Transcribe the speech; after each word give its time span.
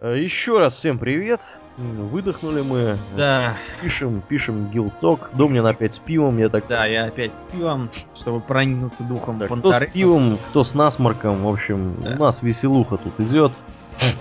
Э, 0.00 0.18
Еще 0.18 0.58
раз 0.58 0.74
всем 0.74 0.98
привет. 0.98 1.40
Выдохнули 1.76 2.60
мы. 2.62 2.98
Да, 3.16 3.54
Пишем, 3.80 4.22
пишем 4.28 4.70
гилток. 4.70 5.30
Домнин 5.32 5.64
опять 5.64 5.94
с 5.94 5.98
пивом, 5.98 6.38
я 6.38 6.48
так 6.50 6.66
да, 6.68 6.84
я 6.84 7.04
опять 7.06 7.38
с 7.38 7.44
пивом, 7.44 7.90
чтобы 8.14 8.40
проникнуться 8.40 9.04
духом 9.04 9.38
Так, 9.38 9.50
кто 9.58 9.72
с 9.72 9.80
пивом, 9.86 10.38
кто 10.50 10.64
с 10.64 10.74
насморком. 10.74 11.44
В 11.44 11.48
общем, 11.48 11.96
Да. 12.00 12.16
у 12.18 12.22
нас 12.24 12.42
веселуха 12.42 12.98
тут 12.98 13.18
идет. 13.20 13.52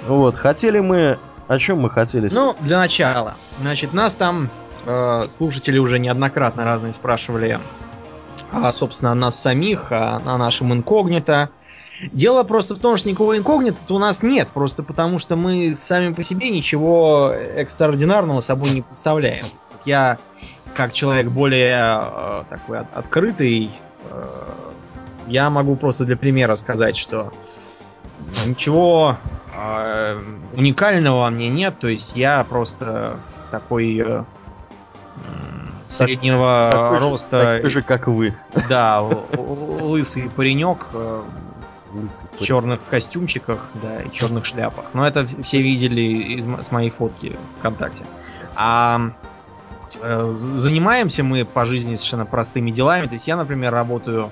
Вот, 0.07 0.36
хотели 0.36 0.79
мы... 0.79 1.17
О 1.47 1.57
чем 1.57 1.79
мы 1.79 1.89
хотели? 1.89 2.29
Ну, 2.31 2.55
для 2.59 2.77
начала. 2.77 3.35
Значит, 3.59 3.93
нас 3.93 4.15
там 4.15 4.49
э, 4.85 5.23
слушатели 5.29 5.79
уже 5.79 5.97
неоднократно 5.97 6.63
разные 6.63 6.93
спрашивали, 6.93 7.59
а, 8.51 8.71
собственно, 8.71 9.11
о 9.11 9.15
нас 9.15 9.39
самих, 9.39 9.91
о, 9.91 10.17
о 10.23 10.37
нашем 10.37 10.73
инкогнито. 10.73 11.49
Дело 12.12 12.44
просто 12.44 12.76
в 12.76 12.79
том, 12.79 12.96
что 12.97 13.10
никакого 13.10 13.38
инкогнито 13.38 13.94
у 13.94 13.99
нас 13.99 14.24
нет, 14.24 14.48
просто 14.49 14.84
потому 14.84 15.20
что 15.20 15.36
мы 15.36 15.74
сами 15.76 16.13
по 16.13 16.23
себе 16.23 16.49
ничего 16.49 17.31
экстраординарного 17.55 18.41
собой 18.41 18.70
не 18.71 18.81
представляем. 18.81 19.44
Я, 19.85 20.17
как 20.73 20.93
человек 20.93 21.27
более 21.27 21.76
э, 21.77 22.43
такой 22.49 22.80
от- 22.80 22.93
открытый, 22.95 23.71
э, 24.12 24.23
я 25.27 25.49
могу 25.49 25.76
просто 25.76 26.05
для 26.05 26.16
примера 26.17 26.55
сказать, 26.55 26.95
что 26.95 27.34
ничего 28.45 29.18
э, 29.55 30.20
уникального 30.55 31.20
во 31.21 31.29
мне 31.29 31.49
нет, 31.49 31.79
то 31.79 31.88
есть 31.90 32.16
я 32.16 32.45
просто 32.45 33.18
такой 33.52 33.98
э, 34.05 34.23
среднего 35.88 36.70
Такой 36.71 36.99
же- 36.99 37.05
роста, 37.09 37.55
такой 37.57 37.70
же, 37.70 37.81
как 37.81 38.07
вы. 38.07 38.35
да, 38.70 39.02
лысый 39.02 40.29
паренек 40.35 40.88
э, 40.93 41.23
Лысый 41.93 42.27
в 42.39 42.43
черных 42.43 42.79
костюмчиках, 42.89 43.71
да, 43.81 44.02
и 44.02 44.11
черных 44.11 44.45
шляпах. 44.45 44.85
Но 44.93 45.07
это 45.07 45.25
все 45.25 45.61
видели 45.61 46.02
из 46.02 46.45
с 46.45 46.71
моей 46.71 46.89
фотки 46.89 47.35
ВКонтакте. 47.59 48.03
А 48.55 49.12
э, 50.01 50.35
занимаемся 50.37 51.23
мы 51.23 51.45
по 51.45 51.65
жизни 51.65 51.95
совершенно 51.95 52.26
простыми 52.26 52.71
делами. 52.71 53.07
То 53.07 53.13
есть 53.13 53.27
я, 53.27 53.37
например, 53.37 53.73
работаю, 53.73 54.29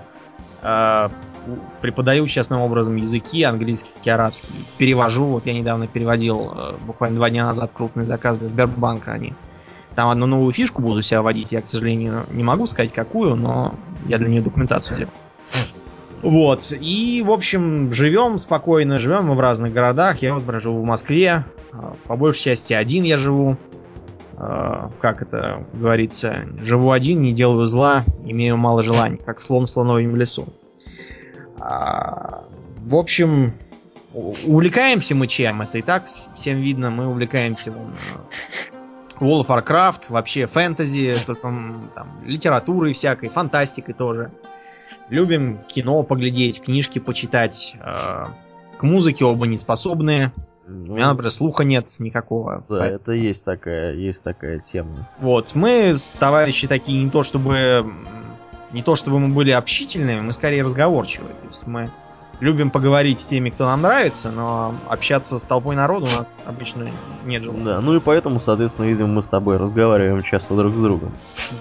э, 0.61 1.09
преподаю 1.81 2.27
честным 2.27 2.61
образом 2.61 2.95
языки, 2.95 3.43
английский, 3.43 4.09
арабский. 4.09 4.53
Перевожу. 4.77 5.25
Вот 5.25 5.45
я 5.45 5.53
недавно 5.53 5.87
переводил, 5.87 6.53
э, 6.55 6.75
буквально 6.85 7.17
два 7.17 7.29
дня 7.29 7.45
назад, 7.45 7.71
крупный 7.73 8.05
заказ 8.05 8.37
для 8.37 8.47
Сбербанка. 8.47 9.11
Они 9.11 9.33
там 9.95 10.09
одну 10.09 10.27
новую 10.27 10.53
фишку 10.53 10.81
буду 10.81 11.01
себя 11.01 11.23
вводить. 11.23 11.51
Я, 11.51 11.61
к 11.61 11.65
сожалению, 11.65 12.27
не 12.29 12.43
могу 12.43 12.67
сказать 12.67 12.93
какую, 12.93 13.35
но 13.35 13.73
я 14.05 14.19
для 14.19 14.27
нее 14.27 14.41
документацию 14.43 14.97
делал. 14.99 15.11
Вот. 16.21 16.71
И, 16.71 17.23
в 17.25 17.31
общем, 17.31 17.91
живем 17.91 18.37
спокойно, 18.39 18.99
живем 18.99 19.25
мы 19.25 19.35
в 19.35 19.39
разных 19.39 19.73
городах. 19.73 20.21
Я 20.21 20.35
вот 20.35 20.61
живу 20.61 20.81
в 20.81 20.85
Москве. 20.85 21.45
а, 21.71 21.95
По 22.05 22.15
большей 22.15 22.43
части 22.43 22.73
один 22.73 23.03
я 23.03 23.17
живу. 23.17 23.57
А, 24.35 24.89
Как 24.99 25.21
это 25.21 25.65
говорится? 25.73 26.37
Живу 26.61 26.91
один, 26.91 27.21
не 27.21 27.33
делаю 27.33 27.67
зла, 27.67 28.03
имею 28.23 28.57
мало 28.57 28.83
желаний, 28.83 29.17
как 29.23 29.39
слон 29.39 29.67
в 29.67 29.69
слоновьем 29.69 30.15
лесу. 30.15 30.47
А, 31.59 32.43
В 32.79 32.95
общем, 32.95 33.53
увлекаемся 34.13 35.13
мы 35.15 35.27
чем? 35.27 35.61
Это 35.61 35.77
и 35.77 35.81
так 35.81 36.05
всем 36.07 36.61
видно. 36.61 36.89
Мы 36.89 37.07
увлекаемся 37.07 37.71
вон, 37.71 37.93
World 39.19 39.47
of 39.47 39.47
Warcraft, 39.47 40.03
вообще 40.09 40.45
фэнтези, 40.47 41.15
только 41.25 41.41
там, 41.95 42.21
литературой 42.25 42.93
всякой, 42.93 43.29
фантастикой 43.29 43.93
тоже. 43.93 44.31
Любим 45.09 45.59
кино 45.67 46.03
поглядеть, 46.03 46.61
книжки 46.61 46.99
почитать. 46.99 47.75
э, 47.79 48.25
К 48.77 48.83
музыке 48.83 49.25
оба 49.25 49.47
не 49.47 49.57
способны. 49.57 50.31
У 50.67 50.69
Ну, 50.71 50.95
меня, 50.95 51.07
например, 51.09 51.31
слуха 51.31 51.63
нет 51.63 51.87
никакого. 51.99 52.63
да, 52.69 52.79
Поэтому- 52.79 52.95
это 53.01 53.11
есть 53.13 53.43
такая, 53.45 53.93
есть 53.93 54.21
такая 54.21 54.59
тема. 54.59 55.07
Вот, 55.19 55.55
мы 55.55 55.95
товарищи 56.19 56.67
такие 56.67 57.01
не 57.03 57.09
то 57.09 57.23
чтобы 57.23 57.85
не 58.73 58.83
то 58.83 58.95
чтобы 58.95 59.17
мы 59.19 59.29
были 59.33 59.51
общительными, 59.51 60.19
мы 60.19 60.33
скорее 60.33 60.61
разговорчивые. 60.61 61.33
То 61.41 61.47
есть 61.47 61.65
мы 61.67 61.89
любим 62.39 62.69
поговорить 62.69 63.19
с 63.19 63.25
теми, 63.25 63.49
кто 63.49 63.65
нам 63.65 63.81
нравится, 63.81 64.29
но 64.31 64.75
общаться 64.89 65.37
с 65.39 65.43
толпой 65.43 65.75
народу 65.75 66.05
у 66.05 66.17
нас 66.17 66.29
обычно 66.45 66.87
нет 67.25 67.43
желания. 67.43 67.63
Да, 67.63 67.81
ну 67.81 67.95
и 67.95 67.99
поэтому, 67.99 68.39
соответственно, 68.39 68.85
видимо, 68.85 69.07
мы 69.09 69.23
с 69.23 69.27
тобой 69.27 69.57
разговариваем 69.57 70.21
часто 70.23 70.55
друг 70.55 70.73
с 70.73 70.79
другом. 70.79 71.11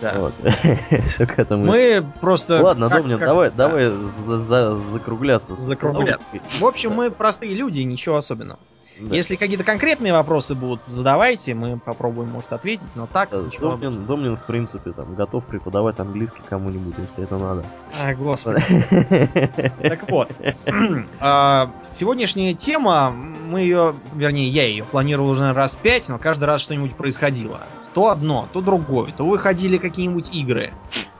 Да. 0.00 0.14
Вот. 0.16 0.34
Все 1.06 1.26
к 1.26 1.38
этому. 1.38 1.64
Мы 1.64 2.04
просто... 2.20 2.62
Ладно, 2.62 2.88
как- 2.88 2.98
Домнин, 3.02 3.18
как- 3.18 3.28
давай, 3.28 3.50
да, 3.50 3.68
давай 3.68 3.90
за- 3.90 4.40
за- 4.42 4.74
закругляться. 4.74 5.56
закругляться. 5.56 6.36
В 6.60 6.64
общем, 6.66 6.92
мы 6.92 7.10
простые 7.10 7.54
люди, 7.54 7.80
ничего 7.80 8.16
особенного. 8.16 8.58
Да. 8.98 9.14
Если 9.14 9.36
какие-то 9.36 9.64
конкретные 9.64 10.12
вопросы 10.12 10.54
будут, 10.54 10.80
задавайте, 10.86 11.54
мы 11.54 11.78
попробуем, 11.78 12.30
может, 12.30 12.52
ответить, 12.52 12.88
но 12.94 13.06
так. 13.06 13.30
Домнин, 13.30 14.06
Домнин, 14.06 14.36
в 14.36 14.42
принципе, 14.44 14.92
там, 14.92 15.14
готов 15.14 15.44
преподавать 15.44 16.00
английский 16.00 16.40
кому-нибудь, 16.48 16.94
если 16.98 17.24
это 17.24 17.36
надо. 17.36 17.64
А, 18.02 18.14
господи. 18.14 18.62
Так 19.86 20.10
вот, 20.10 20.40
а, 21.20 21.70
сегодняшняя 21.82 22.54
тема, 22.54 23.10
мы 23.10 23.60
ее, 23.60 23.94
вернее, 24.14 24.48
я 24.48 24.64
ее 24.64 24.84
планировал 24.84 25.30
уже 25.30 25.52
раз 25.52 25.76
пять, 25.76 26.08
но 26.08 26.18
каждый 26.18 26.44
раз 26.44 26.62
что-нибудь 26.62 26.96
происходило. 26.96 27.60
То 27.94 28.08
одно, 28.08 28.48
то 28.52 28.60
другое, 28.60 29.12
то 29.12 29.26
выходили 29.26 29.78
какие-нибудь 29.78 30.34
игры, 30.34 30.72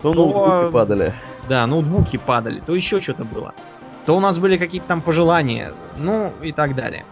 То 0.02 0.12
То- 0.12 0.26
ноутбуки 0.26 0.72
падали. 0.72 1.14
да, 1.48 1.66
ноутбуки 1.66 2.16
падали, 2.16 2.60
то 2.64 2.74
еще 2.74 3.00
что-то 3.00 3.24
было. 3.24 3.54
То 4.04 4.16
у 4.16 4.20
нас 4.20 4.38
были 4.38 4.56
какие-то 4.56 4.86
там 4.86 5.00
пожелания, 5.00 5.74
ну 5.96 6.32
и 6.42 6.52
так 6.52 6.74
далее. 6.74 7.04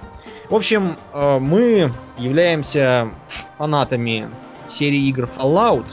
В 0.49 0.55
общем, 0.55 0.97
э, 1.13 1.39
мы 1.39 1.91
являемся 2.19 3.09
фанатами 3.59 4.29
серии 4.69 5.09
игр 5.09 5.25
Fallout, 5.25 5.87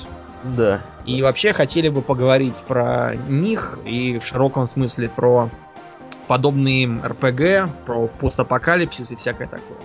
Да. 0.43 0.81
И 1.05 1.21
вообще 1.21 1.53
хотели 1.53 1.89
бы 1.89 2.01
поговорить 2.01 2.63
про 2.67 3.15
них 3.27 3.79
и 3.85 4.19
в 4.19 4.25
широком 4.25 4.65
смысле 4.65 5.09
про 5.09 5.49
подобные 6.27 6.87
РПГ, 7.03 7.73
про 7.85 8.07
постапокалипсис 8.07 9.11
и 9.11 9.15
всякое 9.15 9.47
такое. 9.47 9.77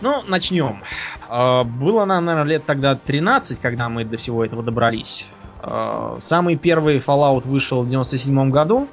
Ну, 0.00 0.22
начнем. 0.26 0.82
А, 1.28 1.64
Было 1.64 2.04
нам, 2.04 2.24
наверное, 2.24 2.50
лет 2.50 2.64
тогда 2.64 2.94
13, 2.94 3.60
когда 3.60 3.88
мы 3.88 4.04
до 4.04 4.16
всего 4.16 4.44
этого 4.44 4.62
добрались. 4.62 5.26
А, 5.62 6.18
Самый 6.20 6.56
первый 6.56 6.98
Fallout 6.98 7.46
вышел 7.46 7.82
в 7.82 7.88
97 7.88 8.50
году. 8.50 8.88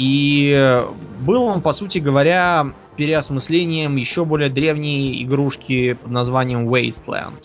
И 0.00 0.82
был 1.20 1.42
он, 1.42 1.60
по 1.60 1.72
сути 1.72 1.98
говоря, 1.98 2.72
переосмыслением 2.96 3.96
еще 3.96 4.24
более 4.24 4.48
древней 4.48 5.22
игрушки 5.22 5.92
под 5.92 6.10
названием 6.10 6.66
Wasteland 6.66 7.44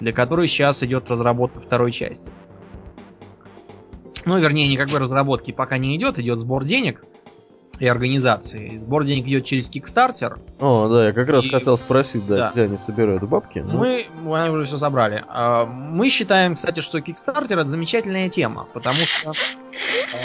для 0.00 0.12
которой 0.12 0.48
сейчас 0.48 0.82
идет 0.82 1.10
разработка 1.10 1.60
второй 1.60 1.92
части. 1.92 2.30
Ну, 4.24 4.38
вернее, 4.38 4.68
никакой 4.68 4.98
разработки 4.98 5.52
пока 5.52 5.78
не 5.78 5.96
идет, 5.96 6.18
идет 6.18 6.38
сбор 6.38 6.64
денег 6.64 7.04
и 7.80 7.86
организации. 7.86 8.78
Сбор 8.78 9.04
денег 9.04 9.26
идет 9.26 9.44
через 9.44 9.68
Kickstarter. 9.70 10.38
О, 10.60 10.88
да, 10.88 11.06
я 11.06 11.12
как 11.12 11.28
раз 11.28 11.44
И- 11.44 11.50
хотел 11.50 11.76
спросить, 11.78 12.26
да, 12.26 12.36
да. 12.36 12.50
где 12.52 12.62
они 12.62 12.78
собирают 12.78 13.22
бабки. 13.24 13.58
Ну, 13.58 13.78
Мы, 13.78 14.06
мы 14.22 14.50
уже 14.50 14.64
все 14.64 14.76
собрали. 14.78 15.24
А, 15.28 15.66
Мы 15.66 16.08
считаем, 16.08 16.54
кстати, 16.54 16.80
что 16.80 16.98
Kickstarter 16.98 17.54
это 17.54 17.66
замечательная 17.66 18.28
тема, 18.28 18.66
потому 18.72 18.94
что 18.96 19.32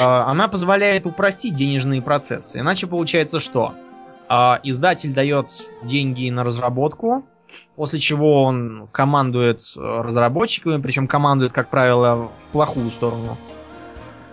а, 0.01 0.29
она 0.31 0.47
позволяет 0.47 1.05
упростить 1.05 1.55
денежные 1.55 2.01
процессы. 2.01 2.59
Иначе 2.59 2.87
получается 2.87 3.39
что? 3.39 3.73
А, 4.29 4.59
Издатель 4.63 5.13
дает 5.13 5.47
деньги 5.83 6.29
на 6.29 6.43
разработку, 6.43 7.25
после 7.75 7.99
чего 7.99 8.43
он 8.43 8.87
командует 8.93 9.61
э, 9.75 9.79
разработчиками, 10.01 10.81
причем 10.81 11.05
командует, 11.07 11.51
как 11.51 11.69
правило, 11.69 12.29
в 12.37 12.47
плохую 12.53 12.89
сторону. 12.91 13.37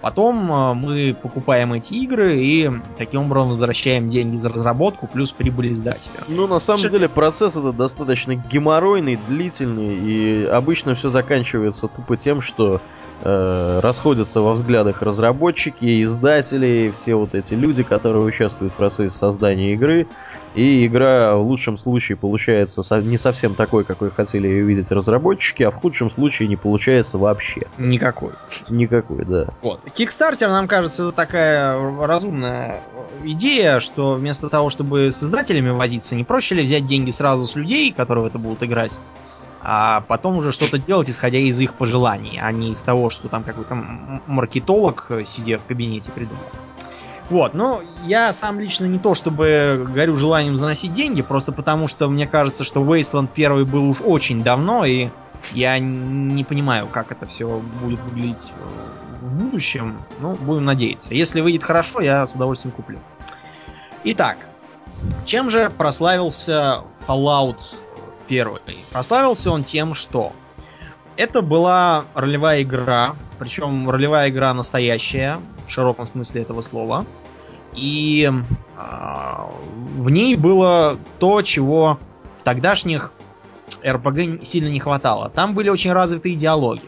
Потом 0.00 0.52
э, 0.52 0.74
мы 0.74 1.16
покупаем 1.20 1.72
эти 1.72 1.94
игры 1.94 2.36
и 2.38 2.70
таким 2.96 3.22
образом 3.22 3.50
возвращаем 3.50 4.08
деньги 4.08 4.36
за 4.36 4.48
разработку 4.48 5.06
плюс 5.06 5.32
прибыль 5.32 5.72
издателя. 5.72 6.20
Ну, 6.28 6.46
на 6.46 6.58
самом 6.60 6.78
Что- 6.78 6.90
деле, 6.90 7.08
процесс 7.08 7.56
этот 7.56 7.76
достаточно 7.76 8.34
геморройный, 8.36 9.18
длительный, 9.28 9.96
и 9.96 10.44
обычно 10.44 10.94
все 10.94 11.08
заканчивается 11.08 11.88
тупо 11.88 12.16
тем, 12.16 12.40
что 12.40 12.80
э, 13.22 13.80
расходятся 13.82 14.40
во 14.40 14.52
взглядах 14.52 15.02
разработчики, 15.02 16.04
издатели, 16.04 16.90
все 16.92 17.16
вот 17.16 17.34
эти 17.34 17.54
люди, 17.54 17.82
которые 17.82 18.22
участвуют 18.22 18.72
в 18.72 18.76
процессе 18.76 19.16
создания 19.16 19.72
игры, 19.74 20.06
и 20.54 20.86
игра 20.86 21.34
в 21.36 21.42
лучшем 21.46 21.76
случае 21.76 22.16
получается 22.16 22.82
не 23.02 23.18
совсем 23.18 23.54
такой, 23.54 23.84
какой 23.84 24.10
хотели 24.10 24.46
ее 24.48 24.62
видеть 24.64 24.90
разработчики, 24.90 25.62
а 25.62 25.70
в 25.70 25.74
худшем 25.74 26.10
случае 26.10 26.48
не 26.48 26.56
получается 26.56 27.18
вообще. 27.18 27.62
Никакой. 27.76 28.32
Никакой, 28.68 29.24
да. 29.24 29.48
Вот. 29.62 29.80
Kickstarter, 29.94 30.48
нам 30.48 30.68
кажется, 30.68 31.04
это 31.04 31.12
такая 31.12 31.78
разумная 32.06 32.82
идея, 33.24 33.80
что 33.80 34.14
вместо 34.14 34.48
того, 34.48 34.70
чтобы 34.70 35.10
с 35.10 35.22
издателями 35.22 35.70
возиться, 35.70 36.14
не 36.14 36.24
проще 36.24 36.54
ли 36.54 36.62
взять 36.62 36.86
деньги 36.86 37.10
сразу 37.10 37.46
с 37.46 37.54
людей, 37.54 37.92
которые 37.92 38.24
в 38.24 38.26
это 38.28 38.38
будут 38.38 38.62
играть, 38.62 38.98
а 39.60 40.02
потом 40.08 40.36
уже 40.36 40.52
что-то 40.52 40.78
делать, 40.78 41.10
исходя 41.10 41.38
из 41.38 41.58
их 41.60 41.74
пожеланий, 41.74 42.38
а 42.40 42.50
не 42.52 42.70
из 42.70 42.82
того, 42.82 43.10
что 43.10 43.28
там 43.28 43.44
какой-то 43.44 43.74
маркетолог, 44.26 45.06
э, 45.10 45.24
сидя 45.24 45.58
в 45.58 45.66
кабинете, 45.66 46.10
придумал. 46.12 46.42
Вот, 47.30 47.52
ну, 47.52 47.82
я 48.04 48.32
сам 48.32 48.58
лично 48.58 48.86
не 48.86 48.98
то 48.98 49.14
чтобы 49.14 49.86
горю 49.94 50.16
желанием 50.16 50.56
заносить 50.56 50.94
деньги, 50.94 51.20
просто 51.20 51.52
потому 51.52 51.86
что 51.86 52.08
мне 52.08 52.26
кажется, 52.26 52.64
что 52.64 52.82
Wasteland 52.82 53.28
1 53.34 53.66
был 53.66 53.90
уж 53.90 54.00
очень 54.00 54.42
давно, 54.42 54.86
и 54.86 55.10
я 55.52 55.78
не 55.78 56.42
понимаю, 56.44 56.86
как 56.86 57.12
это 57.12 57.26
все 57.26 57.60
будет 57.82 58.00
выглядеть 58.02 58.52
в 59.20 59.34
будущем. 59.34 60.00
Ну, 60.20 60.36
будем 60.36 60.64
надеяться. 60.64 61.14
Если 61.14 61.40
выйдет 61.40 61.62
хорошо, 61.62 62.00
я 62.00 62.26
с 62.26 62.32
удовольствием 62.32 62.72
куплю. 62.72 62.98
Итак, 64.04 64.38
чем 65.24 65.50
же 65.50 65.70
прославился 65.70 66.82
Fallout 67.06 67.60
1? 68.28 68.58
Прославился 68.90 69.50
он 69.50 69.64
тем, 69.64 69.92
что 69.92 70.32
это 71.18 71.42
была 71.42 72.04
ролевая 72.14 72.62
игра, 72.62 73.16
причем 73.40 73.90
ролевая 73.90 74.30
игра 74.30 74.54
настоящая, 74.54 75.40
в 75.66 75.70
широком 75.70 76.06
смысле 76.06 76.42
этого 76.42 76.62
слова. 76.62 77.04
И 77.74 78.30
э, 78.30 78.80
в 79.96 80.10
ней 80.10 80.36
было 80.36 80.96
то, 81.18 81.42
чего 81.42 81.98
в 82.40 82.44
тогдашних 82.44 83.12
РПГ 83.84 84.44
сильно 84.44 84.68
не 84.68 84.78
хватало. 84.78 85.28
Там 85.28 85.54
были 85.54 85.68
очень 85.68 85.92
развитые 85.92 86.36
диалоги. 86.36 86.82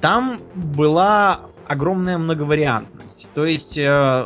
Там 0.00 0.40
была 0.54 1.40
огромная 1.68 2.16
многовариантность. 2.16 3.28
То 3.34 3.44
есть 3.44 3.76
э, 3.76 4.24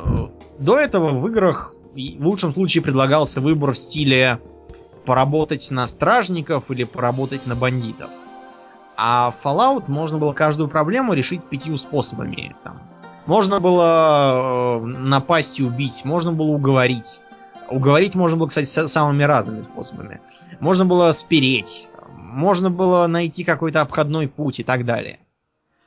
до 0.61 0.79
этого 0.79 1.11
в 1.19 1.27
играх 1.27 1.75
в 1.95 2.25
лучшем 2.25 2.53
случае 2.53 2.85
предлагался 2.85 3.41
выбор 3.41 3.73
в 3.73 3.79
стиле 3.79 4.39
поработать 5.05 5.69
на 5.73 5.89
стражников 5.89 6.71
или 6.71 6.85
поработать 6.85 7.47
на 7.49 7.57
бандитов. 7.57 8.11
А 9.02 9.31
Fallout 9.31 9.85
можно 9.88 10.19
было 10.19 10.35
каждую 10.35 10.69
проблему 10.69 11.14
решить 11.14 11.49
пятью 11.49 11.79
способами. 11.79 12.55
Там. 12.62 12.82
Можно 13.25 13.58
было 13.58 14.79
э, 14.82 14.85
напасть 14.85 15.58
и 15.58 15.64
убить, 15.64 16.05
можно 16.05 16.32
было 16.32 16.49
уговорить. 16.49 17.23
Уговорить 17.70 18.14
можно 18.14 18.37
было, 18.37 18.49
кстати, 18.49 18.67
самыми 18.67 19.23
разными 19.23 19.62
способами. 19.62 20.20
Можно 20.58 20.85
было 20.85 21.12
спереть, 21.12 21.88
можно 22.14 22.69
было 22.69 23.06
найти 23.06 23.43
какой-то 23.43 23.81
обходной 23.81 24.29
путь 24.29 24.61
и 24.61 24.64
так 24.64 24.85
далее. 24.85 25.19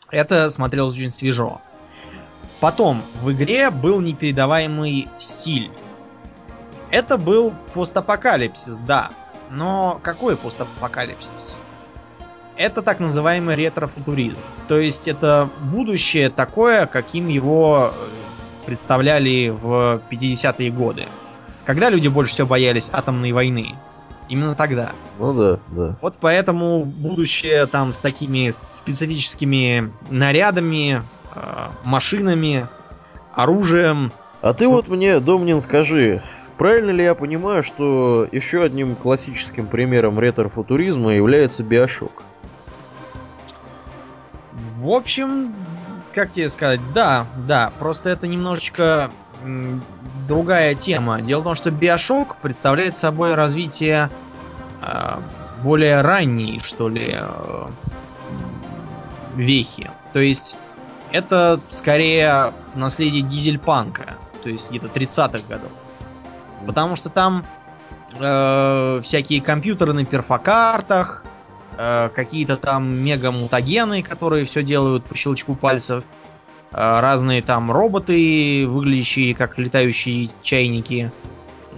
Это 0.09 0.49
смотрелось 0.49 0.95
очень 0.95 1.11
свежо. 1.11 1.61
Потом, 2.61 3.03
в 3.21 3.31
игре 3.31 3.69
был 3.69 4.01
непередаваемый 4.01 5.07
стиль. 5.19 5.69
Это 6.89 7.19
был 7.19 7.53
постапокалипсис, 7.75 8.79
да. 8.79 9.11
Но 9.51 9.99
какой 10.01 10.35
постапокалипсис? 10.35 11.61
Это 12.57 12.81
так 12.81 12.99
называемый 12.99 13.55
ретрофутуризм. 13.55 14.37
То 14.67 14.77
есть 14.77 15.07
это 15.07 15.49
будущее 15.59 16.29
такое, 16.29 16.85
каким 16.85 17.27
его 17.27 17.91
э, 17.91 18.65
представляли 18.65 19.49
в 19.49 20.01
50-е 20.09 20.71
годы. 20.71 21.05
Когда 21.65 21.89
люди 21.89 22.07
больше 22.07 22.33
всего 22.33 22.47
боялись 22.47 22.89
атомной 22.91 23.31
войны. 23.31 23.75
Именно 24.29 24.55
тогда. 24.55 24.93
Ну 25.19 25.33
да, 25.33 25.59
да. 25.69 25.95
Вот 26.01 26.17
поэтому 26.19 26.85
будущее 26.85 27.65
там 27.65 27.93
с 27.93 27.99
такими 27.99 28.49
специфическими 28.51 29.91
нарядами, 30.09 31.01
э, 31.35 31.69
машинами, 31.83 32.67
оружием. 33.33 34.11
А 34.41 34.53
ты 34.53 34.67
вот 34.67 34.87
мне, 34.87 35.19
Домнин, 35.19 35.61
скажи, 35.61 36.23
правильно 36.57 36.91
ли 36.91 37.03
я 37.03 37.15
понимаю, 37.15 37.63
что 37.63 38.27
еще 38.31 38.63
одним 38.63 38.95
классическим 38.95 39.67
примером 39.67 40.19
ретрофутуризма 40.19 41.13
является 41.13 41.63
Биошок? 41.63 42.23
В 44.83 44.89
общем, 44.89 45.55
как 46.11 46.33
тебе 46.33 46.49
сказать, 46.49 46.81
да, 46.93 47.25
да, 47.47 47.71
просто 47.79 48.09
это 48.09 48.27
немножечко 48.27 49.11
другая 50.27 50.75
тема. 50.75 51.21
Дело 51.21 51.39
в 51.39 51.43
том, 51.45 51.55
что 51.55 51.71
Биошок 51.71 52.35
представляет 52.41 52.97
собой 52.97 53.33
развитие 53.33 54.09
э, 54.81 55.19
более 55.63 56.01
ранней, 56.01 56.59
что 56.61 56.89
ли, 56.89 57.15
э, 57.17 57.67
вехи. 59.35 59.89
То 60.11 60.19
есть 60.19 60.57
это 61.13 61.61
скорее 61.67 62.51
наследие 62.75 63.21
дизельпанка, 63.21 64.15
то 64.43 64.49
есть 64.49 64.69
где-то 64.69 64.87
30-х 64.87 65.47
годов. 65.47 65.71
Потому 66.67 66.97
что 66.97 67.07
там 67.07 67.45
э, 68.19 68.99
всякие 69.01 69.41
компьютеры 69.41 69.93
на 69.93 70.03
перфокартах, 70.03 71.23
Э, 71.77 72.09
какие-то 72.13 72.57
там 72.57 72.97
мега-мутагены, 73.03 74.03
которые 74.03 74.45
все 74.45 74.63
делают 74.63 75.05
по 75.05 75.15
щелчку 75.15 75.55
пальцев, 75.55 76.03
э, 76.71 76.99
разные 76.99 77.41
там 77.41 77.71
роботы, 77.71 78.65
выглядящие 78.67 79.33
как 79.33 79.57
летающие 79.57 80.29
чайники 80.43 81.11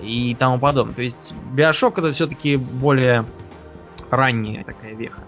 и 0.02 0.36
тому 0.38 0.60
подобное. 0.60 0.96
То 0.96 1.02
есть 1.02 1.34
Биошок 1.54 1.98
это 2.00 2.12
все-таки 2.12 2.58
более 2.58 3.26
ранняя 4.10 4.64
такая 4.64 4.96
веха. 4.96 5.24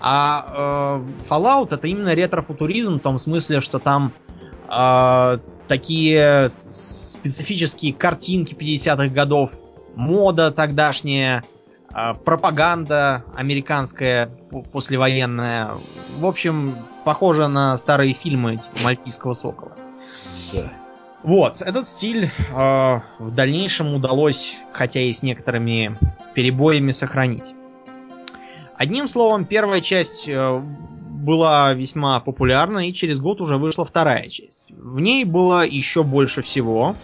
А 0.00 1.02
э, 1.02 1.22
Fallout 1.28 1.74
это 1.74 1.88
именно 1.88 2.14
ретрофутуризм 2.14 2.98
в 2.98 3.00
том 3.00 3.18
смысле, 3.18 3.60
что 3.60 3.80
там 3.80 4.12
э, 4.68 5.38
такие 5.66 6.48
специфические 6.48 7.92
картинки 7.92 8.54
50-х 8.54 9.08
годов, 9.08 9.50
мода 9.96 10.52
тогдашняя, 10.52 11.42
пропаганда 12.24 13.24
американская 13.34 14.30
послевоенная. 14.72 15.70
В 16.18 16.26
общем, 16.26 16.76
похоже 17.04 17.48
на 17.48 17.76
старые 17.78 18.12
фильмы 18.12 18.56
типа 18.56 18.76
Мальтийского 18.84 19.32
сокола. 19.32 19.72
Да. 20.52 20.72
Вот, 21.22 21.60
этот 21.62 21.88
стиль 21.88 22.26
э, 22.26 23.00
в 23.18 23.34
дальнейшем 23.34 23.94
удалось, 23.94 24.58
хотя 24.72 25.00
и 25.00 25.12
с 25.12 25.22
некоторыми 25.22 25.98
перебоями, 26.34 26.92
сохранить. 26.92 27.54
Одним 28.76 29.08
словом, 29.08 29.44
первая 29.44 29.80
часть 29.80 30.28
э, 30.28 30.60
была 30.60 31.72
весьма 31.72 32.20
популярна, 32.20 32.88
и 32.88 32.92
через 32.92 33.18
год 33.18 33.40
уже 33.40 33.56
вышла 33.56 33.84
вторая 33.84 34.28
часть. 34.28 34.70
В 34.76 35.00
ней 35.00 35.24
было 35.24 35.66
еще 35.66 36.04
больше 36.04 36.42
всего, 36.42 36.94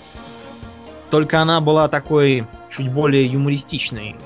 только 1.10 1.40
она 1.40 1.60
была 1.60 1.88
такой 1.88 2.46
чуть 2.70 2.92
более 2.92 3.26
юмористичной 3.26 4.16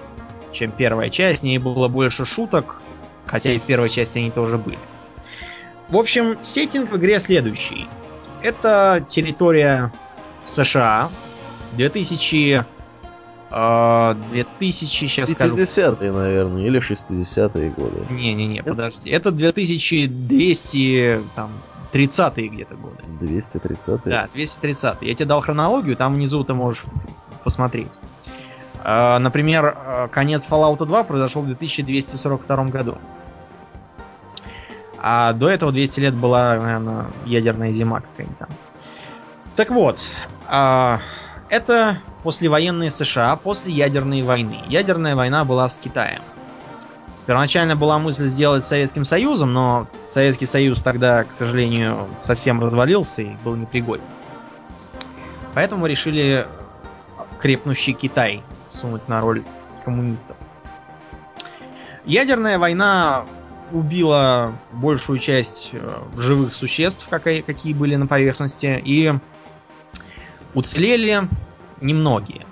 чем 0.57 0.73
первая 0.73 1.11
часть. 1.11 1.43
В 1.43 1.45
ней 1.45 1.59
было 1.59 1.89
больше 1.89 2.25
шуток, 2.25 2.81
хотя 3.27 3.53
и 3.53 3.59
в 3.59 3.63
первой 3.63 3.89
части 3.89 4.19
они 4.19 4.31
тоже 4.31 4.59
были. 4.59 4.79
В 5.89 5.97
общем, 5.97 6.37
сеттинг 6.43 6.91
в 6.91 6.97
игре 6.97 7.21
следующий. 7.21 7.87
Это 8.43 9.05
территория 9.09 9.93
США. 10.45 11.11
2000... 11.77 12.65
Э, 13.51 14.15
2000, 14.33 15.07
сейчас 15.07 15.31
скажу. 15.31 15.57
50-е, 15.57 16.11
наверное, 16.11 16.67
или 16.67 16.81
60-е 16.81 17.71
годы. 17.71 18.05
Не-не-не, 18.11 18.63
подожди. 18.63 19.11
Это 19.11 19.31
2200, 19.31 21.21
там, 21.37 21.51
30-е 21.93 22.49
где-то 22.49 22.77
годы. 22.77 22.97
230-е? 23.21 24.01
Да, 24.05 24.29
230-е. 24.35 25.09
Я 25.09 25.15
тебе 25.15 25.27
дал 25.27 25.41
хронологию, 25.41 25.97
там 25.97 26.15
внизу 26.15 26.43
ты 26.43 26.55
можешь 26.55 26.83
посмотреть. 27.45 27.99
А, 28.89 29.19
например, 29.19 29.77
э, 29.77 30.09
конец 30.13 30.47
Fallout 30.49 30.87
2 30.87 31.03
произошел 31.03 31.43
в 31.43 31.47
2242 31.47 32.67
году. 32.67 32.99
А 34.97 35.33
до 35.33 35.51
этого 35.51 35.73
200 35.73 35.99
лет 35.99 36.15
была, 36.15 36.55
наверное, 36.55 37.07
ядерная 37.25 37.73
зима 37.73 38.01
какая-нибудь 38.01 38.39
там. 38.39 38.49
Так 39.57 39.71
вот, 39.71 40.09
а, 40.47 41.01
это 41.49 41.99
послевоенные 42.23 42.93
США 42.93 43.35
после 43.35 43.73
ядерной 43.73 44.23
войны. 44.23 44.61
Ядерная 44.69 45.17
война 45.17 45.45
была 45.45 45.69
с 45.69 45.77
Китаем. 45.79 46.23
Первоначально 47.27 47.75
была 47.75 47.99
мысль 47.99 48.23
сделать 48.23 48.65
Советским 48.65 49.05
Союзом, 49.05 49.53
но 49.53 49.89
Советский 50.05 50.47
Союз 50.47 50.81
тогда, 50.81 51.25
к 51.25 51.33
сожалению, 51.33 52.07
совсем 52.21 52.61
развалился 52.61 53.23
и 53.23 53.35
был 53.43 53.57
непригоден. 53.57 54.05
Поэтому 55.55 55.87
решили 55.87 56.47
крепнущий 57.41 57.93
Китай 57.93 58.45
сунуть 58.69 59.09
на 59.09 59.21
роль 59.21 59.43
коммунистов. 59.85 60.37
Ядерная 62.05 62.59
война 62.59 63.25
убила 63.73 64.53
большую 64.73 65.19
часть 65.19 65.71
э, 65.73 66.03
живых 66.17 66.53
существ, 66.53 67.09
какие 67.09 67.73
были 67.73 67.97
на 67.97 68.07
поверхности, 68.07 68.81
и 68.85 69.13
уцелели 70.55 71.29
немногие. 71.81 72.47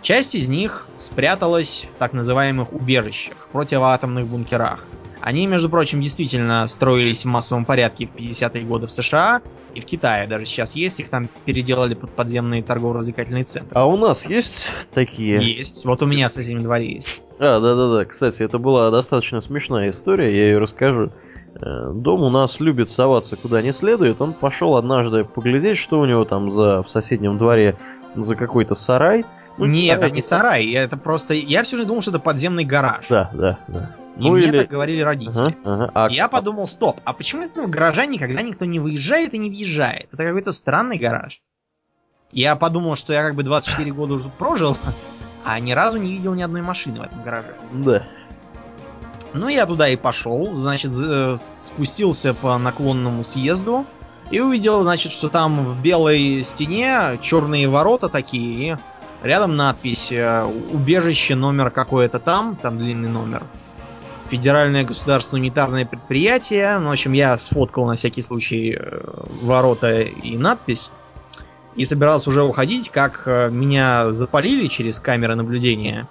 Часть 0.00 0.34
из 0.34 0.48
них 0.48 0.88
спряталась 0.98 1.86
в 1.94 1.98
так 1.98 2.12
называемых 2.12 2.72
убежищах, 2.72 3.48
противоатомных 3.52 4.26
бункерах. 4.26 4.84
Они, 5.22 5.46
между 5.46 5.70
прочим, 5.70 6.00
действительно 6.00 6.66
строились 6.66 7.24
в 7.24 7.28
массовом 7.28 7.64
порядке 7.64 8.06
в 8.06 8.14
50-е 8.16 8.64
годы 8.64 8.88
в 8.88 8.92
США 8.92 9.40
и 9.72 9.80
в 9.80 9.84
Китае. 9.84 10.26
Даже 10.26 10.46
сейчас 10.46 10.74
есть, 10.74 10.98
их 10.98 11.10
там 11.10 11.28
переделали 11.44 11.94
под 11.94 12.10
подземные 12.10 12.62
торгово-развлекательные 12.62 13.44
центры. 13.44 13.70
А 13.72 13.86
у 13.86 13.96
нас 13.96 14.26
есть 14.26 14.68
такие? 14.92 15.40
Есть. 15.40 15.84
Вот 15.84 16.02
у 16.02 16.06
меня 16.06 16.28
в 16.28 16.32
соседнем 16.32 16.64
дворе 16.64 16.94
есть. 16.94 17.22
А, 17.38 17.60
да-да-да. 17.60 18.04
Кстати, 18.04 18.42
это 18.42 18.58
была 18.58 18.90
достаточно 18.90 19.40
смешная 19.40 19.90
история, 19.90 20.36
я 20.36 20.46
ее 20.46 20.58
расскажу. 20.58 21.12
Э, 21.60 21.92
дом 21.94 22.22
у 22.22 22.30
нас 22.30 22.58
любит 22.58 22.90
соваться 22.90 23.36
куда 23.36 23.62
не 23.62 23.72
следует. 23.72 24.20
Он 24.20 24.32
пошел 24.32 24.76
однажды 24.76 25.24
поглядеть, 25.24 25.78
что 25.78 26.00
у 26.00 26.04
него 26.04 26.24
там 26.24 26.50
за 26.50 26.82
в 26.82 26.88
соседнем 26.88 27.38
дворе 27.38 27.76
за 28.16 28.34
какой-то 28.34 28.74
сарай. 28.74 29.24
Ну, 29.58 29.66
Нет, 29.66 29.98
это 29.98 30.10
не 30.10 30.22
сарай, 30.22 30.72
это 30.72 30.96
просто... 30.96 31.34
Я 31.34 31.62
все 31.62 31.76
же 31.76 31.84
думал, 31.84 32.00
что 32.00 32.10
это 32.10 32.20
подземный 32.20 32.64
гараж. 32.64 33.06
Да, 33.08 33.30
да, 33.34 33.58
да. 33.68 33.96
И 34.16 34.20
ну, 34.22 34.32
мне 34.32 34.46
или... 34.46 34.58
так 34.58 34.68
говорили 34.68 35.00
родители. 35.00 35.56
Ага, 35.64 35.84
ага. 35.84 35.90
А... 35.94 36.08
Я 36.10 36.28
подумал, 36.28 36.66
стоп, 36.66 37.00
а 37.04 37.12
почему 37.12 37.42
из 37.42 37.52
этого 37.52 37.66
гаража 37.66 38.04
никогда 38.06 38.42
никто 38.42 38.64
не 38.64 38.78
выезжает 38.78 39.32
и 39.34 39.38
не 39.38 39.48
въезжает? 39.48 40.08
Это 40.12 40.24
какой-то 40.24 40.52
странный 40.52 40.98
гараж. 40.98 41.40
Я 42.30 42.56
подумал, 42.56 42.96
что 42.96 43.12
я 43.12 43.22
как 43.22 43.34
бы 43.34 43.42
24 43.42 43.90
года 43.92 44.14
уже 44.14 44.28
прожил, 44.28 44.76
а 45.44 45.58
ни 45.60 45.72
разу 45.72 45.98
не 45.98 46.12
видел 46.12 46.34
ни 46.34 46.42
одной 46.42 46.62
машины 46.62 47.00
в 47.00 47.02
этом 47.02 47.22
гараже. 47.22 47.54
Да. 47.72 48.02
Ну, 49.34 49.48
я 49.48 49.64
туда 49.64 49.88
и 49.88 49.96
пошел, 49.96 50.54
значит, 50.54 50.92
э, 50.92 51.36
спустился 51.38 52.34
по 52.34 52.58
наклонному 52.58 53.24
съезду 53.24 53.86
и 54.30 54.40
увидел, 54.40 54.82
значит, 54.82 55.10
что 55.10 55.30
там 55.30 55.64
в 55.64 55.80
белой 55.82 56.42
стене 56.44 57.18
черные 57.22 57.66
ворота 57.66 58.10
такие, 58.10 58.78
рядом 59.22 59.56
надпись 59.56 60.12
э, 60.12 60.44
«Убежище 60.44 61.34
номер 61.34 61.70
какое-то 61.70 62.18
там», 62.18 62.56
там 62.56 62.76
длинный 62.76 63.08
номер. 63.08 63.44
Федеральное 64.32 64.82
государственное 64.82 65.42
унитарное 65.42 65.84
предприятие. 65.84 66.78
Ну, 66.78 66.88
в 66.88 66.92
общем, 66.92 67.12
я 67.12 67.36
сфоткал 67.36 67.84
на 67.84 67.96
всякий 67.96 68.22
случай 68.22 68.74
э, 68.78 69.00
ворота 69.42 70.00
и 70.00 70.38
надпись. 70.38 70.90
И 71.76 71.84
собирался 71.84 72.30
уже 72.30 72.42
уходить, 72.42 72.88
как 72.88 73.26
меня 73.26 74.10
запалили 74.10 74.68
через 74.68 74.98
камеры 74.98 75.34
наблюдения. 75.34 76.08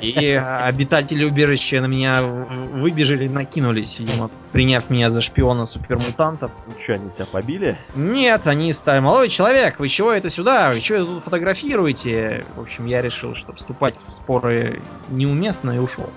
И 0.00 0.32
обитатели 0.32 1.24
убежища 1.24 1.80
на 1.80 1.86
меня 1.86 2.22
выбежали, 2.22 3.28
накинулись, 3.28 3.98
видимо, 3.98 4.30
приняв 4.52 4.90
меня 4.90 5.10
за 5.10 5.20
шпиона 5.20 5.66
супермутантов. 5.66 6.50
Ну 6.66 6.74
что, 6.82 6.94
они 6.94 7.10
тебя 7.10 7.26
побили? 7.26 7.78
Нет, 7.94 8.46
они 8.46 8.72
стали, 8.72 9.00
молодой 9.00 9.28
человек, 9.28 9.78
вы 9.78 9.88
чего 9.88 10.12
это 10.12 10.30
сюда? 10.30 10.70
Вы 10.70 10.80
что 10.80 11.04
тут 11.04 11.24
фотографируете? 11.24 12.44
В 12.56 12.60
общем, 12.60 12.86
я 12.86 13.02
решил, 13.02 13.34
что 13.34 13.54
вступать 13.54 13.98
в 14.06 14.12
споры 14.12 14.82
неуместно 15.08 15.72
и 15.72 15.78
ушел. 15.78 16.10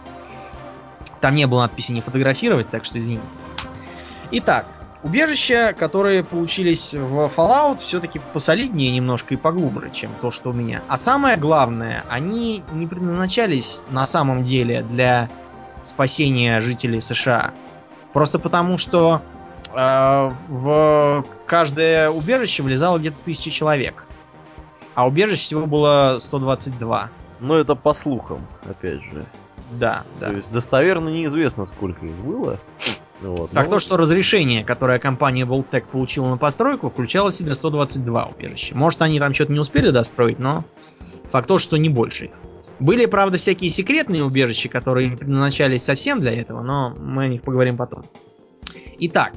Там 1.22 1.36
не 1.36 1.48
было 1.48 1.62
надписи 1.62 1.92
не 1.92 2.02
фотографировать, 2.02 2.70
так 2.70 2.84
что 2.84 3.00
извините. 3.00 3.36
Итак, 4.32 4.66
Убежища, 5.04 5.74
которые 5.78 6.24
получились 6.24 6.94
в 6.94 7.26
Fallout, 7.26 7.80
все-таки 7.80 8.22
посолиднее 8.34 8.92
немножко 8.92 9.34
и 9.34 9.38
поглубже, 9.38 9.90
чем 9.90 10.12
то, 10.22 10.30
что 10.30 10.52
у 10.52 10.54
меня. 10.54 10.82
А 10.88 10.98
самое 10.98 11.38
главное, 11.38 12.04
они 12.08 12.64
не 12.72 12.86
предназначались 12.86 13.84
на 13.90 14.06
самом 14.06 14.44
деле 14.44 14.84
для 14.84 15.28
спасения 15.82 16.62
жителей 16.62 17.02
США. 17.02 17.52
Просто 18.14 18.38
потому, 18.38 18.78
что 18.78 19.22
э, 19.74 20.32
в 20.48 21.26
каждое 21.48 22.12
убежище 22.12 22.62
влезало 22.62 23.00
где-то 23.00 23.18
тысяча 23.24 23.50
человек. 23.50 24.06
А 24.94 25.08
убежищ 25.08 25.40
всего 25.40 25.66
было 25.66 26.18
122. 26.20 27.10
Но 27.40 27.56
это 27.56 27.74
по 27.74 27.94
слухам, 27.94 28.46
опять 28.70 29.02
же. 29.02 29.26
Да, 29.80 30.04
да. 30.20 30.30
То 30.30 30.36
есть 30.36 30.52
достоверно 30.52 31.10
неизвестно, 31.10 31.66
сколько 31.66 32.06
их 32.06 32.16
было. 32.16 32.60
Вот. 33.22 33.52
Так 33.52 33.66
ну, 33.66 33.72
то, 33.72 33.80
что 33.80 33.98
разрешение, 33.98 34.64
которое 34.64 34.98
компания 35.00 35.46
Voltec 35.46 35.86
получила 35.92 36.30
на 36.30 36.38
постройку, 36.38 36.90
включало 36.90 37.30
в 37.30 37.34
себя 37.34 37.54
122 37.54 38.26
убежища. 38.26 38.76
Может, 38.76 39.02
они 39.04 39.20
там 39.20 39.34
что-то 39.34 39.54
не 39.54 39.60
успели 39.60 39.92
достроить, 39.92 40.40
но 40.40 40.64
факт 41.30 41.48
то, 41.48 41.58
что 41.58 41.78
не 41.78 41.90
больше. 41.90 42.32
Были, 42.80 43.06
правда, 43.06 43.38
всякие 43.38 43.70
секретные 43.70 44.24
убежища, 44.24 44.68
которые 44.68 45.16
предназначались 45.16 45.84
совсем 45.84 46.20
для 46.20 46.34
этого, 46.34 46.64
но 46.64 46.96
мы 47.00 47.26
о 47.26 47.28
них 47.28 47.44
поговорим 47.44 47.78
потом. 47.78 48.06
Итак, 48.98 49.34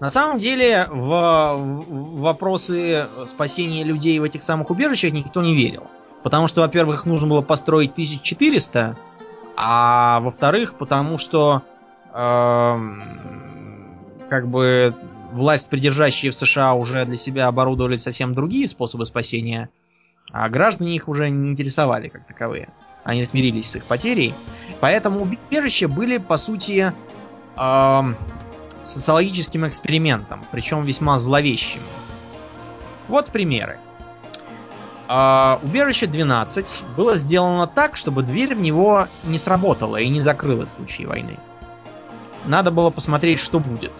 на 0.00 0.10
самом 0.10 0.38
деле 0.38 0.88
в, 0.90 1.56
в 1.56 2.20
вопросы 2.20 3.06
спасения 3.26 3.84
людей 3.84 4.18
в 4.18 4.24
этих 4.24 4.42
самых 4.42 4.70
убежищах 4.70 5.12
никто 5.12 5.40
не 5.40 5.54
верил. 5.54 5.84
Потому 6.22 6.48
что, 6.48 6.62
во-первых, 6.62 7.00
их 7.00 7.06
нужно 7.06 7.28
было 7.28 7.42
построить 7.42 7.92
1400, 7.92 8.96
а 9.56 10.20
во-вторых, 10.20 10.76
потому 10.76 11.18
что 11.18 11.62
как 12.12 12.78
бы 14.48 14.94
власть 15.32 15.68
придержащие 15.68 16.32
в 16.32 16.34
США 16.34 16.74
уже 16.74 17.04
для 17.04 17.16
себя 17.16 17.46
оборудовали 17.46 17.96
совсем 17.96 18.34
другие 18.34 18.66
способы 18.68 19.06
спасения, 19.06 19.68
а 20.32 20.48
граждане 20.48 20.96
их 20.96 21.08
уже 21.08 21.30
не 21.30 21.50
интересовали 21.50 22.08
как 22.08 22.26
таковые. 22.26 22.68
Они 23.04 23.24
смирились 23.24 23.70
с 23.70 23.76
их 23.76 23.84
потерей. 23.84 24.34
Поэтому 24.80 25.22
убежища 25.22 25.88
были, 25.88 26.18
по 26.18 26.36
сути, 26.36 26.92
э, 27.56 28.02
социологическим 28.82 29.66
экспериментом, 29.66 30.44
причем 30.50 30.84
весьма 30.84 31.18
зловещим. 31.18 31.80
Вот 33.08 33.30
примеры. 33.30 33.78
Э, 35.10 35.58
убежище 35.62 36.06
12 36.06 36.84
было 36.96 37.16
сделано 37.16 37.66
так, 37.66 37.96
чтобы 37.96 38.22
дверь 38.22 38.54
в 38.54 38.60
него 38.60 39.08
не 39.24 39.38
сработала 39.38 39.96
и 39.96 40.08
не 40.08 40.20
закрылась 40.20 40.70
в 40.70 40.74
случае 40.74 41.08
войны 41.08 41.36
надо 42.46 42.70
было 42.70 42.90
посмотреть, 42.90 43.40
что 43.40 43.60
будет. 43.60 43.92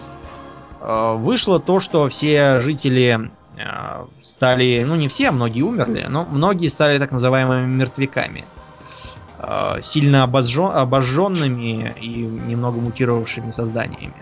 Э, 0.81 1.15
вышло 1.17 1.61
то, 1.61 1.81
что 1.81 2.09
все 2.09 2.61
жители 2.61 3.31
э, 3.57 4.05
стали, 4.21 4.85
ну 4.87 4.97
не 4.97 5.09
все, 5.09 5.29
а 5.29 5.33
многие 5.33 5.63
умерли, 5.63 6.07
но 6.09 6.25
многие 6.25 6.69
стали 6.69 6.99
так 6.99 7.13
называемыми 7.13 7.67
мертвяками. 7.67 8.45
Сильно 9.81 10.25
обожжен, 10.25 10.71
обожженными 10.71 11.95
и 11.99 12.09
немного 12.09 12.79
мутировавшими 12.79 13.53
созданиями. 13.53 14.13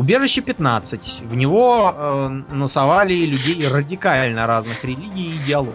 Убежище 0.00 0.40
15. 0.40 1.24
В 1.26 1.36
него 1.36 1.94
э, 1.94 2.28
носовали 2.54 3.12
людей 3.12 3.68
радикально 3.68 4.46
разных 4.46 4.82
религий 4.82 5.28
и 5.28 5.30
идеологий. 5.30 5.74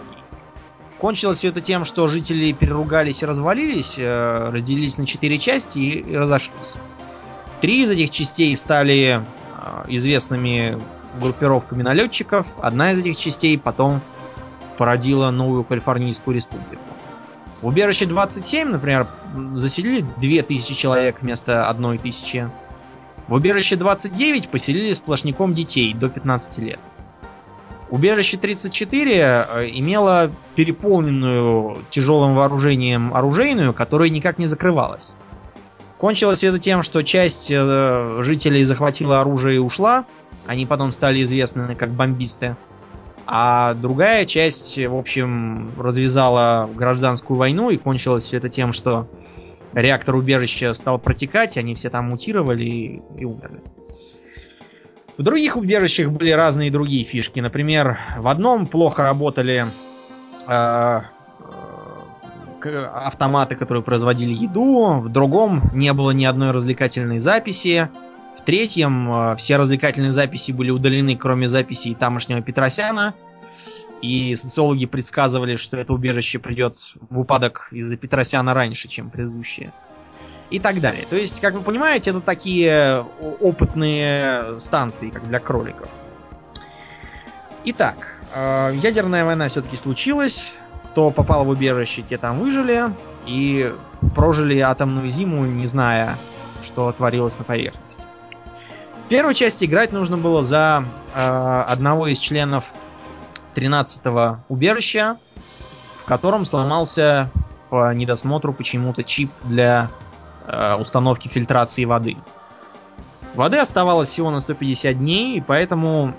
Кончилось 0.98 1.38
все 1.38 1.50
это 1.50 1.60
тем, 1.60 1.84
что 1.84 2.08
жители 2.08 2.50
переругались 2.50 3.22
и 3.22 3.26
развалились, 3.26 3.94
э, 3.96 4.50
разделились 4.50 4.98
на 4.98 5.06
четыре 5.06 5.38
части 5.38 5.78
и, 5.78 6.00
и 6.00 6.16
разошлись. 6.16 6.74
Три 7.60 7.84
из 7.84 7.90
этих 7.92 8.10
частей 8.10 8.56
стали 8.56 9.20
э, 9.20 9.84
известными 9.90 10.76
группировками 11.20 11.84
налетчиков. 11.84 12.48
Одна 12.60 12.94
из 12.94 12.98
этих 12.98 13.16
частей 13.18 13.56
потом 13.56 14.00
породила 14.76 15.30
новую 15.30 15.62
Калифорнийскую 15.62 16.34
республику. 16.34 16.82
В 17.62 17.68
убежище 17.68 18.06
27, 18.06 18.70
например, 18.70 19.06
заселили 19.54 20.04
2000 20.16 20.74
человек 20.74 21.22
вместо 21.22 21.68
1000. 21.68 22.50
В 23.28 23.34
убежище 23.34 23.76
29 23.76 24.48
поселили 24.48 24.92
сплошняком 24.92 25.54
детей 25.54 25.92
до 25.94 26.08
15 26.08 26.58
лет. 26.58 26.80
Убежище 27.90 28.36
34 28.36 29.12
э, 29.12 29.70
имело 29.74 30.30
переполненную 30.54 31.78
тяжелым 31.90 32.34
вооружением 32.34 33.14
оружейную, 33.14 33.72
которая 33.72 34.08
никак 34.08 34.38
не 34.38 34.46
закрывалась. 34.46 35.16
Кончилось 35.98 36.44
это 36.44 36.58
тем, 36.58 36.82
что 36.82 37.02
часть 37.02 37.50
э, 37.50 38.18
жителей 38.22 38.64
захватила 38.64 39.20
оружие 39.20 39.56
и 39.56 39.58
ушла. 39.58 40.04
Они 40.46 40.66
потом 40.66 40.92
стали 40.92 41.22
известны 41.22 41.74
как 41.74 41.90
бомбисты. 41.90 42.56
А 43.26 43.74
другая 43.74 44.24
часть, 44.24 44.78
в 44.78 44.94
общем, 44.94 45.72
развязала 45.78 46.68
гражданскую 46.72 47.36
войну 47.36 47.70
и 47.70 47.76
кончилось 47.76 48.24
все 48.24 48.36
это 48.36 48.48
тем, 48.48 48.72
что 48.72 49.08
реактор 49.76 50.16
убежища 50.16 50.72
стал 50.74 50.98
протекать, 50.98 51.56
они 51.56 51.74
все 51.74 51.90
там 51.90 52.06
мутировали 52.06 52.64
и, 52.64 53.02
и 53.18 53.24
умерли. 53.24 53.60
В 55.18 55.22
других 55.22 55.56
убежищах 55.56 56.10
были 56.10 56.30
разные 56.30 56.70
другие 56.70 57.04
фишки. 57.04 57.40
Например, 57.40 57.98
в 58.18 58.28
одном 58.28 58.66
плохо 58.66 59.04
работали 59.04 59.66
э, 60.46 61.00
автоматы, 62.62 63.54
которые 63.54 63.82
производили 63.82 64.32
еду, 64.32 64.98
в 64.98 65.10
другом 65.10 65.62
не 65.72 65.92
было 65.92 66.10
ни 66.10 66.24
одной 66.24 66.50
развлекательной 66.50 67.18
записи, 67.18 67.88
в 68.36 68.42
третьем 68.42 69.10
э, 69.10 69.36
все 69.36 69.56
развлекательные 69.56 70.12
записи 70.12 70.52
были 70.52 70.70
удалены, 70.70 71.16
кроме 71.16 71.48
записей 71.48 71.94
тамошнего 71.94 72.42
Петросяна, 72.42 73.14
и 74.02 74.36
социологи 74.36 74.86
предсказывали, 74.86 75.56
что 75.56 75.76
это 75.76 75.92
убежище 75.92 76.38
придет 76.38 76.76
в 77.10 77.20
упадок 77.20 77.68
из-за 77.72 77.96
Петросяна 77.96 78.54
раньше, 78.54 78.88
чем 78.88 79.10
предыдущее. 79.10 79.72
И 80.50 80.60
так 80.60 80.80
далее. 80.80 81.06
То 81.10 81.16
есть, 81.16 81.40
как 81.40 81.54
вы 81.54 81.60
понимаете, 81.60 82.10
это 82.10 82.20
такие 82.20 83.04
опытные 83.40 84.60
станции, 84.60 85.10
как 85.10 85.26
для 85.28 85.40
кроликов. 85.40 85.88
Итак, 87.64 88.18
э, 88.32 88.72
ядерная 88.80 89.24
война 89.24 89.48
все-таки 89.48 89.76
случилась. 89.76 90.54
Кто 90.86 91.10
попал 91.10 91.44
в 91.44 91.48
убежище, 91.48 92.02
те 92.02 92.16
там 92.16 92.38
выжили 92.38 92.84
и 93.26 93.74
прожили 94.14 94.58
атомную 94.60 95.10
зиму, 95.10 95.44
не 95.44 95.66
зная, 95.66 96.16
что 96.62 96.92
творилось 96.92 97.38
на 97.38 97.44
поверхности. 97.44 98.06
В 99.04 99.08
первой 99.08 99.34
части 99.34 99.64
играть 99.64 99.92
нужно 99.92 100.16
было 100.16 100.44
за 100.44 100.84
э, 101.14 101.64
одного 101.68 102.06
из 102.06 102.18
членов 102.18 102.72
13-го 103.56 104.44
убежища, 104.48 105.16
в 105.94 106.04
котором 106.04 106.44
сломался 106.44 107.30
по 107.70 107.92
недосмотру 107.94 108.52
почему-то 108.52 109.02
чип 109.02 109.30
для 109.44 109.90
э, 110.46 110.74
установки 110.74 111.28
фильтрации 111.28 111.84
воды. 111.84 112.16
Воды 113.34 113.58
оставалось 113.58 114.08
всего 114.08 114.30
на 114.30 114.40
150 114.40 114.98
дней, 114.98 115.38
и 115.38 115.40
поэтому 115.40 116.14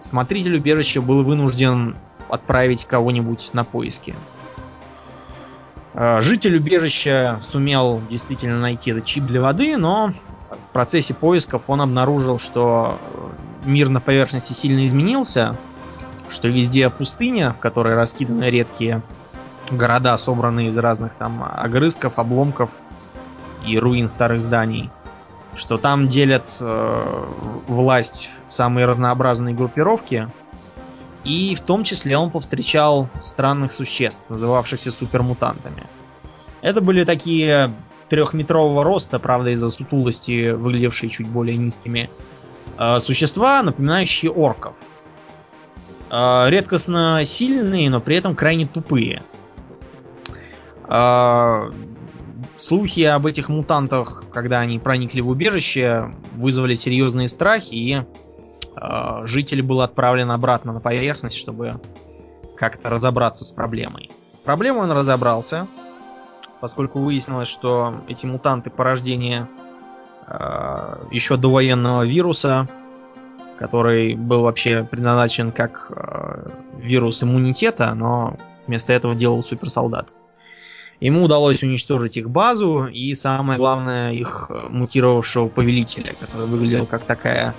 смотритель 0.00 0.56
убежища 0.56 1.00
был 1.00 1.22
вынужден 1.22 1.96
отправить 2.28 2.84
кого-нибудь 2.84 3.50
на 3.52 3.64
поиски. 3.64 4.14
Э, 5.94 6.20
житель 6.20 6.56
убежища 6.56 7.38
сумел 7.42 8.02
действительно 8.10 8.58
найти 8.58 8.90
этот 8.90 9.04
чип 9.04 9.24
для 9.24 9.40
воды, 9.40 9.76
но 9.76 10.12
в 10.50 10.70
процессе 10.72 11.14
поисков 11.14 11.64
он 11.68 11.80
обнаружил, 11.80 12.38
что 12.38 12.98
мир 13.64 13.88
на 13.88 14.00
поверхности 14.00 14.52
сильно 14.52 14.84
изменился, 14.84 15.56
что 16.32 16.48
везде 16.48 16.88
пустыня, 16.90 17.52
в 17.52 17.58
которой 17.58 17.94
раскиданы 17.94 18.44
редкие 18.44 19.02
города, 19.70 20.16
собранные 20.16 20.68
из 20.68 20.78
разных 20.78 21.14
там 21.14 21.44
огрызков, 21.44 22.18
обломков 22.18 22.74
и 23.66 23.78
руин 23.78 24.08
старых 24.08 24.40
зданий. 24.40 24.90
Что 25.54 25.76
там 25.76 26.08
делят 26.08 26.56
э, 26.60 27.24
власть 27.68 28.30
самые 28.48 28.86
разнообразные 28.86 29.54
группировки. 29.54 30.28
И 31.24 31.54
в 31.54 31.60
том 31.60 31.84
числе 31.84 32.16
он 32.16 32.30
повстречал 32.30 33.08
странных 33.20 33.70
существ, 33.70 34.30
называвшихся 34.30 34.90
супермутантами. 34.90 35.86
Это 36.62 36.80
были 36.80 37.04
такие 37.04 37.72
трехметрового 38.08 38.82
роста, 38.82 39.18
правда, 39.18 39.50
из-за 39.50 39.68
сутулости, 39.68 40.50
выглядевшие 40.50 41.10
чуть 41.10 41.28
более 41.28 41.56
низкими, 41.56 42.10
э, 42.78 42.98
существа, 43.00 43.62
напоминающие 43.62 44.30
орков. 44.30 44.74
Э, 46.12 46.44
редкостно 46.50 47.22
сильные, 47.24 47.88
но 47.88 48.00
при 48.00 48.16
этом 48.16 48.36
крайне 48.36 48.66
тупые. 48.66 49.22
Э, 50.86 51.70
слухи 52.56 53.00
об 53.00 53.24
этих 53.24 53.48
мутантах, 53.48 54.24
когда 54.30 54.60
они 54.60 54.78
проникли 54.78 55.22
в 55.22 55.30
убежище, 55.30 56.12
вызвали 56.32 56.74
серьезные 56.74 57.28
страхи, 57.28 57.74
и 57.74 58.02
житель 59.24 59.62
был 59.62 59.80
отправлен 59.82 60.30
обратно 60.30 60.72
на 60.72 60.80
поверхность, 60.80 61.36
чтобы 61.36 61.80
как-то 62.56 62.90
разобраться 62.90 63.44
с 63.44 63.50
проблемой. 63.52 64.10
С 64.28 64.38
проблемой 64.38 64.84
он 64.84 64.92
разобрался, 64.92 65.68
поскольку 66.60 66.98
выяснилось, 66.98 67.48
что 67.48 67.94
эти 68.08 68.26
мутанты 68.26 68.70
порождения 68.70 69.48
еще 71.10 71.36
до 71.36 71.52
военного 71.52 72.04
вируса, 72.04 72.66
который 73.62 74.16
был 74.16 74.42
вообще 74.42 74.82
предназначен 74.82 75.52
как 75.52 75.92
э, 75.94 76.50
вирус 76.78 77.22
иммунитета, 77.22 77.94
но 77.94 78.36
вместо 78.66 78.92
этого 78.92 79.14
делал 79.14 79.44
суперсолдат. 79.44 80.16
Ему 80.98 81.22
удалось 81.22 81.62
уничтожить 81.62 82.16
их 82.16 82.28
базу 82.28 82.86
и, 82.86 83.14
самое 83.14 83.60
главное, 83.60 84.12
их 84.12 84.50
мутировавшего 84.68 85.46
повелителя, 85.46 86.12
который 86.18 86.48
выглядел 86.48 86.86
как 86.86 87.04
такая 87.04 87.54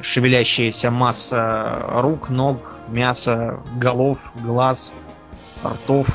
шевелящаяся 0.00 0.90
масса 0.90 1.82
рук, 1.92 2.30
ног, 2.30 2.76
мяса, 2.88 3.60
голов, 3.76 4.32
глаз, 4.42 4.92
ртов 5.62 6.08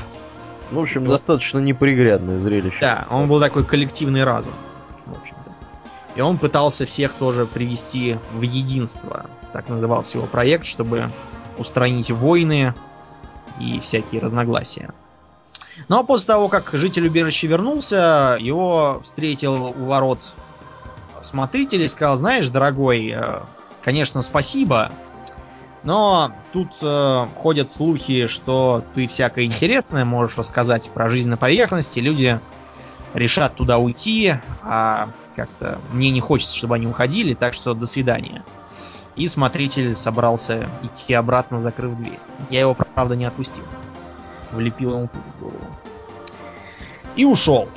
ну, 0.72 0.80
в 0.80 0.82
общем, 0.82 1.06
достаточно 1.06 1.60
неприглядное 1.60 2.38
зрелище. 2.38 2.78
Да, 2.80 3.04
он 3.10 3.28
был 3.28 3.38
такой 3.38 3.64
коллективный 3.64 4.24
разум, 4.24 4.54
в 5.06 5.12
общем-то. 5.12 5.43
И 6.14 6.20
он 6.20 6.38
пытался 6.38 6.86
всех 6.86 7.14
тоже 7.14 7.46
привести 7.46 8.18
в 8.32 8.42
единство. 8.42 9.26
Так 9.52 9.68
назывался 9.68 10.18
его 10.18 10.26
проект, 10.26 10.66
чтобы 10.66 11.10
устранить 11.58 12.10
войны 12.10 12.74
и 13.60 13.80
всякие 13.80 14.20
разногласия. 14.20 14.92
Но 15.88 16.04
после 16.04 16.28
того, 16.28 16.48
как 16.48 16.70
житель 16.72 17.06
убежища 17.08 17.46
вернулся, 17.46 18.36
его 18.40 19.00
встретил 19.02 19.74
у 19.76 19.86
ворот 19.86 20.34
смотритель 21.20 21.82
и 21.82 21.88
сказал, 21.88 22.16
знаешь, 22.16 22.48
дорогой, 22.48 23.12
э, 23.16 23.40
конечно, 23.82 24.22
спасибо, 24.22 24.92
но 25.84 26.32
тут 26.52 26.78
э, 26.82 27.26
ходят 27.36 27.70
слухи, 27.70 28.26
что 28.26 28.82
ты 28.94 29.06
всякое 29.06 29.44
интересное 29.44 30.04
можешь 30.04 30.36
рассказать 30.38 30.90
про 30.90 31.10
жизнь 31.10 31.28
на 31.28 31.36
поверхности. 31.36 32.00
Люди 32.00 32.40
решат 33.12 33.54
туда 33.54 33.78
уйти, 33.78 34.34
а 34.62 35.08
как-то 35.34 35.80
мне 35.92 36.10
не 36.10 36.20
хочется, 36.20 36.56
чтобы 36.56 36.76
они 36.76 36.86
уходили, 36.86 37.34
так 37.34 37.54
что 37.54 37.74
до 37.74 37.86
свидания. 37.86 38.44
И 39.16 39.26
смотритель 39.26 39.94
собрался 39.94 40.68
идти 40.82 41.14
обратно, 41.14 41.60
закрыв 41.60 41.96
дверь. 41.96 42.18
Я 42.50 42.60
его, 42.60 42.74
правда, 42.74 43.14
не 43.14 43.24
отпустил. 43.24 43.64
Влепил 44.50 44.90
ему 44.90 45.08
в 45.08 45.40
голову. 45.40 45.66
И 47.16 47.24
ушел. 47.24 47.68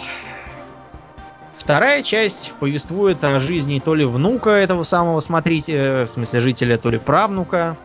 Вторая 1.53 2.01
часть 2.01 2.53
повествует 2.59 3.23
о 3.23 3.39
жизни 3.39 3.79
то 3.83 3.93
ли 3.93 4.05
внука 4.05 4.51
этого 4.51 4.83
самого 4.83 5.19
смотрителя, 5.19 6.05
в 6.05 6.09
смысле 6.09 6.39
жителя, 6.39 6.77
то 6.77 6.89
ли 6.89 6.97
правнука. 6.97 7.75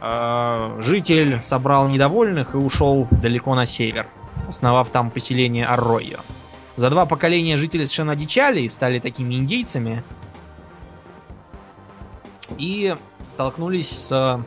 А, 0.00 0.76
житель 0.80 1.40
собрал 1.42 1.88
недовольных 1.88 2.54
и 2.54 2.58
ушел 2.58 3.08
далеко 3.10 3.54
на 3.54 3.66
север, 3.66 4.06
основав 4.48 4.90
там 4.90 5.10
поселение 5.10 5.66
Арройо. 5.66 6.20
За 6.78 6.90
два 6.90 7.06
поколения 7.06 7.56
жители 7.56 7.82
совершенно 7.82 8.12
одичали 8.12 8.60
и 8.60 8.68
стали 8.68 9.00
такими 9.00 9.34
индейцами. 9.34 10.04
И 12.56 12.94
столкнулись 13.26 13.90
с 13.90 14.44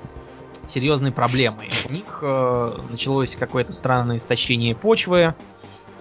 серьезной 0.65 1.11
проблемой. 1.11 1.69
У 1.89 1.91
них 1.91 2.19
э, 2.21 2.77
началось 2.89 3.35
какое-то 3.35 3.73
странное 3.73 4.15
истощение 4.15 4.73
почвы, 4.75 5.35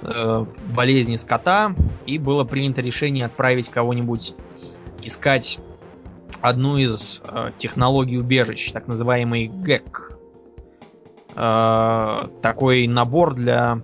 э, 0.02 0.46
болезни 0.72 1.16
скота, 1.16 1.74
и 2.06 2.16
было 2.16 2.44
принято 2.44 2.80
решение 2.80 3.24
отправить 3.26 3.68
кого-нибудь 3.68 4.36
искать 5.02 5.58
одну 6.40 6.76
из 6.76 7.22
э, 7.24 7.50
технологий 7.58 8.18
убежищ, 8.18 8.70
так 8.70 8.86
называемый 8.86 9.48
ГЭК. 9.48 10.16
Э, 11.34 12.28
такой 12.40 12.86
набор 12.86 13.34
для 13.34 13.80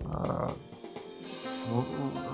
э, 0.00 0.48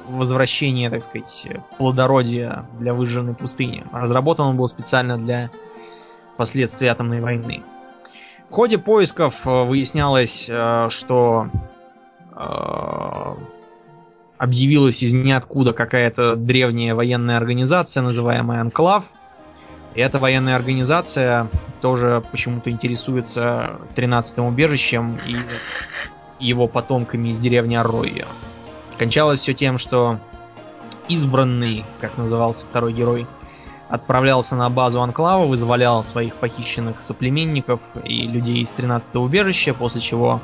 возвращения, 0.08 0.90
так 0.90 1.02
сказать, 1.02 1.48
плодородия 1.76 2.66
для 2.78 2.94
выжженной 2.94 3.34
пустыни. 3.34 3.84
Разработан 3.92 4.46
он 4.46 4.56
был 4.56 4.68
специально 4.68 5.18
для 5.18 5.50
последствий 6.36 6.88
атомной 6.88 7.20
войны. 7.20 7.62
В 8.48 8.52
ходе 8.52 8.78
поисков 8.78 9.46
э, 9.46 9.64
выяснялось, 9.64 10.46
э, 10.48 10.88
что 10.88 11.48
э, 12.34 13.34
объявилась 14.38 15.02
из 15.02 15.12
ниоткуда 15.12 15.74
какая-то 15.74 16.34
древняя 16.34 16.94
военная 16.94 17.36
организация, 17.36 18.02
называемая 18.02 18.62
Анклав, 18.62 19.12
и 19.94 20.00
эта 20.00 20.18
военная 20.18 20.56
организация 20.56 21.48
тоже 21.82 22.22
почему-то 22.30 22.70
интересуется 22.70 23.80
13-м 23.96 24.46
убежищем 24.46 25.18
и 25.26 25.36
его 26.38 26.68
потомками 26.68 27.28
из 27.28 27.40
деревни 27.40 27.74
Арройя. 27.74 28.26
Кончалось 28.98 29.40
все 29.40 29.54
тем, 29.54 29.78
что 29.78 30.18
избранный, 31.08 31.84
как 32.00 32.16
назывался 32.18 32.66
второй 32.66 32.92
герой, 32.92 33.26
отправлялся 33.88 34.56
на 34.56 34.68
базу 34.70 35.00
Анклава, 35.00 35.46
вызволял 35.46 36.02
своих 36.02 36.34
похищенных 36.34 37.00
соплеменников 37.00 37.80
и 38.04 38.26
людей 38.26 38.62
из 38.62 38.72
13-го 38.72 39.22
убежища, 39.22 39.72
после 39.72 40.00
чего 40.00 40.40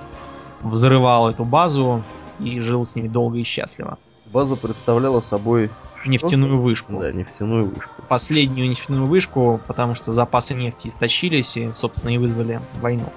взрывал 0.62 1.29
эту 1.29 1.45
базу 1.45 2.03
и 2.38 2.61
жил 2.61 2.85
с 2.85 2.95
ними 2.95 3.09
долго 3.09 3.38
и 3.38 3.43
счастливо. 3.43 3.99
База 4.27 4.57
представляла 4.57 5.21
собой 5.21 5.71
нефтяную 6.07 6.61
вышку. 6.61 6.99
Да, 6.99 7.12
нефтяную 7.12 7.69
вышку. 7.69 8.03
Последнюю 8.09 8.69
нефтяную 8.69 9.07
вышку, 9.07 9.61
потому 9.67 9.95
что 9.95 10.12
запасы 10.12 10.55
нефти 10.55 10.88
истощились 10.88 11.57
и, 11.57 11.73
собственно, 11.75 12.12
и 12.12 12.19
вызвали 12.19 12.61
войну. 12.81 13.12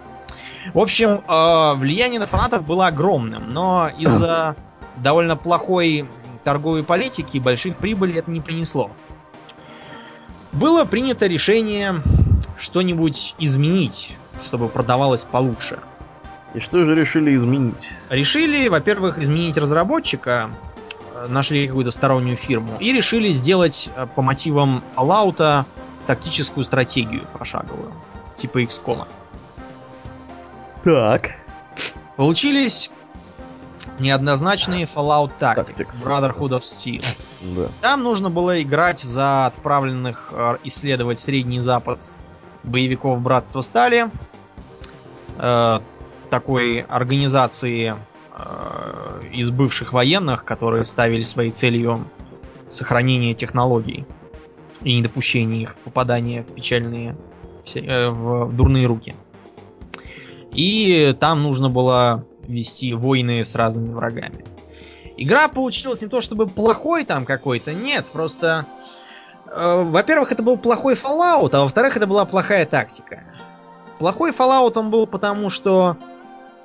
В 0.73 0.79
общем, 0.79 1.21
э, 1.27 1.79
влияние 1.79 2.19
на 2.19 2.25
фанатов 2.25 2.65
было 2.65 2.87
огромным, 2.87 3.49
но 3.49 3.89
из-за 3.97 4.55
довольно 5.01 5.35
плохой 5.35 6.07
торговой 6.43 6.83
политики 6.83 7.37
больших 7.39 7.77
прибылей 7.77 8.19
это 8.19 8.31
не 8.31 8.39
принесло. 8.39 8.91
Было 10.51 10.85
принято 10.85 11.27
решение 11.27 11.95
что-нибудь 12.57 13.35
изменить, 13.37 14.17
чтобы 14.43 14.69
продавалось 14.69 15.25
получше. 15.25 15.79
И 16.53 16.59
что 16.59 16.79
же 16.79 16.95
решили 16.95 17.35
изменить? 17.35 17.89
Решили, 18.09 18.67
во-первых, 18.67 19.19
изменить 19.19 19.57
разработчика, 19.57 20.49
нашли 21.27 21.67
какую-то 21.67 21.91
стороннюю 21.91 22.37
фирму 22.37 22.77
и 22.79 22.93
решили 22.93 23.29
сделать 23.31 23.89
э, 23.95 24.07
по 24.15 24.21
мотивам 24.21 24.83
Fallout 24.95 25.65
тактическую 26.05 26.63
стратегию 26.63 27.27
пошаговую, 27.37 27.91
типа 28.35 28.61
XCOM. 28.63 29.07
Так. 30.83 31.35
Получились 32.15 32.91
неоднозначные 33.99 34.85
Fallout 34.85 35.31
Tactics, 35.39 35.77
Tactics 35.77 36.05
Brotherhood 36.05 36.49
of 36.49 36.61
Steel. 36.61 37.05
Да. 37.41 37.69
Там 37.81 38.03
нужно 38.03 38.29
было 38.29 38.61
играть 38.61 39.01
за 39.01 39.45
отправленных 39.45 40.29
э, 40.31 40.57
исследовать 40.63 41.19
Средний 41.19 41.59
Запад 41.59 42.11
боевиков 42.63 43.21
Братства 43.21 43.61
Стали, 43.61 44.09
э, 45.37 45.79
такой 46.29 46.81
организации 46.81 47.95
Э, 48.37 49.21
из 49.33 49.49
бывших 49.49 49.93
военных, 49.93 50.45
которые 50.45 50.85
ставили 50.85 51.23
своей 51.23 51.51
целью 51.51 52.07
сохранение 52.69 53.33
технологий. 53.33 54.05
и 54.83 54.95
недопущение 54.95 55.63
их 55.63 55.75
попадания 55.77 56.43
в 56.43 56.53
печальные, 56.53 57.17
э, 57.73 58.09
в 58.09 58.55
дурные 58.55 58.85
руки. 58.85 59.15
И 60.51 61.15
там 61.19 61.41
нужно 61.41 61.71
было 61.71 62.23
вести 62.47 62.93
войны 62.93 63.43
с 63.43 63.55
разными 63.55 63.93
врагами. 63.93 64.43
Игра 65.17 65.47
получилась 65.47 66.01
не 66.01 66.07
то 66.07 66.21
чтобы 66.21 66.47
плохой 66.47 67.03
там 67.03 67.25
какой-то, 67.25 67.73
нет, 67.73 68.05
просто... 68.05 68.65
Э, 69.47 69.83
во-первых, 69.83 70.31
это 70.31 70.43
был 70.43 70.57
плохой 70.57 70.93
Fallout, 70.93 71.49
а 71.53 71.61
во-вторых, 71.61 71.97
это 71.97 72.05
была 72.05 72.25
плохая 72.25 72.65
тактика. 72.65 73.23
Плохой 73.99 74.31
Fallout 74.31 74.77
он 74.77 74.91
был 74.91 75.07
потому, 75.07 75.49
что... 75.49 75.97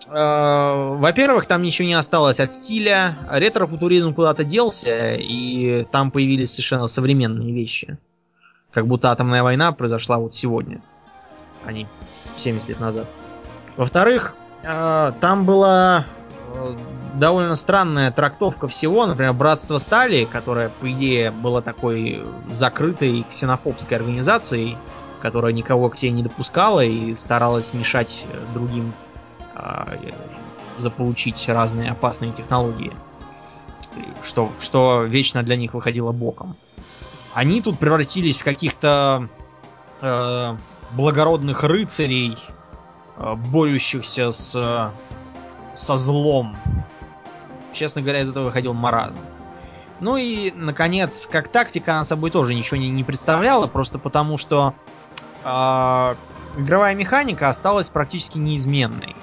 Э, 0.09 0.97
во-первых, 0.97 1.47
там 1.47 1.63
ничего 1.63 1.89
не 1.89 1.95
осталось 1.95 2.41
от 2.41 2.53
стиля, 2.53 3.17
ретро-футуризм 3.31 4.13
куда-то 4.13 4.45
делся, 4.45 5.15
и 5.15 5.85
там 5.91 6.11
появились 6.11 6.51
совершенно 6.51 6.89
современные 6.89 7.53
вещи. 7.53 7.97
Как 8.71 8.87
будто 8.87 9.11
атомная 9.11 9.43
война 9.43 9.73
произошла 9.73 10.19
вот 10.19 10.35
сегодня, 10.35 10.83
а 11.65 11.73
не 11.73 11.87
70 12.37 12.69
лет 12.69 12.81
назад. 12.81 13.07
Во-вторых, 13.77 14.35
там 14.63 15.45
была 15.45 16.07
э, 16.55 16.75
довольно 17.15 17.55
странная 17.57 18.11
трактовка 18.11 18.69
всего. 18.69 19.07
Например, 19.07 19.33
Братство 19.33 19.79
Стали, 19.79 20.25
которое, 20.25 20.69
по 20.69 20.91
идее, 20.93 21.31
было 21.31 21.63
такой 21.63 22.25
закрытой 22.49 23.25
ксенофобской 23.29 23.97
организацией, 23.97 24.77
которая 25.21 25.53
никого 25.53 25.89
к 25.89 25.97
тебе 25.97 26.13
не 26.13 26.23
допускала 26.23 26.85
и 26.85 27.15
старалась 27.15 27.75
мешать 27.75 28.25
э, 28.33 28.37
другим 28.55 28.93
заполучить 30.79 31.47
разные 31.49 31.91
опасные 31.91 32.33
технологии. 32.33 32.93
Что, 34.23 34.51
что 34.59 35.05
вечно 35.05 35.43
для 35.43 35.57
них 35.57 35.75
выходило 35.75 36.13
боком. 36.13 36.57
Они 37.35 37.61
тут 37.61 37.79
превратились 37.79 38.39
в 38.39 38.45
каких-то 38.45 39.29
э, 40.01 40.57
благородных 40.93 41.63
рыцарей, 41.63 42.37
борющихся 43.17 44.33
с, 44.33 44.93
со 45.75 45.97
злом. 45.97 46.57
Честно 47.73 48.03
говоря, 48.03 48.21
из 48.21 48.31
этого 48.31 48.45
выходил 48.45 48.75
маразм. 48.75 49.17
Ну 50.01 50.17
и, 50.17 50.51
наконец, 50.55 51.29
как 51.31 51.49
тактика 51.49 51.95
она 51.95 52.05
собой 52.05 52.31
тоже 52.31 52.55
ничего 52.55 52.77
не, 52.77 52.91
не 52.91 53.05
представляла, 53.05 53.69
просто 53.69 53.99
потому 53.99 54.37
что 54.37 54.75
э, 55.45 56.15
игровая 56.59 56.95
механика 56.97 57.49
осталась 57.49 57.89
практически 57.89 58.37
неизменной. 58.37 59.15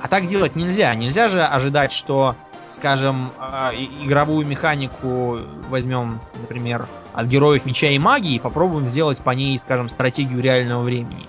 А 0.00 0.08
так 0.08 0.26
делать 0.26 0.54
нельзя. 0.54 0.94
Нельзя 0.94 1.28
же 1.28 1.42
ожидать, 1.42 1.90
что, 1.90 2.36
скажем, 2.68 3.32
э, 3.36 3.74
игровую 4.04 4.46
механику 4.46 5.40
возьмем, 5.68 6.20
например, 6.40 6.86
от 7.12 7.26
героев 7.26 7.66
меча 7.66 7.88
и 7.88 7.98
магии 7.98 8.36
и 8.36 8.38
попробуем 8.38 8.86
сделать 8.86 9.18
по 9.18 9.30
ней, 9.30 9.58
скажем, 9.58 9.88
стратегию 9.88 10.40
реального 10.40 10.82
времени 10.82 11.26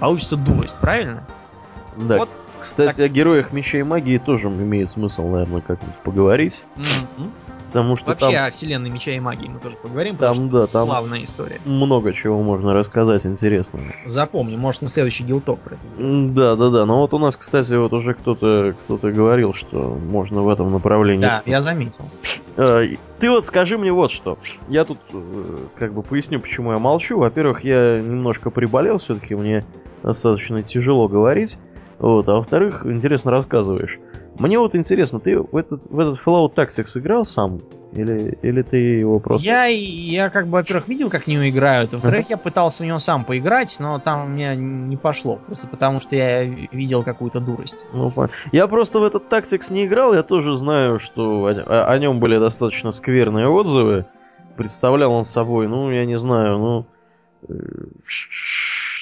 получится 0.00 0.36
дурость, 0.36 0.78
правильно? 0.80 1.24
Да. 1.96 2.18
Вот, 2.18 2.40
Кстати, 2.60 2.96
так... 2.96 3.06
о 3.06 3.08
героях 3.08 3.52
меча 3.52 3.78
и 3.78 3.82
магии 3.82 4.18
тоже 4.18 4.48
имеет 4.48 4.90
смысл, 4.90 5.28
наверное, 5.28 5.60
как-нибудь 5.60 5.96
поговорить. 5.96 6.64
Mm-hmm. 6.76 7.30
Потому 7.70 7.94
что 7.94 8.08
Вообще 8.08 8.32
там... 8.32 8.46
о 8.46 8.50
вселенной 8.50 8.90
меча 8.90 9.12
и 9.12 9.20
магии 9.20 9.46
мы 9.46 9.60
тоже 9.60 9.76
поговорим, 9.76 10.16
там, 10.16 10.30
потому 10.30 10.50
да, 10.50 10.64
что 10.64 10.72
там 10.72 10.86
славная 10.86 11.22
история. 11.22 11.60
Много 11.64 12.12
чего 12.12 12.42
можно 12.42 12.74
рассказать 12.74 13.24
интересного. 13.24 13.84
Запомни, 14.06 14.56
может 14.56 14.82
на 14.82 14.88
следующий 14.88 15.22
гилток 15.22 15.60
про 15.60 15.76
это 15.76 15.90
сделать. 15.92 16.34
Да, 16.34 16.56
да, 16.56 16.70
да. 16.70 16.84
Но 16.84 17.00
вот 17.00 17.14
у 17.14 17.18
нас, 17.18 17.36
кстати, 17.36 17.74
вот 17.74 17.92
уже 17.92 18.14
кто-то 18.14 18.74
кто-то 18.84 19.12
говорил, 19.12 19.54
что 19.54 19.96
можно 20.10 20.42
в 20.42 20.48
этом 20.48 20.72
направлении. 20.72 21.22
Да, 21.22 21.42
я 21.46 21.60
заметил. 21.60 22.06
А, 22.56 22.82
ты 23.20 23.30
вот 23.30 23.46
скажи 23.46 23.78
мне 23.78 23.92
вот 23.92 24.10
что. 24.10 24.36
Я 24.68 24.84
тут 24.84 24.98
э, 25.12 25.56
как 25.78 25.94
бы 25.94 26.02
поясню, 26.02 26.40
почему 26.40 26.72
я 26.72 26.78
молчу. 26.78 27.20
Во-первых, 27.20 27.62
я 27.62 28.00
немножко 28.00 28.50
приболел, 28.50 28.98
все-таки 28.98 29.36
мне 29.36 29.64
достаточно 30.02 30.62
тяжело 30.62 31.08
говорить. 31.08 31.58
Вот, 31.98 32.28
а 32.28 32.36
во-вторых, 32.36 32.86
интересно 32.86 33.30
рассказываешь. 33.30 33.98
Мне 34.38 34.58
вот 34.58 34.74
интересно, 34.74 35.20
ты 35.20 35.38
в 35.38 35.54
этот, 35.54 35.84
в 35.90 35.98
этот 35.98 36.18
Fallout 36.18 36.54
Tactics 36.54 36.98
играл 36.98 37.26
сам? 37.26 37.60
Или, 37.92 38.38
или 38.40 38.62
ты 38.62 38.76
его 38.76 39.18
просто... 39.18 39.44
Я, 39.44 39.64
я 39.66 40.30
как 40.30 40.46
бы, 40.46 40.52
во-первых, 40.52 40.88
видел, 40.88 41.10
как 41.10 41.24
в 41.24 41.26
него 41.26 41.46
играют. 41.48 41.92
Во-вторых, 41.92 42.26
uh-huh. 42.26 42.30
я 42.30 42.36
пытался 42.36 42.82
в 42.82 42.86
него 42.86 43.00
сам 43.00 43.24
поиграть, 43.24 43.76
но 43.80 43.98
там 43.98 44.24
у 44.24 44.28
меня 44.28 44.54
не 44.54 44.96
пошло. 44.96 45.40
Просто 45.44 45.66
потому, 45.66 46.00
что 46.00 46.14
я 46.14 46.44
видел 46.44 47.02
какую-то 47.02 47.40
дурость. 47.40 47.84
Ну, 47.92 48.10
я 48.52 48.66
просто 48.68 49.00
в 49.00 49.04
этот 49.04 49.30
Tactics 49.30 49.72
не 49.72 49.86
играл. 49.86 50.14
Я 50.14 50.22
тоже 50.22 50.56
знаю, 50.56 51.00
что 51.00 51.46
о, 51.46 51.50
о, 51.50 51.92
о 51.92 51.98
нем 51.98 52.20
были 52.20 52.38
достаточно 52.38 52.92
скверные 52.92 53.48
отзывы. 53.48 54.06
Представлял 54.56 55.12
он 55.12 55.24
собой, 55.24 55.66
ну, 55.66 55.90
я 55.90 56.06
не 56.06 56.16
знаю, 56.16 56.58
ну... 56.58 56.86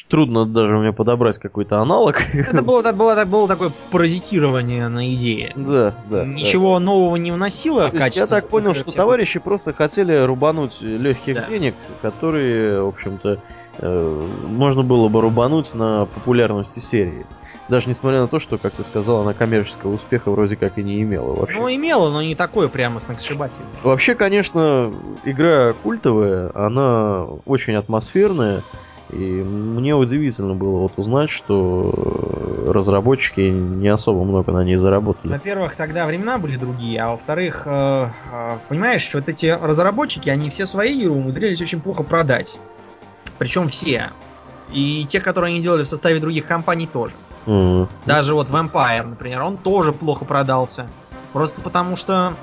Трудно 0.09 0.47
даже 0.47 0.79
мне 0.79 0.92
подобрать 0.92 1.38
какой-то 1.38 1.81
аналог. 1.81 2.16
Это 2.33 2.62
было, 2.62 2.81
это 2.81 2.94
было, 2.94 3.12
это 3.12 3.27
было 3.27 3.47
такое 3.47 3.73
паразитирование 3.90 4.88
на 4.88 5.14
идее. 5.14 5.53
Да, 5.55 5.94
да. 6.11 6.25
Ничего 6.25 6.75
да. 6.75 6.81
нового 6.81 7.16
не 7.16 7.31
вносило 7.31 7.88
в 7.88 7.92
качестве. 7.92 8.23
Я 8.23 8.27
так 8.27 8.49
понял, 8.49 8.75
что 8.75 8.90
товарищи 8.90 9.38
просто 9.38 9.75
хотели 9.75 10.16
рубануть 10.25 10.81
легких 10.81 11.35
да. 11.35 11.47
денег, 11.51 11.75
которые, 12.01 12.83
в 12.83 12.88
общем-то, 12.88 13.42
э, 13.79 14.29
можно 14.47 14.83
было 14.83 15.09
бы 15.09 15.21
рубануть 15.21 15.75
на 15.75 16.07
популярности 16.07 16.81
серии. 16.81 17.27
Даже 17.68 17.90
несмотря 17.90 18.23
на 18.23 18.29
то, 18.29 18.38
что, 18.38 18.57
как 18.57 18.73
ты 18.73 18.85
сказал, 18.85 19.21
она 19.21 19.35
коммерческого 19.35 19.94
успеха 19.94 20.31
вроде 20.31 20.57
как 20.57 20.79
и 20.79 20.83
не 20.83 21.03
имела 21.03 21.35
вообще. 21.35 21.59
Ну, 21.59 21.68
имела, 21.71 22.11
но 22.11 22.23
не 22.23 22.35
такой 22.35 22.71
прямо 22.71 22.99
сногсшибательный. 22.99 23.68
Вообще, 23.83 24.14
конечно, 24.14 24.90
игра 25.25 25.75
культовая, 25.83 26.51
она 26.55 27.25
очень 27.44 27.75
атмосферная. 27.75 28.62
И 29.11 29.16
мне 29.16 29.94
удивительно 29.94 30.55
было 30.55 30.81
вот 30.81 30.92
узнать, 30.97 31.31
что 31.31 32.64
разработчики 32.66 33.40
не 33.40 33.88
особо 33.88 34.25
много 34.25 34.53
на 34.53 34.62
ней 34.64 34.77
заработали. 34.77 35.33
Во-первых, 35.33 35.77
тогда 35.77 36.07
времена 36.07 36.38
были 36.38 36.57
другие, 36.57 37.01
а 37.01 37.11
во-вторых, 37.12 37.62
э, 37.66 38.09
э, 38.33 38.59
понимаешь, 38.68 39.09
вот 39.14 39.29
эти 39.29 39.47
разработчики, 39.47 40.29
они 40.29 40.51
все 40.51 40.66
свои 40.66 41.01
игры 41.01 41.12
умудрились 41.12 41.61
очень 41.62 41.81
плохо 41.81 42.03
продать. 42.03 42.61
Причем 43.38 43.68
все. 43.68 44.11
И 44.73 45.07
те, 45.09 45.21
которые 45.21 45.53
они 45.53 45.62
делали 45.62 45.85
в 45.85 45.88
составе 45.88 46.21
других 46.21 46.47
компаний, 46.47 46.87
тоже. 46.87 47.14
Mm-hmm. 47.47 47.88
Даже 48.05 48.35
вот 48.35 48.49
Vampire, 48.49 49.07
например, 49.07 49.42
он 49.42 49.57
тоже 49.57 49.92
плохо 49.92 50.27
продался. 50.27 50.87
Просто 51.33 51.62
потому 51.62 51.97
что 51.97 52.35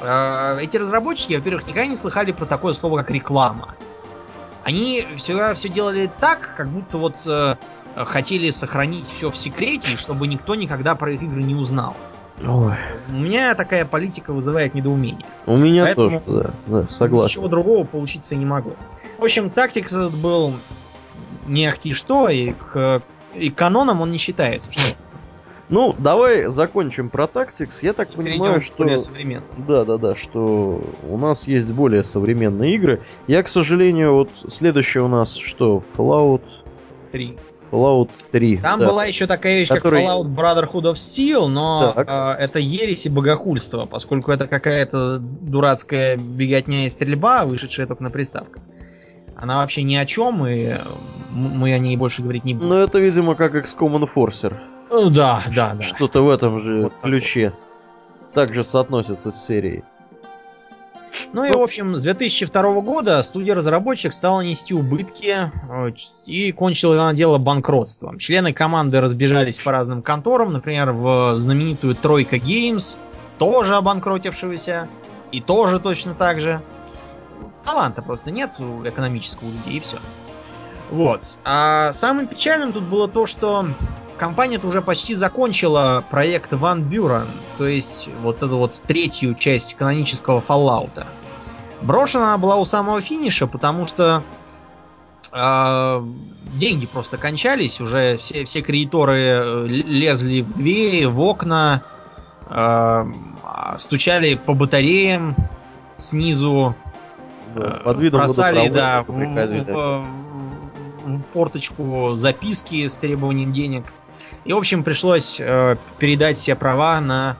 э, 0.00 0.58
эти 0.60 0.76
разработчики, 0.76 1.34
во-первых, 1.34 1.66
никогда 1.66 1.86
не 1.86 1.96
слыхали 1.96 2.30
про 2.30 2.44
такое 2.46 2.72
слово, 2.72 2.98
как 2.98 3.10
реклама. 3.10 3.74
Они 4.64 5.06
всегда 5.16 5.54
все 5.54 5.68
делали 5.68 6.10
так, 6.20 6.54
как 6.56 6.68
будто 6.68 6.98
вот 6.98 7.22
э, 7.26 7.56
хотели 7.96 8.50
сохранить 8.50 9.06
все 9.06 9.30
в 9.30 9.36
секрете, 9.36 9.96
чтобы 9.96 10.26
никто 10.26 10.54
никогда 10.54 10.94
про 10.94 11.12
их 11.12 11.22
игры 11.22 11.42
не 11.42 11.54
узнал. 11.54 11.94
Ой. 12.42 12.74
У 13.10 13.12
меня 13.12 13.54
такая 13.54 13.84
политика 13.84 14.32
вызывает 14.32 14.74
недоумение. 14.74 15.24
У 15.46 15.56
меня 15.56 15.84
Поэтому 15.84 16.20
тоже, 16.20 16.52
да, 16.66 16.80
да, 16.80 16.88
согласен. 16.88 17.30
Ничего 17.30 17.48
другого 17.48 17.84
получиться 17.84 18.34
не 18.34 18.44
могу. 18.44 18.74
В 19.18 19.24
общем, 19.24 19.50
тактик 19.50 19.86
этот 19.86 20.14
был 20.14 20.54
не 21.46 21.66
ахти 21.66 21.92
что, 21.92 22.28
и 22.28 22.52
к 22.52 23.02
и 23.34 23.50
каноном 23.50 24.00
он 24.00 24.10
не 24.10 24.18
считается. 24.18 24.72
Что 24.72 24.80
ну, 25.68 25.92
давай 25.98 26.50
закончим 26.50 27.08
про 27.08 27.24
Tactics. 27.24 27.78
Я 27.82 27.92
так 27.92 28.10
Перейдем 28.10 28.40
понимаю, 28.40 28.62
что... 28.62 28.76
более 28.76 28.98
современным. 28.98 29.48
Да, 29.66 29.84
да, 29.84 29.96
да, 29.96 30.14
что 30.14 30.82
у 31.08 31.16
нас 31.16 31.48
есть 31.48 31.72
более 31.72 32.04
современные 32.04 32.74
игры. 32.74 33.00
Я, 33.26 33.42
к 33.42 33.48
сожалению, 33.48 34.14
вот 34.14 34.30
следующее 34.48 35.02
у 35.02 35.08
нас 35.08 35.34
что? 35.34 35.82
Fallout 35.96 36.42
3. 37.12 37.38
Fallout 37.70 38.10
3. 38.30 38.58
Там 38.58 38.80
да. 38.80 38.88
была 38.88 39.06
еще 39.06 39.26
такая 39.26 39.58
вещь, 39.58 39.68
Который... 39.68 40.04
как 40.04 40.10
Fallout 40.10 40.34
Brotherhood 40.34 40.92
of 40.92 40.94
Steel, 40.94 41.46
но 41.46 41.94
э, 41.96 42.42
это 42.42 42.58
ересь 42.58 43.06
и 43.06 43.08
богохульство, 43.08 43.86
поскольку 43.86 44.32
это 44.32 44.46
какая-то 44.46 45.18
дурацкая 45.18 46.16
беготня 46.16 46.86
и 46.86 46.90
стрельба, 46.90 47.46
вышедшая 47.46 47.86
только 47.86 48.02
на 48.02 48.10
приставках. 48.10 48.62
Она 49.34 49.56
вообще 49.56 49.82
ни 49.82 49.96
о 49.96 50.06
чем, 50.06 50.46
и 50.46 50.74
мы 51.30 51.72
о 51.72 51.78
ней 51.78 51.96
больше 51.96 52.22
говорить 52.22 52.44
не 52.44 52.54
будем. 52.54 52.68
Ну, 52.68 52.74
это, 52.76 52.98
видимо, 52.98 53.34
как 53.34 53.54
XCOM 53.54 54.04
Enforcer. 54.04 54.54
Ну 54.90 55.10
да, 55.10 55.42
да, 55.54 55.74
да. 55.74 55.82
Что-то 55.82 56.22
в 56.22 56.30
этом 56.30 56.60
же 56.60 56.84
вот 56.84 56.92
ключе. 57.02 57.52
Также 58.32 58.64
соотносится 58.64 59.30
с 59.30 59.46
серией. 59.46 59.84
Ну 61.32 61.44
и, 61.44 61.52
в 61.52 61.60
общем, 61.60 61.96
с 61.96 62.02
2002 62.02 62.80
года 62.80 63.22
студия-разработчик 63.22 64.12
стала 64.12 64.40
нести 64.40 64.74
убытки 64.74 65.50
э, 65.68 65.92
и 66.26 66.52
кончила 66.52 66.94
она 66.94 67.12
дело 67.12 67.38
банкротством. 67.38 68.18
Члены 68.18 68.52
команды 68.52 69.00
разбежались 69.00 69.58
по 69.58 69.72
разным 69.72 70.02
конторам, 70.02 70.52
например, 70.52 70.92
в 70.92 71.34
знаменитую 71.36 71.94
Тройка 71.94 72.36
Games, 72.36 72.96
тоже 73.38 73.76
обанкротившегося, 73.76 74.88
и 75.32 75.40
тоже 75.40 75.80
точно 75.80 76.14
так 76.14 76.40
же. 76.40 76.60
Таланта 77.64 78.02
просто 78.02 78.30
нет 78.30 78.56
экономического 78.84 79.48
у 79.48 79.52
людей, 79.52 79.78
и 79.78 79.80
все. 79.80 79.98
Вот. 80.90 81.38
А 81.44 81.92
самым 81.92 82.26
печальным 82.26 82.72
тут 82.72 82.84
было 82.84 83.08
то, 83.08 83.26
что 83.26 83.66
компания-то 84.16 84.66
уже 84.66 84.80
почти 84.80 85.14
закончила 85.14 86.04
проект 86.10 86.52
Ван 86.52 86.82
Бюрен, 86.82 87.26
то 87.58 87.66
есть 87.66 88.08
вот 88.22 88.42
эту 88.42 88.56
вот 88.58 88.80
третью 88.86 89.34
часть 89.34 89.74
канонического 89.74 90.40
Fallout. 90.40 91.04
Брошена 91.82 92.28
она 92.28 92.38
была 92.38 92.56
у 92.56 92.64
самого 92.64 93.00
финиша, 93.00 93.46
потому 93.46 93.86
что 93.86 94.22
э, 95.32 96.02
деньги 96.54 96.86
просто 96.86 97.18
кончались, 97.18 97.80
уже 97.80 98.16
все, 98.16 98.44
все 98.44 98.62
кредиторы 98.62 99.20
э, 99.20 99.66
лезли 99.66 100.40
в 100.40 100.54
двери, 100.54 101.04
в 101.04 101.20
окна, 101.20 101.82
э, 102.48 103.04
стучали 103.78 104.34
по 104.34 104.54
батареям 104.54 105.34
снизу, 105.98 106.74
Да, 107.54 107.80
под 107.84 107.98
видом 107.98 108.20
бросали, 108.20 108.68
да, 108.68 109.04
в, 109.06 109.12
в- 109.12 110.04
в 111.06 111.22
форточку 111.32 112.14
записки 112.16 112.88
с 112.88 112.96
требованием 112.96 113.52
денег. 113.52 113.92
И, 114.44 114.52
в 114.52 114.56
общем, 114.56 114.84
пришлось 114.84 115.40
э, 115.40 115.76
передать 115.98 116.36
все 116.36 116.54
права 116.54 117.00
на 117.00 117.36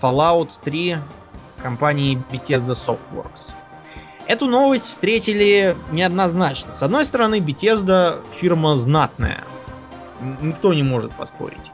Fallout 0.00 0.60
3 0.64 0.98
компании 1.62 2.22
Bethesda 2.30 2.72
Softworks. 2.72 3.52
Эту 4.28 4.46
новость 4.46 4.86
встретили 4.86 5.76
неоднозначно. 5.92 6.74
С 6.74 6.82
одной 6.82 7.04
стороны, 7.04 7.38
Bethesda 7.38 8.20
фирма 8.32 8.76
знатная. 8.76 9.44
Никто 10.40 10.74
не 10.74 10.82
может 10.82 11.12
поспорить. 11.12 11.72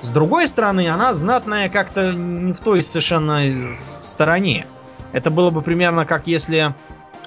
С 0.00 0.10
другой 0.10 0.46
стороны, 0.46 0.88
она 0.88 1.14
знатная 1.14 1.68
как-то 1.68 2.12
не 2.12 2.52
в 2.52 2.60
той 2.60 2.82
совершенно 2.82 3.72
стороне. 3.72 4.66
Это 5.12 5.30
было 5.30 5.50
бы 5.50 5.62
примерно 5.62 6.04
как 6.04 6.26
если, 6.26 6.74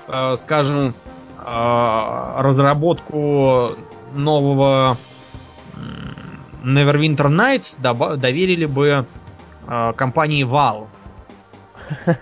э, 0.08 0.36
скажем, 0.36 0.93
э, 1.39 2.41
разработку 2.41 3.72
нового 4.13 4.98
Neverwinter 6.63 7.30
Nights 7.30 8.17
доверили 8.17 8.65
бы 8.65 9.06
э, 9.67 9.93
компании 9.95 10.45
Valve. 10.45 10.88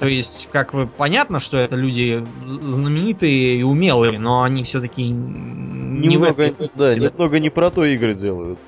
То 0.00 0.06
есть, 0.06 0.48
как 0.50 0.72
вы 0.74 0.86
понятно, 0.86 1.40
что 1.40 1.56
это 1.56 1.76
люди 1.76 2.24
знаменитые 2.62 3.58
и 3.58 3.62
умелые, 3.62 4.18
но 4.18 4.42
они 4.42 4.64
все-таки 4.64 5.08
не 5.08 6.08
в 6.08 6.10
Немного, 6.10 6.42
этой 6.42 6.70
да, 6.74 6.94
немного 6.94 7.38
не 7.38 7.50
про 7.50 7.70
то 7.70 7.84
игры 7.84 8.14
делают. 8.14 8.58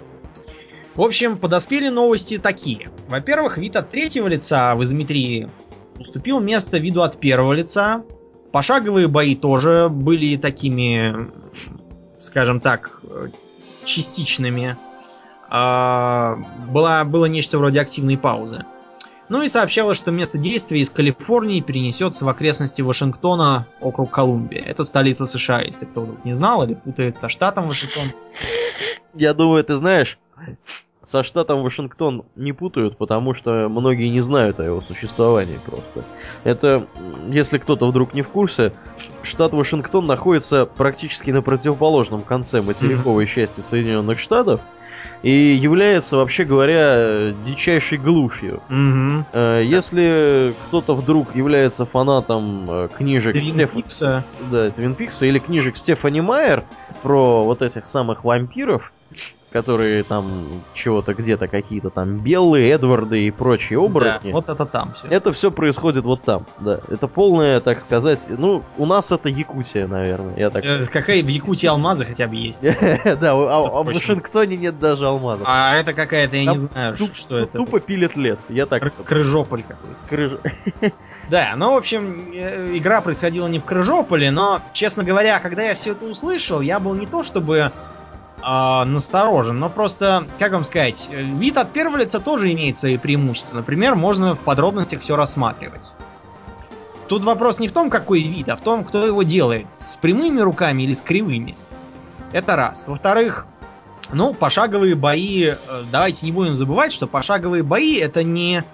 В 0.95 1.03
общем, 1.03 1.37
подоспели 1.37 1.88
новости 1.88 2.38
такие. 2.38 2.88
Во-первых, 3.09 3.59
вид 3.59 3.77
от 3.77 3.90
третьего 3.90 4.29
лица 4.29 4.75
в 4.75 4.83
изометрии 4.83 5.51
уступил 5.99 6.40
место 6.40 6.79
виду 6.79 7.03
от 7.03 7.19
первого 7.21 7.53
лица. 7.53 8.03
Пошаговые 8.53 9.09
бои 9.09 9.35
тоже 9.35 9.88
были 9.90 10.37
такими, 10.37 11.31
скажем 12.19 12.61
так, 12.61 13.01
э, 13.11 13.29
частичными. 13.85 14.77
А, 15.49 16.39
была, 16.69 17.05
было 17.05 17.27
нечто 17.27 17.59
вроде 17.59 17.81
активной 17.81 18.17
паузы. 18.17 18.65
Ну 19.29 19.43
и 19.43 19.49
сообщалось, 19.49 19.99
что 19.99 20.13
место 20.13 20.39
действия 20.39 20.81
из 20.81 20.91
Калифорнии 20.91 21.61
перенесется 21.61 22.25
в 22.25 22.29
окрестности 22.29 22.83
Вашингтона, 22.83 23.67
округ 23.81 24.11
Колумбия. 24.11 24.63
Это 24.63 24.85
столица 24.85 25.27
США, 25.27 25.63
если 25.63 25.85
кто 25.85 26.03
вдруг 26.03 26.25
не 26.25 26.33
знал 26.33 26.63
или 26.63 26.75
путает 26.75 27.17
со 27.17 27.29
штатом 27.29 27.67
Вашингтон. 27.67 28.05
Я 29.15 29.35
думаю, 29.35 29.65
ты 29.65 29.75
знаешь, 29.77 30.19
со 31.07 31.23
штатом 31.23 31.63
Вашингтон 31.63 32.25
не 32.35 32.53
путают, 32.53 32.99
потому 32.99 33.33
что 33.33 33.69
многие 33.69 34.09
не 34.09 34.21
знают 34.21 34.59
о 34.59 34.65
его 34.65 34.81
существовании 34.81 35.59
просто. 35.65 36.05
Это, 36.43 36.87
если 37.29 37.59
кто-то 37.59 37.87
вдруг 37.87 38.15
не 38.15 38.23
в 38.23 38.29
курсе, 38.29 38.73
штат 39.23 39.53
Вашингтон 39.55 40.07
находится 40.07 40.67
практически 40.67 41.31
на 41.31 41.43
противоположном 41.43 42.23
конце 42.23 42.61
материковой 42.61 43.27
части 43.27 43.61
Соединенных 43.61 44.19
Штатов 44.19 44.61
и 45.27 45.59
является, 45.61 46.19
вообще 46.19 46.45
говоря, 46.45 47.33
дичайшей 47.45 47.99
глушью. 47.99 48.62
Э, 49.33 49.61
Если 49.65 50.55
кто-то 50.69 50.95
вдруг 50.95 51.35
является 51.35 51.85
фанатом 51.85 52.71
э, 52.71 52.89
книжек 52.97 53.33
Твин 53.33 53.57
Стеф- 53.59 53.75
Пикса. 53.75 54.25
да, 54.53 54.71
Твин 54.71 54.95
Пикса 54.95 55.27
или 55.27 55.41
книжек 55.41 55.79
Стефани 55.79 56.21
Майер 56.21 56.62
про 57.03 57.43
вот 57.43 57.61
этих 57.61 57.87
самых 57.87 58.23
вампиров, 58.23 58.93
которые 59.57 60.03
там 60.03 60.62
чего-то 60.75 61.14
где-то 61.14 61.49
какие-то 61.49 61.88
там 61.88 62.19
белые, 62.19 62.71
Эдварды 62.73 63.27
и 63.27 63.31
прочие 63.31 63.79
оборотни. 63.79 64.29
Да, 64.31 64.35
вот 64.35 64.51
это 64.51 64.66
там 64.66 64.92
все. 64.92 65.07
Это 65.09 65.33
все 65.33 65.51
происходит 65.51 66.05
вот 66.05 66.23
там, 66.25 66.45
да. 66.61 66.81
Это 66.90 67.09
полное, 67.09 67.61
так 67.61 67.81
сказать, 67.81 68.27
ну, 68.29 68.62
у 68.77 68.85
нас 68.85 69.11
это 69.12 69.31
Якутия, 69.31 69.87
наверное, 69.87 70.37
я 70.37 70.51
так... 70.51 70.62
Какая 70.90 71.23
в 71.23 71.29
Якутии 71.29 71.66
алмазы 71.66 72.05
хотя 72.05 72.27
бы 72.27 72.37
есть? 72.37 72.64
Да, 73.16 73.33
а 73.33 73.79
а 73.79 73.83
в. 73.83 73.87
Вашингтоне 73.87 74.59
нет 74.59 74.79
даже 74.79 75.07
алмазов. 75.07 75.47
А 75.49 75.77
это 75.77 75.95
какая-то, 75.95 76.37
я 76.37 76.53
не 76.53 76.59
знаю, 76.59 76.95
что 77.14 77.38
это. 77.38 77.57
Тупо 77.57 77.81
пилит 77.81 78.14
лес, 78.14 78.47
я 78.51 78.66
так... 78.66 78.83
Кры- 78.83 79.05
Крыжополь 79.05 79.62
какой-то. 79.62 80.37
Да, 81.29 81.55
ну, 81.57 81.73
в 81.73 81.77
общем, 81.77 82.31
э, 82.35 82.77
игра 82.77 83.01
происходила 83.01 83.49
не 83.49 83.59
в 83.59 83.64
Крыжополе, 83.64 84.31
но, 84.31 84.61
честно 84.73 85.03
говоря, 85.03 85.40
когда 85.40 85.62
я 85.62 85.75
все 85.75 85.90
это 85.90 86.05
услышал, 86.05 86.61
я 86.61 86.79
был 86.79 86.95
не 86.95 87.07
то 87.07 87.25
чтобы 87.25 87.73
а, 88.42 88.85
насторожен, 88.85 89.59
но 89.59 89.70
просто, 89.70 90.27
как 90.38 90.53
вам 90.53 90.64
сказать, 90.64 91.09
э, 91.11 91.22
вид 91.22 91.57
от 91.57 91.72
первого 91.72 91.99
лица 91.99 92.20
тоже 92.20 92.53
имеет 92.53 92.77
свои 92.77 92.99
преимущества. 92.99 93.57
Например, 93.57 93.94
можно 93.94 94.35
в 94.35 94.40
подробностях 94.40 95.01
все 95.01 95.16
рассматривать. 95.16 95.94
Тут 97.09 97.25
вопрос 97.25 97.61
не 97.61 97.68
в 97.68 97.72
том, 97.72 97.88
какой 97.90 98.22
вид, 98.22 98.49
а 98.49 98.57
в 98.57 98.61
том, 98.61 98.85
кто 98.85 99.07
его 99.07 99.22
делает. 99.22 99.70
С 99.70 99.96
прямыми 99.96 100.40
руками 100.40 100.83
или 100.83 100.92
с 100.92 101.01
кривыми. 101.01 101.57
Это 102.33 102.57
раз. 102.57 102.88
Во-вторых, 102.88 103.46
ну, 104.12 104.35
пошаговые 104.35 104.94
бои, 104.94 105.44
э, 105.44 105.57
давайте 105.90 106.27
не 106.27 106.33
будем 106.33 106.55
забывать, 106.55 106.92
что 106.92 107.07
пошаговые 107.07 107.62
бои 107.62 107.96
это 107.96 108.22
не 108.22 108.64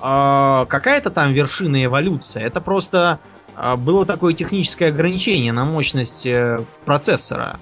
а, 0.00 0.66
какая-то 0.66 1.10
там 1.10 1.32
вершина 1.32 1.84
эволюции, 1.84 2.42
это 2.42 2.60
просто 2.60 3.18
а, 3.56 3.76
было 3.76 4.06
такое 4.06 4.32
техническое 4.34 4.88
ограничение 4.88 5.52
на 5.52 5.64
мощность 5.64 6.24
э, 6.26 6.62
процессора, 6.84 7.58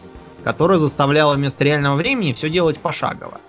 которое 0.46 0.78
заставляло 0.78 1.34
вместо 1.34 1.64
реального 1.64 1.96
времени 1.96 2.32
все 2.32 2.48
делать 2.48 2.78
пошагово. 2.78 3.40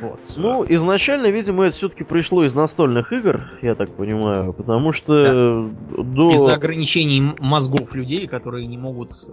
Вот. 0.00 0.20
Ну, 0.38 0.64
изначально, 0.66 1.26
видимо, 1.26 1.64
это 1.64 1.76
все-таки 1.76 2.04
пришло 2.04 2.42
из 2.42 2.54
настольных 2.54 3.12
игр, 3.12 3.50
я 3.60 3.74
так 3.74 3.90
понимаю, 3.90 4.54
потому 4.54 4.92
что 4.92 5.68
до... 5.90 6.30
Из-за 6.30 6.54
ограничений 6.54 7.34
мозгов 7.38 7.94
людей, 7.94 8.26
которые 8.28 8.66
не 8.66 8.78
могут 8.78 9.12
э, 9.28 9.32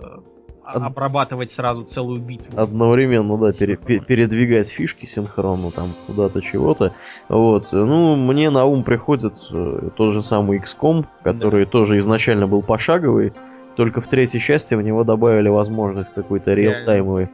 а- 0.62 0.78
Од- 0.78 0.84
обрабатывать 0.84 1.50
сразу 1.50 1.84
целую 1.84 2.20
битву. 2.20 2.60
одновременно, 2.60 3.38
да, 3.38 3.52
пере- 3.52 3.78
передвигать 4.02 4.68
фишки 4.68 5.06
синхронно 5.06 5.72
там 5.72 5.94
куда-то 6.06 6.42
чего-то. 6.42 6.94
Вот. 7.30 7.70
Ну, 7.72 8.18
мне 8.18 8.50
на 8.50 8.66
ум 8.66 8.84
приходит 8.84 9.36
э, 9.52 9.90
тот 9.96 10.14
же 10.14 10.22
самый 10.22 10.60
XCOM, 10.60 11.06
который 11.24 11.66
тоже 11.66 11.98
изначально 12.00 12.46
был 12.46 12.62
пошаговый, 12.62 13.32
только 13.80 14.02
в 14.02 14.08
третьей 14.08 14.42
части 14.42 14.76
в 14.76 14.82
него 14.82 15.06
добавили 15.06 15.48
возможность 15.48 16.12
какой-то 16.14 16.54
реалтаймовой 16.54 17.30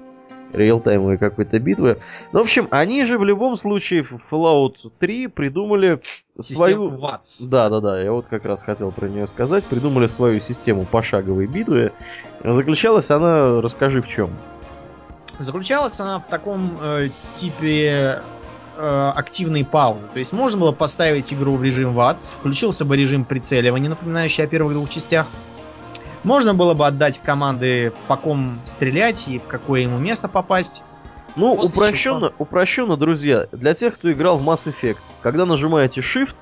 реалтаймовой 0.53 1.17
какой-то 1.17 1.58
битвы. 1.58 1.97
Ну, 2.34 2.39
в 2.39 2.43
общем, 2.43 2.67
они 2.69 3.03
же 3.03 3.17
в 3.17 3.23
любом 3.23 3.55
случае 3.55 4.03
в 4.03 4.13
Fallout 4.31 4.75
3 4.99 5.25
придумали 5.25 6.01
свою... 6.39 6.91
Систему 6.91 6.97
ВАЦ. 6.99 7.41
Да, 7.49 7.69
да, 7.69 7.79
да, 7.81 7.99
я 7.99 8.12
вот 8.12 8.27
как 8.27 8.45
раз 8.45 8.62
хотел 8.62 8.91
про 8.91 9.08
нее 9.08 9.25
сказать. 9.25 9.63
Придумали 9.63 10.05
свою 10.05 10.39
систему 10.39 10.86
пошаговой 10.86 11.47
битвы. 11.47 11.91
Заключалась 12.43 13.10
она, 13.10 13.60
расскажи 13.60 14.03
в 14.03 14.08
чем. 14.08 14.29
Заключалась 15.39 15.99
она 15.99 16.19
в 16.19 16.27
таком 16.27 16.77
э, 16.79 17.10
типе 17.34 18.19
э, 18.77 19.12
активной 19.15 19.65
паузы. 19.65 20.03
То 20.13 20.19
есть 20.19 20.31
можно 20.31 20.60
было 20.60 20.71
поставить 20.71 21.34
игру 21.34 21.55
в 21.55 21.63
режим 21.63 21.93
ВАЦ, 21.93 22.38
включился 22.39 22.86
бы 22.86 22.95
режим 22.95 23.25
прицеливания, 23.25 23.89
напоминающий 23.89 24.43
о 24.43 24.47
первых 24.47 24.73
двух 24.73 24.91
частях. 24.91 25.25
Можно 26.25 26.55
было 26.55 26.73
бы 26.73 26.88
отдать 26.88 27.19
команды, 27.19 27.93
по 28.07 28.17
ком 28.17 28.59
стрелять 28.65 29.27
и 29.27 29.38
в 29.38 29.47
какое 29.47 29.81
ему 29.81 29.99
место 29.99 30.27
попасть. 30.27 30.83
Ну, 31.38 31.55
После 31.55 31.77
упрощенно, 31.77 32.33
упрощенно, 32.39 32.97
друзья, 32.97 33.47
для 33.51 33.75
тех, 33.75 33.95
кто 33.95 34.11
играл 34.11 34.38
в 34.39 34.49
Mass 34.49 34.65
Effect, 34.65 34.97
когда 35.21 35.45
нажимаете 35.45 36.01
Shift, 36.01 36.35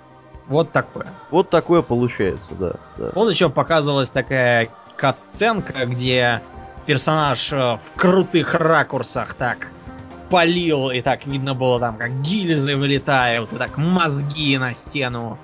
Вот 0.47 0.71
такое. 0.71 1.07
вот 1.31 1.49
такое 1.49 1.81
получается, 1.81 2.53
да. 2.53 2.73
да. 2.97 3.11
Вот 3.13 3.29
еще 3.29 3.49
показывалась 3.49 4.09
такая 4.09 4.69
кат-сценка, 4.95 5.85
где 5.85 6.41
персонаж 6.85 7.51
э, 7.51 7.77
в 7.77 7.91
крутых 7.97 8.55
ракурсах 8.55 9.33
так 9.33 9.69
полил, 10.29 10.91
и 10.91 11.01
так 11.01 11.25
видно 11.25 11.55
было 11.55 11.79
там, 11.79 11.97
как 11.97 12.21
гильзы 12.21 12.77
вылетают, 12.77 13.51
и 13.51 13.57
так 13.57 13.77
мозги 13.77 14.57
на 14.57 14.73
стену. 14.73 15.37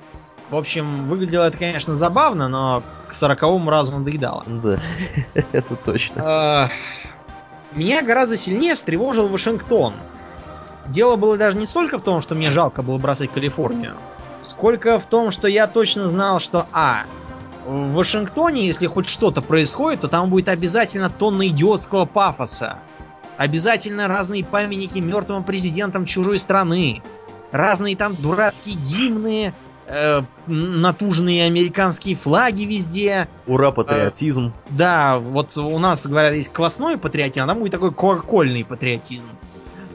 В 0.50 0.56
общем, 0.56 1.08
выглядело 1.08 1.44
это, 1.44 1.58
конечно, 1.58 1.94
забавно, 1.94 2.48
но 2.48 2.84
к 3.08 3.14
сороковому 3.14 3.70
разу 3.70 3.98
надоедало. 3.98 4.44
Да, 4.48 4.80
это 5.52 5.76
точно. 5.76 6.70
Э, 6.72 7.78
Меня 7.78 8.02
гораздо 8.02 8.36
сильнее 8.36 8.74
встревожил 8.76 9.28
Вашингтон. 9.28 9.94
Дело 10.88 11.18
было 11.18 11.38
даже 11.38 11.58
не 11.58 11.68
столько 11.68 12.00
в 12.00 12.02
том, 12.02 12.20
что 12.22 12.34
мне 12.34 12.50
жалко 12.50 12.82
было 12.82 12.98
бросать 12.98 13.32
Калифорнию, 13.32 13.94
сколько 14.42 14.98
в 15.00 15.06
том, 15.06 15.30
что 15.30 15.48
я 15.48 15.68
точно 15.68 16.10
знал, 16.10 16.40
что 16.40 16.66
А. 16.74 17.04
В 17.66 17.94
Вашингтоне, 17.94 18.66
если 18.66 18.88
хоть 18.88 19.08
что-то 19.08 19.44
происходит, 19.44 20.02
то 20.02 20.08
там 20.08 20.32
будет 20.32 20.50
обязательно 20.50 21.12
тонна 21.12 21.48
идиотского 21.48 22.06
пафоса. 22.06 22.80
Обязательно 23.38 24.08
разные 24.08 24.44
памятники 24.44 24.98
мертвым 24.98 25.44
президентам 25.44 26.06
чужой 26.06 26.40
страны. 26.40 27.04
Разные 27.52 27.96
там 27.96 28.16
дурацкие 28.16 28.76
гимны, 28.76 29.54
э, 29.89 30.21
натужные 30.47 31.45
американские 31.45 32.15
флаги 32.15 32.63
везде. 32.63 33.28
Ура, 33.47 33.71
патриотизм. 33.71 34.47
Э, 34.47 34.52
да, 34.69 35.19
вот 35.19 35.58
у 35.58 35.80
нас, 35.80 36.06
говорят, 36.06 36.34
есть 36.34 36.54
квасной 36.54 36.97
патриотизм, 36.97 37.45
а 37.45 37.47
там 37.47 37.60
будет 37.60 37.71
такой 37.71 37.91
колокольный 37.91 38.63
патриотизм. 38.63 39.30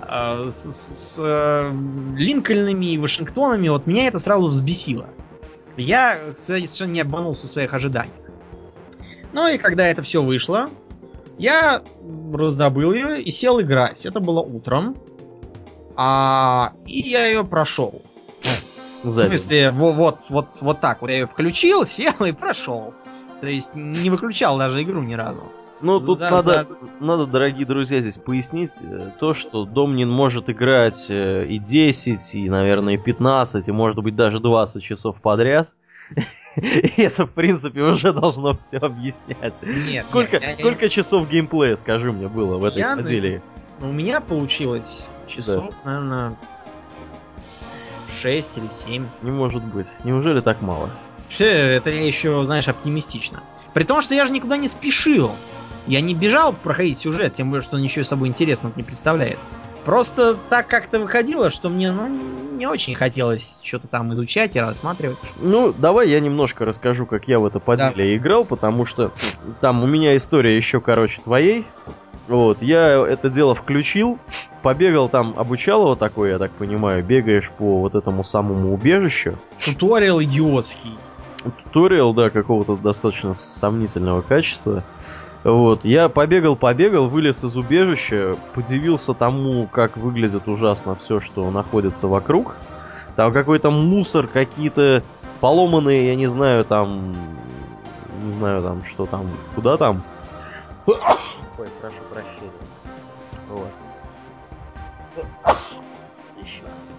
Э, 0.06 0.46
с, 0.50 0.70
с, 0.70 1.20
э, 1.22 1.72
Линкольнами 2.16 2.86
и 2.86 2.98
Вашингтонами, 2.98 3.68
вот 3.68 3.86
меня 3.86 4.08
это 4.08 4.18
сразу 4.18 4.46
взбесило. 4.46 5.06
Я, 5.76 6.18
кстати, 6.32 6.66
совершенно 6.66 6.92
не 6.92 7.00
обманулся 7.00 7.46
в 7.46 7.50
своих 7.50 7.72
ожиданиях. 7.74 8.14
Ну 9.32 9.48
и 9.48 9.58
когда 9.58 9.86
это 9.88 10.02
все 10.02 10.22
вышло, 10.22 10.70
я 11.38 11.82
раздобыл 12.32 12.92
ее 12.92 13.20
и 13.20 13.30
сел 13.30 13.60
играть. 13.60 14.06
Это 14.06 14.20
было 14.20 14.40
утром. 14.40 14.96
А, 15.96 16.72
и 16.86 17.00
я 17.00 17.26
ее 17.26 17.44
прошел. 17.44 18.02
Сзади. 19.04 19.26
В 19.26 19.28
смысле, 19.30 19.70
вот, 19.70 19.94
вот, 19.96 20.18
вот, 20.30 20.48
вот 20.60 20.80
так 20.80 21.00
вот 21.00 21.10
я 21.10 21.18
ее 21.18 21.26
включил, 21.26 21.84
сел 21.86 22.12
и 22.24 22.32
прошел. 22.32 22.94
То 23.40 23.46
есть 23.48 23.76
не 23.76 24.10
выключал 24.10 24.58
даже 24.58 24.82
игру 24.82 25.02
ни 25.02 25.14
разу. 25.14 25.42
Ну, 25.80 25.98
тут 26.00 26.18
За- 26.18 26.30
надо, 26.30 26.64
за- 26.64 26.78
надо, 27.00 27.26
дорогие 27.26 27.66
друзья, 27.66 28.00
здесь 28.00 28.16
пояснить 28.16 28.80
э, 28.82 29.10
то, 29.20 29.34
что 29.34 29.64
Домнин 29.66 30.08
может 30.08 30.48
играть 30.48 31.10
э, 31.10 31.44
и 31.46 31.58
10, 31.58 32.34
и, 32.36 32.48
наверное, 32.48 32.94
и 32.94 32.96
15, 32.96 33.68
и, 33.68 33.72
может 33.72 33.98
быть, 33.98 34.16
даже 34.16 34.40
20 34.40 34.82
часов 34.82 35.16
подряд. 35.20 35.68
И 36.56 37.02
это, 37.02 37.26
в 37.26 37.30
принципе, 37.32 37.82
уже 37.82 38.12
должно 38.12 38.54
все 38.54 38.78
объяснять. 38.78 39.60
Нет, 39.90 40.04
Сколько, 40.06 40.34
нет, 40.34 40.42
я- 40.42 40.48
я- 40.50 40.54
сколько 40.54 40.88
часов 40.88 41.28
геймплея, 41.28 41.74
скажи 41.76 42.12
мне, 42.12 42.28
было 42.28 42.56
в 42.58 42.64
этой 42.64 42.78
Я, 42.78 42.98
изделии? 43.00 43.42
У 43.80 43.86
меня 43.86 44.20
получилось 44.20 45.08
часов, 45.26 45.74
наверное, 45.84 46.36
6 48.14 48.58
или 48.58 48.68
7. 48.70 49.06
Не 49.22 49.30
может 49.30 49.62
быть. 49.64 49.92
Неужели 50.04 50.40
так 50.40 50.62
мало? 50.62 50.90
Все, 51.28 51.46
это 51.46 51.90
я 51.90 52.04
еще, 52.04 52.44
знаешь, 52.44 52.68
оптимистично. 52.68 53.42
При 53.72 53.84
том, 53.84 54.00
что 54.02 54.14
я 54.14 54.24
же 54.24 54.32
никуда 54.32 54.56
не 54.56 54.68
спешил. 54.68 55.32
Я 55.86 56.00
не 56.00 56.14
бежал 56.14 56.52
проходить 56.52 56.98
сюжет, 56.98 57.34
тем 57.34 57.50
более, 57.50 57.62
что 57.62 57.76
он 57.76 57.82
ничего 57.82 58.02
из 58.02 58.08
собой 58.08 58.28
интересного 58.28 58.72
не 58.76 58.82
представляет. 58.82 59.38
Просто 59.84 60.38
так 60.48 60.66
как-то 60.66 60.98
выходило, 60.98 61.50
что 61.50 61.68
мне 61.68 61.92
ну, 61.92 62.08
не 62.56 62.66
очень 62.66 62.94
хотелось 62.94 63.60
что-то 63.62 63.86
там 63.86 64.12
изучать 64.14 64.56
и 64.56 64.60
рассматривать. 64.60 65.18
Ну, 65.42 65.72
давай 65.78 66.08
я 66.08 66.20
немножко 66.20 66.64
расскажу, 66.64 67.04
как 67.04 67.28
я 67.28 67.38
в 67.38 67.44
это 67.44 67.58
поделие 67.58 68.16
играл, 68.16 68.46
потому 68.46 68.86
что 68.86 69.12
там 69.60 69.82
у 69.82 69.86
меня 69.86 70.16
история 70.16 70.56
еще 70.56 70.80
короче 70.80 71.20
твоей. 71.22 71.66
Вот, 72.26 72.62
я 72.62 73.06
это 73.06 73.28
дело 73.28 73.54
включил, 73.54 74.18
побегал 74.62 75.10
там, 75.10 75.34
обучал 75.36 75.82
его 75.82 75.94
такой, 75.94 76.30
я 76.30 76.38
так 76.38 76.50
понимаю, 76.52 77.04
бегаешь 77.04 77.50
по 77.50 77.80
вот 77.80 77.94
этому 77.94 78.24
самому 78.24 78.72
убежищу. 78.72 79.36
Туториал 79.62 80.22
идиотский. 80.22 80.96
Туториал, 81.64 82.14
да, 82.14 82.30
какого-то 82.30 82.76
достаточно 82.76 83.34
сомнительного 83.34 84.22
качества. 84.22 84.82
Вот, 85.42 85.84
я 85.84 86.08
побегал, 86.08 86.56
побегал, 86.56 87.08
вылез 87.08 87.44
из 87.44 87.58
убежища, 87.58 88.36
подивился 88.54 89.12
тому, 89.12 89.66
как 89.70 89.98
выглядит 89.98 90.48
ужасно 90.48 90.94
все, 90.94 91.20
что 91.20 91.50
находится 91.50 92.08
вокруг. 92.08 92.56
Там 93.16 93.30
какой-то 93.34 93.70
мусор, 93.70 94.26
какие-то 94.26 95.02
поломанные, 95.40 96.08
я 96.08 96.14
не 96.16 96.26
знаю, 96.26 96.64
там... 96.64 97.14
Не 98.24 98.32
знаю, 98.38 98.62
там, 98.62 98.84
что 98.84 99.04
там, 99.04 99.28
куда 99.54 99.76
там. 99.76 100.02
Ой, 100.86 101.68
прошу 101.80 102.02
прощения. 102.10 102.50
Вот. 103.48 103.68
Еще 106.42 106.62
раз. 106.62 106.92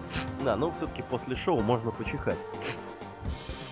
Да, 0.44 0.56
ну 0.56 0.70
все-таки 0.72 1.02
после 1.02 1.36
шоу 1.36 1.60
можно 1.60 1.90
почихать. 1.90 2.44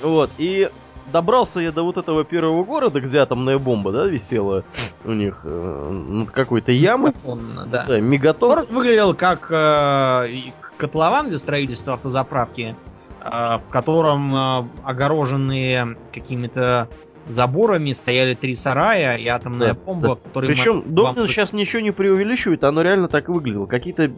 Вот, 0.00 0.30
и 0.38 0.70
добрался 1.12 1.60
я 1.60 1.72
до 1.72 1.82
вот 1.82 1.96
этого 1.96 2.24
первого 2.24 2.64
города, 2.64 3.00
где 3.00 3.18
атомная 3.18 3.58
бомба, 3.58 3.92
да, 3.92 4.06
висела 4.06 4.64
у 5.04 5.12
них 5.12 5.42
э, 5.44 5.90
над 5.90 6.30
какой-то 6.30 6.72
ямой. 6.72 7.12
Он, 7.24 7.58
да. 7.66 7.84
Да, 7.86 8.00
мегатон. 8.00 8.50
Город 8.50 8.70
выглядел 8.70 9.14
как 9.14 9.50
э, 9.50 10.50
котлован 10.76 11.28
для 11.28 11.38
строительства 11.38 11.94
автозаправки, 11.94 12.76
э, 13.20 13.58
в 13.58 13.68
котором 13.70 14.34
э, 14.34 14.68
огороженные 14.84 15.96
какими-то 16.12 16.88
заборами 17.26 17.92
стояли 17.92 18.34
три 18.34 18.54
сарая 18.54 19.16
и 19.16 19.26
атомная 19.26 19.74
Да, 19.74 19.80
бомба, 19.86 20.08
да. 20.08 20.14
которые 20.28 20.54
Причем 20.54 20.76
могли 20.76 20.94
Домнин 20.94 21.14
вам- 21.20 21.26
сейчас 21.28 21.52
ничего 21.52 21.80
не 21.82 21.90
преувеличивает, 21.92 22.64
оно 22.64 22.82
реально 22.82 23.08
так 23.08 23.28
выглядело. 23.28 23.66
Какие-то 23.66 24.10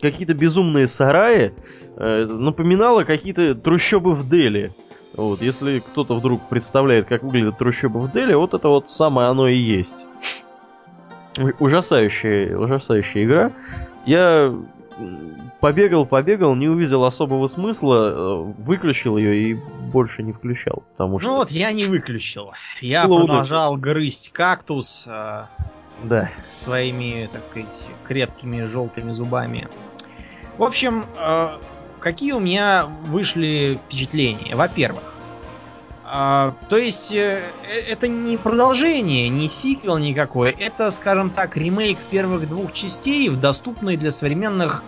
какие-то 0.00 0.34
безумные 0.34 0.86
сараи 0.88 1.52
э, 1.96 2.24
напоминало 2.26 3.04
какие-то 3.04 3.54
трущобы 3.54 4.14
в 4.14 4.28
Дели. 4.28 4.70
Вот, 5.16 5.42
если 5.42 5.80
кто-то 5.80 6.14
вдруг 6.16 6.48
представляет, 6.48 7.06
как 7.06 7.24
выглядят 7.24 7.58
трущобы 7.58 7.98
в 8.00 8.10
Дели, 8.12 8.34
вот 8.34 8.54
это 8.54 8.68
вот 8.68 8.88
самое 8.88 9.28
оно 9.28 9.48
и 9.48 9.56
есть. 9.56 10.06
Ужасающая, 11.60 12.56
ужасающая 12.56 13.24
игра. 13.24 13.52
Я 14.06 14.54
побегал, 15.60 16.06
побегал, 16.06 16.54
не 16.54 16.68
увидел 16.68 17.04
особого 17.04 17.46
смысла, 17.46 18.10
э, 18.10 18.52
выключил 18.58 19.16
ее 19.16 19.50
и 19.50 19.54
больше 19.54 20.22
не 20.22 20.32
включал, 20.32 20.84
потому 20.92 21.18
что... 21.18 21.30
Ну 21.30 21.36
вот 21.36 21.50
я 21.50 21.72
не 21.72 21.84
выключил. 21.84 22.52
Я 22.80 23.06
Было 23.06 23.26
продолжал 23.26 23.76
грызть 23.76 24.32
кактус 24.32 25.04
э, 25.06 25.44
Да. 26.04 26.30
своими, 26.50 27.28
так 27.32 27.42
сказать, 27.42 27.88
крепкими 28.04 28.64
желтыми 28.64 29.12
зубами. 29.12 29.68
В 30.58 30.62
общем, 30.62 31.04
э, 31.16 31.58
какие 32.00 32.32
у 32.32 32.40
меня 32.40 32.86
вышли 33.06 33.78
впечатления? 33.86 34.54
Во-первых, 34.54 35.02
э, 36.04 36.52
то 36.68 36.76
есть 36.76 37.12
э, 37.12 37.42
э, 37.64 37.80
это 37.90 38.06
не 38.06 38.36
продолжение, 38.36 39.28
не 39.28 39.48
сиквел 39.48 39.98
никакой, 39.98 40.50
это, 40.50 40.90
скажем 40.90 41.30
так, 41.30 41.56
ремейк 41.56 41.98
первых 42.10 42.48
двух 42.48 42.72
частей 42.72 43.28
в 43.28 43.40
доступной 43.40 43.96
для 43.96 44.10
современных 44.10 44.84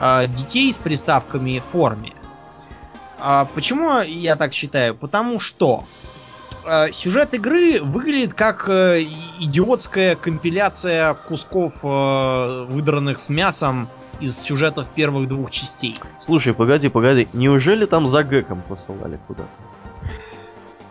детей 0.00 0.72
с 0.72 0.78
приставками 0.78 1.58
форме. 1.58 2.12
А 3.26 3.46
почему 3.46 4.00
я 4.00 4.36
так 4.36 4.52
считаю? 4.52 4.94
Потому 4.94 5.40
что 5.40 5.84
э, 6.66 6.92
сюжет 6.92 7.32
игры 7.32 7.80
выглядит 7.80 8.34
как 8.34 8.68
э, 8.68 9.02
идиотская 9.40 10.14
компиляция 10.14 11.14
кусков, 11.14 11.76
э, 11.82 12.66
выдранных 12.68 13.18
с 13.18 13.30
мясом 13.30 13.88
из 14.20 14.38
сюжетов 14.38 14.90
первых 14.90 15.26
двух 15.28 15.50
частей. 15.50 15.96
Слушай, 16.20 16.52
погоди, 16.52 16.90
погоди, 16.90 17.28
неужели 17.32 17.86
там 17.86 18.06
за 18.06 18.24
гэком 18.24 18.60
посылали 18.60 19.18
куда-то? 19.26 19.48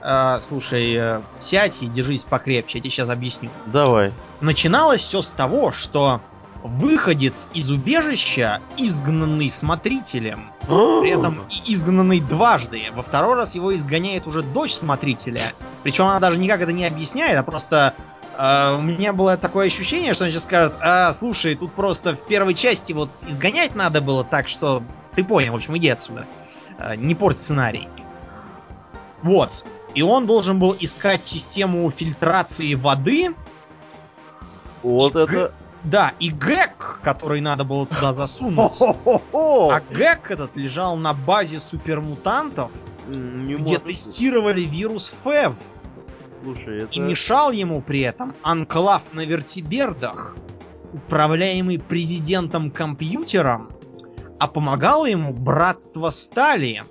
Э, 0.01 0.39
слушай, 0.41 0.95
э, 0.95 1.21
сядь 1.37 1.83
и 1.83 1.87
держись 1.87 2.23
покрепче, 2.23 2.79
я 2.79 2.81
тебе 2.81 2.89
сейчас 2.89 3.09
объясню. 3.09 3.51
Давай. 3.67 4.11
Начиналось 4.41 5.01
все 5.01 5.21
с 5.21 5.29
того, 5.29 5.71
что 5.71 6.19
выходец 6.63 7.49
из 7.53 7.69
убежища, 7.69 8.61
изгнанный 8.77 9.49
смотрителем, 9.49 10.49
при 10.61 11.11
этом 11.11 11.41
изгнанный 11.67 12.21
дважды. 12.21 12.85
Во 12.93 13.03
второй 13.03 13.35
раз 13.35 13.55
его 13.55 13.75
изгоняет 13.75 14.27
уже 14.27 14.41
дочь 14.41 14.73
смотрителя. 14.73 15.53
Причем 15.83 16.05
она 16.05 16.19
даже 16.19 16.39
никак 16.39 16.61
это 16.61 16.71
не 16.71 16.85
объясняет, 16.85 17.37
а 17.37 17.43
просто 17.43 17.93
э, 18.37 18.75
у 18.77 18.81
меня 18.81 19.11
было 19.11 19.35
такое 19.35 19.67
ощущение, 19.67 20.13
что 20.13 20.23
она 20.23 20.31
сейчас 20.31 20.43
скажет, 20.43 20.77
а, 20.79 21.11
слушай, 21.11 21.55
тут 21.55 21.73
просто 21.73 22.15
в 22.15 22.25
первой 22.25 22.53
части 22.53 22.93
вот 22.93 23.09
изгонять 23.27 23.75
надо 23.75 23.99
было 23.99 24.23
так, 24.23 24.47
что 24.47 24.81
ты 25.15 25.23
понял, 25.23 25.51
в 25.51 25.55
общем, 25.57 25.77
иди 25.77 25.89
отсюда. 25.89 26.25
Э, 26.79 26.95
не 26.95 27.13
порть 27.13 27.37
сценарий. 27.37 27.89
Вот. 29.21 29.65
И 29.95 30.01
он 30.01 30.25
должен 30.25 30.59
был 30.59 30.75
искать 30.79 31.25
систему 31.25 31.89
фильтрации 31.91 32.73
воды. 32.75 33.35
Вот 34.81 35.15
это... 35.15 35.53
Да, 35.83 36.13
и 36.19 36.29
гэк, 36.31 36.99
который 37.03 37.41
надо 37.41 37.63
было 37.63 37.85
туда 37.85 38.13
засунуть. 38.13 38.81
А 38.81 39.81
гэк 39.91 40.31
этот 40.31 40.55
лежал 40.55 40.95
на 40.95 41.13
базе 41.13 41.59
супермутантов, 41.59 42.71
Не 43.07 43.55
где 43.55 43.63
может 43.63 43.83
быть. 43.83 43.95
тестировали 43.95 44.61
вирус 44.61 45.13
ФЭВ. 45.23 45.57
Слушай, 46.29 46.83
это... 46.83 46.93
И 46.93 46.99
мешал 46.99 47.51
ему 47.51 47.81
при 47.81 48.01
этом 48.01 48.33
анклав 48.43 49.13
на 49.13 49.25
вертибердах, 49.25 50.35
управляемый 50.93 51.79
президентом 51.79 52.71
компьютером, 52.71 53.69
а 54.39 54.47
помогало 54.47 55.05
ему 55.05 55.33
братство 55.33 56.09
Стали, 56.09 56.83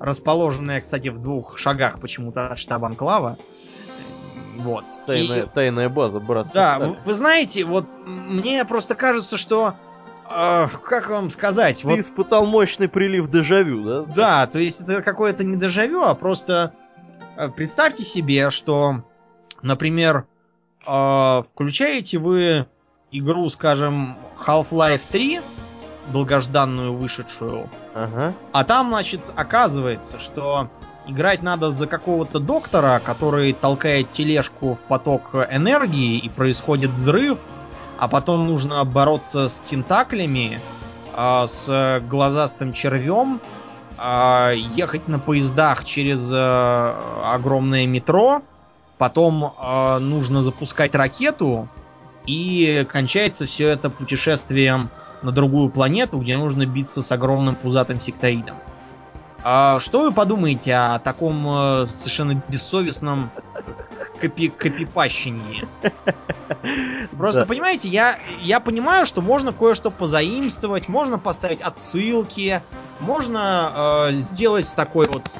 расположенное, 0.00 0.80
кстати, 0.80 1.08
в 1.08 1.18
двух 1.18 1.58
шагах 1.58 2.00
почему-то 2.00 2.48
от 2.52 2.58
штаба 2.58 2.86
анклава. 2.86 3.36
Вот. 4.58 4.84
Тайная, 5.06 5.44
И- 5.44 5.48
тайная 5.48 5.88
база, 5.88 6.20
братство. 6.20 6.60
да, 6.60 6.78
вы, 6.78 6.96
вы 7.04 7.12
знаете, 7.14 7.64
вот 7.64 7.86
мне 8.06 8.64
просто 8.64 8.94
кажется, 8.94 9.36
что... 9.38 9.74
э, 10.30 10.66
как 10.84 11.08
вам 11.08 11.30
сказать? 11.30 11.80
Ты 11.82 11.86
Вот 11.88 11.98
испытал 11.98 12.44
мощный 12.46 12.88
прилив 12.88 13.28
дежавю, 13.28 13.84
да? 13.84 14.02
да, 14.14 14.46
то 14.46 14.58
есть 14.58 14.80
это 14.82 15.00
какое-то 15.02 15.44
не 15.44 15.56
дежавю, 15.56 16.02
а 16.02 16.14
просто 16.14 16.72
э, 17.36 17.48
представьте 17.48 18.02
себе, 18.04 18.50
что, 18.50 19.02
например, 19.62 20.26
э, 20.86 21.42
включаете 21.50 22.18
вы 22.18 22.66
игру, 23.12 23.48
скажем, 23.48 24.16
Half-Life 24.44 25.02
3 25.10 25.40
долгожданную 26.12 26.94
вышедшую. 26.94 27.68
Ага. 27.94 28.34
А 28.52 28.64
там, 28.64 28.88
значит, 28.88 29.20
оказывается, 29.36 30.18
что 30.18 30.68
играть 31.08 31.42
надо 31.42 31.70
за 31.70 31.86
какого-то 31.86 32.38
доктора, 32.38 33.00
который 33.02 33.52
толкает 33.52 34.12
тележку 34.12 34.74
в 34.74 34.80
поток 34.80 35.34
энергии 35.50 36.18
и 36.18 36.28
происходит 36.28 36.90
взрыв, 36.90 37.40
а 37.98 38.06
потом 38.06 38.46
нужно 38.46 38.84
бороться 38.84 39.48
с 39.48 39.58
тентаклями, 39.58 40.60
э, 41.16 41.44
с 41.46 42.00
глазастым 42.08 42.72
червем, 42.72 43.40
э, 43.98 44.52
ехать 44.76 45.08
на 45.08 45.18
поездах 45.18 45.84
через 45.84 46.30
э, 46.30 46.94
огромное 47.24 47.86
метро, 47.86 48.42
потом 48.98 49.44
э, 49.44 49.98
нужно 49.98 50.42
запускать 50.42 50.94
ракету, 50.94 51.68
и 52.26 52.86
кончается 52.90 53.46
все 53.46 53.68
это 53.70 53.88
путешествием 53.88 54.90
на 55.22 55.32
другую 55.32 55.70
планету, 55.70 56.18
где 56.18 56.36
нужно 56.36 56.66
биться 56.66 57.00
с 57.00 57.10
огромным 57.10 57.54
пузатым 57.54 58.00
сектоидом. 58.00 58.56
А 59.42 59.78
что 59.78 60.02
вы 60.02 60.12
подумаете 60.12 60.74
о 60.74 60.98
таком 60.98 61.46
э, 61.46 61.86
совершенно 61.86 62.42
бессовестном 62.48 63.30
копи 64.20 64.48
копипащении? 64.48 65.66
Просто, 67.16 67.42
Да. 67.42 67.46
понимаете, 67.46 67.88
я, 67.88 68.16
я 68.40 68.58
понимаю, 68.58 69.06
что 69.06 69.22
можно 69.22 69.52
кое-что 69.52 69.90
позаимствовать, 69.90 70.88
можно 70.88 71.18
поставить 71.18 71.60
отсылки, 71.60 72.62
можно 73.00 74.08
э, 74.10 74.14
сделать 74.14 74.74
такой 74.74 75.06
вот, 75.06 75.30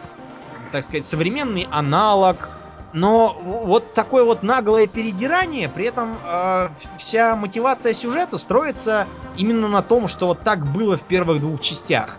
так 0.70 0.84
сказать, 0.84 1.04
современный 1.04 1.66
аналог, 1.72 2.50
но 2.92 3.36
вот 3.42 3.94
такое 3.94 4.24
вот 4.24 4.42
наглое 4.42 4.86
передирание, 4.86 5.68
при 5.68 5.86
этом 5.86 6.16
э, 6.24 6.68
вся 6.98 7.34
мотивация 7.34 7.92
сюжета 7.92 8.38
строится 8.38 9.06
именно 9.36 9.66
на 9.68 9.82
том, 9.82 10.06
что 10.06 10.26
вот 10.28 10.40
так 10.40 10.64
было 10.66 10.96
в 10.96 11.02
первых 11.02 11.40
двух 11.40 11.60
частях. 11.60 12.18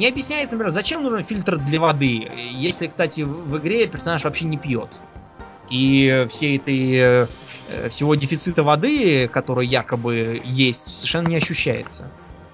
Не 0.00 0.08
объясняется, 0.08 0.56
например, 0.56 0.72
зачем 0.72 1.02
нужен 1.02 1.22
фильтр 1.22 1.58
для 1.58 1.78
воды, 1.78 2.26
если, 2.54 2.86
кстати, 2.86 3.20
в 3.20 3.58
игре 3.58 3.86
персонаж 3.86 4.24
вообще 4.24 4.46
не 4.46 4.56
пьет. 4.56 4.88
И 5.68 6.26
всей 6.30 6.56
этой 6.56 6.94
э, 6.94 7.26
э, 7.68 7.88
всего 7.90 8.14
дефицита 8.14 8.62
воды, 8.62 9.28
который 9.28 9.66
якобы 9.66 10.40
есть, 10.42 10.88
совершенно 10.88 11.28
не 11.28 11.36
ощущается. 11.36 12.10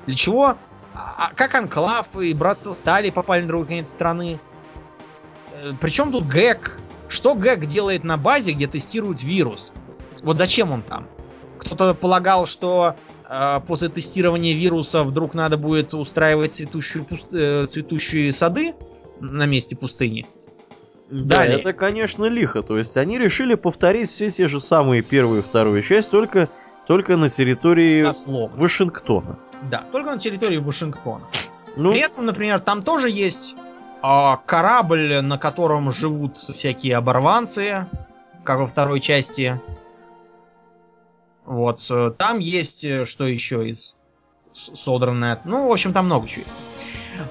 Для 0.06 0.16
чего? 0.16 0.56
А, 0.92 1.28
а 1.28 1.34
как 1.36 1.54
Анклав 1.54 2.16
и 2.16 2.34
Братство 2.34 2.72
Стали 2.72 3.10
попали 3.10 3.42
на 3.42 3.48
другой 3.48 3.68
конец 3.68 3.90
страны? 3.90 4.40
Причем 5.80 6.10
тут 6.10 6.24
Гэг? 6.24 6.80
Что 7.08 7.36
Гэг 7.36 7.64
делает 7.66 8.02
на 8.02 8.16
базе, 8.16 8.54
где 8.54 8.66
тестируют 8.66 9.22
вирус? 9.22 9.72
Вот 10.24 10.36
зачем 10.36 10.72
он 10.72 10.82
там? 10.82 11.06
Кто-то 11.58 11.94
полагал, 11.94 12.46
что 12.46 12.96
э, 12.96 13.15
после 13.66 13.88
тестирования 13.88 14.54
вируса 14.54 15.02
вдруг 15.02 15.34
надо 15.34 15.58
будет 15.58 15.94
устраивать 15.94 16.54
цветущую 16.54 17.04
пуст- 17.04 17.32
э, 17.32 17.66
цветущие 17.66 18.30
сады 18.32 18.74
на 19.20 19.46
месте 19.46 19.76
пустыни. 19.76 20.26
Да, 21.10 21.38
Далее. 21.38 21.60
это, 21.60 21.72
конечно, 21.72 22.24
лихо. 22.24 22.62
То 22.62 22.78
есть 22.78 22.96
они 22.96 23.18
решили 23.18 23.54
повторить 23.54 24.08
все 24.08 24.28
те 24.30 24.48
же 24.48 24.60
самые 24.60 25.02
первую 25.02 25.40
и 25.40 25.42
вторую 25.42 25.82
часть, 25.82 26.10
только, 26.10 26.48
только 26.86 27.16
на 27.16 27.28
территории 27.28 28.02
Дословно. 28.02 28.56
Вашингтона. 28.56 29.38
Да, 29.70 29.84
только 29.92 30.10
на 30.10 30.18
территории 30.18 30.58
Вашингтона. 30.58 31.24
Ну, 31.76 31.92
При 31.92 32.00
этом, 32.00 32.26
например, 32.26 32.58
там 32.60 32.82
тоже 32.82 33.08
есть 33.10 33.54
а, 34.02 34.36
корабль, 34.46 35.20
на 35.22 35.38
котором 35.38 35.92
живут 35.92 36.36
всякие 36.36 36.96
оборванцы, 36.96 37.86
как 38.44 38.58
во 38.58 38.66
второй 38.66 39.00
части. 39.00 39.60
Вот, 41.46 41.90
там 42.18 42.40
есть, 42.40 42.84
э, 42.84 43.04
что 43.04 43.26
еще 43.26 43.68
из 43.68 43.94
содранное. 44.52 45.40
Ну, 45.44 45.68
в 45.68 45.72
общем, 45.72 45.92
там 45.92 46.06
много 46.06 46.28
чего 46.28 46.44
есть. 46.46 46.58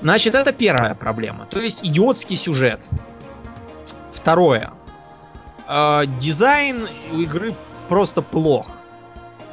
Значит, 0.02 0.36
это 0.36 0.54
первая 0.54 0.96
проблема. 0.96 1.46
То 1.48 1.60
есть 1.60 1.84
идиотский 1.84 2.36
сюжет. 2.36 2.88
Второе. 4.12 4.72
Э, 5.68 6.04
дизайн 6.20 6.88
у 7.12 7.20
игры 7.20 7.54
просто 7.90 8.22
плох. 8.22 8.68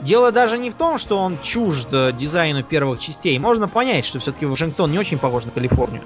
Дело 0.00 0.32
даже 0.32 0.58
не 0.58 0.70
в 0.70 0.74
том, 0.74 0.98
что 0.98 1.18
он 1.18 1.38
чужд 1.40 1.88
э, 1.92 2.12
дизайну 2.12 2.62
первых 2.62 3.00
частей. 3.00 3.38
Можно 3.38 3.68
понять, 3.68 4.04
что 4.04 4.18
все-таки 4.18 4.46
Вашингтон 4.46 4.90
не 4.92 4.98
очень 4.98 5.18
похож 5.18 5.44
на 5.44 5.50
Калифорнию. 5.50 6.02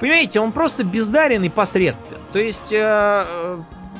Понимаете, 0.00 0.40
он 0.40 0.52
просто 0.52 0.84
бездарен 0.84 1.42
и 1.42 1.48
посредствен. 1.48 2.18
То 2.32 2.38
есть 2.38 2.72
э, 2.72 2.78
э, 2.78 3.58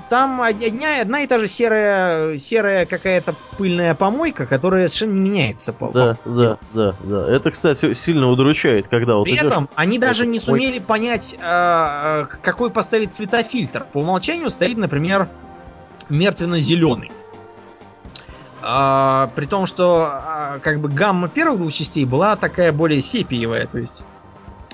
там 0.09 0.41
одня, 0.41 1.03
одна 1.03 1.23
и 1.23 1.27
та 1.27 1.39
же 1.39 1.49
серая, 1.49 2.39
серая 2.39 2.87
какая-то 2.87 3.35
пыльная 3.57 3.95
помойка, 3.95 4.47
которая 4.47 4.87
совершенно 4.87 5.19
не 5.19 5.31
меняется 5.31 5.73
по, 5.73 5.91
да, 5.91 6.17
по 6.23 6.31
да, 6.31 6.59
да, 6.73 6.95
да. 7.03 7.29
Это, 7.29 7.51
кстати, 7.51 7.95
сильно 7.95 8.29
удручает, 8.29 8.87
когда 8.87 9.17
вот 9.17 9.25
При 9.25 9.33
идешь- 9.35 9.45
этом 9.45 9.69
они 9.75 9.99
даже 9.99 10.27
не 10.27 10.39
сумели 10.39 10.79
понять, 10.79 11.35
э, 11.39 11.43
э, 11.43 12.25
какой 12.43 12.71
поставить 12.71 13.13
цветофильтр. 13.13 13.87
По 13.93 13.99
умолчанию 13.99 14.51
стоит, 14.51 14.79
например, 14.79 15.29
мертвенно-зеленый. 16.09 17.11
А, 18.61 19.31
при 19.35 19.47
том, 19.47 19.67
что 19.67 20.09
а, 20.11 20.59
как 20.61 20.81
бы 20.81 20.89
гамма 20.89 21.29
первых 21.29 21.59
двух 21.59 21.73
частей 21.73 22.05
была 22.05 22.37
такая 22.37 22.73
более 22.73 23.01
сепиевая, 23.01 23.67
то 23.67 23.79
есть 23.79 24.05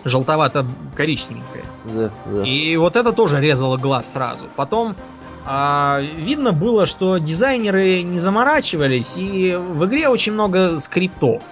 желтовато-коричневенькая. 0.05 1.65
Да, 1.85 2.11
да. 2.27 2.43
И 2.45 2.77
вот 2.77 2.97
это 2.97 3.13
тоже 3.13 3.41
резало 3.41 3.77
глаз 3.77 4.13
сразу. 4.13 4.47
Потом 4.57 4.97
а, 5.47 6.01
видно 6.01 6.53
было, 6.53 6.87
что 6.87 7.19
дизайнеры 7.19 8.03
не 8.03 8.19
заморачивались, 8.19 9.17
и 9.17 9.55
в 9.57 9.85
игре 9.87 10.09
очень 10.09 10.33
много 10.33 10.79
скриптов. 10.81 11.43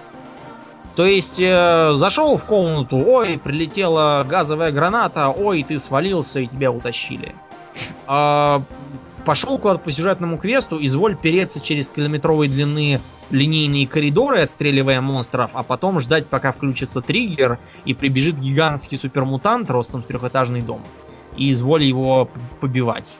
То 0.95 1.05
есть 1.07 1.39
э, 1.39 1.93
зашел 1.95 2.37
в 2.37 2.45
комнату, 2.45 2.97
ой, 2.97 3.39
прилетела 3.43 4.23
газовая 4.29 4.71
граната, 4.71 5.29
ой, 5.29 5.63
ты 5.63 5.79
свалился 5.79 6.39
и 6.39 6.45
тебя 6.47 6.71
утащили. 6.71 7.33
А, 8.05 8.61
пошел 9.25 9.57
куда-то 9.57 9.79
по 9.79 9.91
сюжетному 9.91 10.37
квесту, 10.37 10.77
изволь 10.79 11.15
переться 11.15 11.61
через 11.61 11.89
километровой 11.89 12.47
длины 12.47 13.01
линейные 13.29 13.87
коридоры, 13.87 14.41
отстреливая 14.41 15.01
монстров, 15.01 15.51
а 15.53 15.63
потом 15.63 15.99
ждать, 15.99 16.27
пока 16.27 16.51
включится 16.51 17.01
триггер 17.01 17.59
и 17.85 17.93
прибежит 17.93 18.37
гигантский 18.37 18.97
супермутант 18.97 19.69
ростом 19.71 20.03
с 20.03 20.05
трехэтажный 20.05 20.61
дом. 20.61 20.83
И 21.35 21.51
изволь 21.51 21.83
его 21.83 22.29
побивать. 22.59 23.17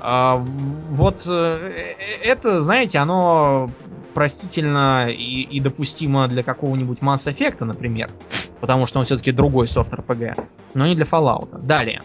А, 0.00 0.36
вот 0.36 1.26
э, 1.28 1.58
э, 1.98 2.28
это, 2.28 2.62
знаете, 2.62 2.98
оно 2.98 3.70
простительно 4.14 5.08
и, 5.10 5.42
и 5.42 5.60
допустимо 5.60 6.28
для 6.28 6.42
какого-нибудь 6.42 7.00
Mass 7.00 7.26
Effect, 7.26 7.64
например, 7.64 8.10
потому 8.60 8.86
что 8.86 9.00
он 9.00 9.04
все-таки 9.04 9.32
другой 9.32 9.66
софт 9.66 9.92
RPG, 9.92 10.48
но 10.74 10.86
не 10.86 10.94
для 10.94 11.04
Fallout. 11.04 11.60
Далее. 11.66 12.02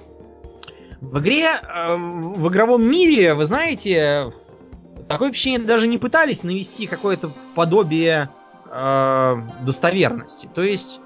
В 1.01 1.19
игре, 1.19 1.47
э, 1.47 1.95
в 1.97 2.47
игровом 2.49 2.83
мире, 2.83 3.33
вы 3.33 3.45
знаете, 3.45 4.31
такое 5.07 5.29
впечатление 5.29 5.67
даже 5.67 5.87
не 5.87 5.97
пытались 5.97 6.43
навести 6.43 6.85
какое-то 6.85 7.31
подобие 7.55 8.29
э, 8.71 9.35
достоверности. 9.65 10.47
То 10.53 10.61
есть 10.61 11.01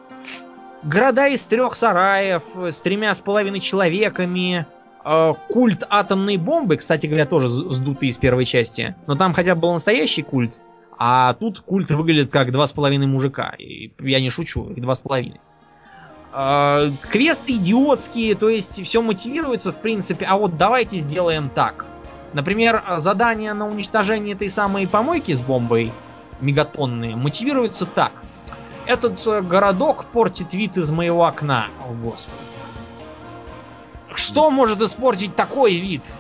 города 0.84 1.28
из 1.28 1.46
трех 1.46 1.76
сараев 1.76 2.44
э, 2.56 2.72
с 2.72 2.82
тремя 2.82 3.14
с 3.14 3.22
половиной 3.22 3.62
человеками, 3.62 4.68
э, 5.04 5.34
культ 5.50 5.84
атомной 5.90 6.38
бомбы, 6.38 6.76
кстати 6.76 7.08
говоря, 7.08 7.26
тоже 7.26 7.48
сдутый 7.48 8.10
из 8.10 8.18
первой 8.18 8.46
части, 8.46 8.96
но 9.08 9.16
там 9.16 9.34
хотя 9.34 9.56
бы 9.56 9.62
был 9.62 9.74
настоящий 9.74 10.24
культ, 10.24 10.62
а 10.98 11.34
тут 11.34 11.62
культ 11.62 11.90
выглядит 11.92 12.32
как 12.32 12.52
два 12.52 12.68
с 12.68 12.72
половиной 12.72 13.08
мужика. 13.08 13.56
И 13.58 13.92
я 14.00 14.20
не 14.20 14.30
шучу, 14.30 14.70
их 14.72 14.82
два 14.82 14.96
с 14.96 15.00
половиной. 15.00 15.40
Э, 16.38 16.92
Квесты 17.10 17.54
идиотские, 17.54 18.36
то 18.36 18.50
есть 18.50 18.84
все 18.84 19.02
мотивируется 19.02 19.72
в 19.72 19.80
принципе, 19.80 20.26
а 20.26 20.38
вот 20.38 20.58
давайте 20.58 21.00
сделаем 21.00 21.50
так. 21.50 21.86
Например, 22.34 22.84
задание 22.98 23.54
на 23.54 23.66
уничтожение 23.66 24.36
этой 24.36 24.50
самой 24.50 24.86
помойки 24.86 25.32
с 25.32 25.42
бомбой 25.42 25.94
мегатонные 26.42 27.16
мотивируется 27.16 27.86
так. 27.86 28.12
Этот 28.86 29.26
э, 29.26 29.42
городок 29.42 30.06
портит 30.08 30.54
вид 30.54 30.76
из 30.76 30.92
моего 30.92 31.24
окна. 31.24 31.68
О, 31.88 31.94
господи. 31.94 32.38
Что 34.14 34.52
может 34.52 34.82
испортить 34.82 35.38
такой 35.38 35.76
вид? 35.76 36.18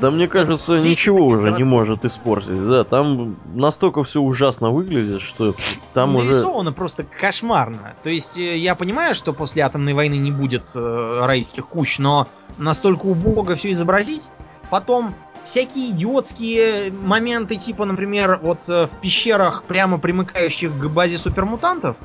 Да 0.00 0.10
мне 0.10 0.28
кажется, 0.28 0.80
Здесь 0.80 0.90
ничего 0.90 1.26
уже 1.26 1.52
не 1.52 1.64
может 1.64 2.04
испортить. 2.04 2.68
Да, 2.68 2.84
там 2.84 3.36
настолько 3.54 4.02
все 4.02 4.20
ужасно 4.20 4.70
выглядит, 4.70 5.20
что 5.20 5.54
там 5.92 6.16
уже... 6.16 6.26
Нарисовано 6.26 6.72
просто 6.72 7.04
кошмарно. 7.04 7.94
То 8.02 8.10
есть 8.10 8.38
э, 8.38 8.56
я 8.56 8.74
понимаю, 8.74 9.14
что 9.14 9.32
после 9.32 9.62
атомной 9.62 9.94
войны 9.94 10.14
не 10.14 10.32
будет 10.32 10.70
э, 10.74 11.20
райских 11.24 11.66
кущ, 11.68 11.98
но 11.98 12.28
настолько 12.58 13.06
убого 13.06 13.54
все 13.54 13.70
изобразить. 13.70 14.30
Потом 14.70 15.14
всякие 15.44 15.90
идиотские 15.90 16.90
моменты, 16.92 17.56
типа, 17.56 17.84
например, 17.84 18.40
вот 18.42 18.68
э, 18.68 18.86
в 18.86 19.00
пещерах, 19.00 19.64
прямо 19.64 19.98
примыкающих 19.98 20.76
к 20.76 20.86
базе 20.86 21.18
супермутантов, 21.18 21.98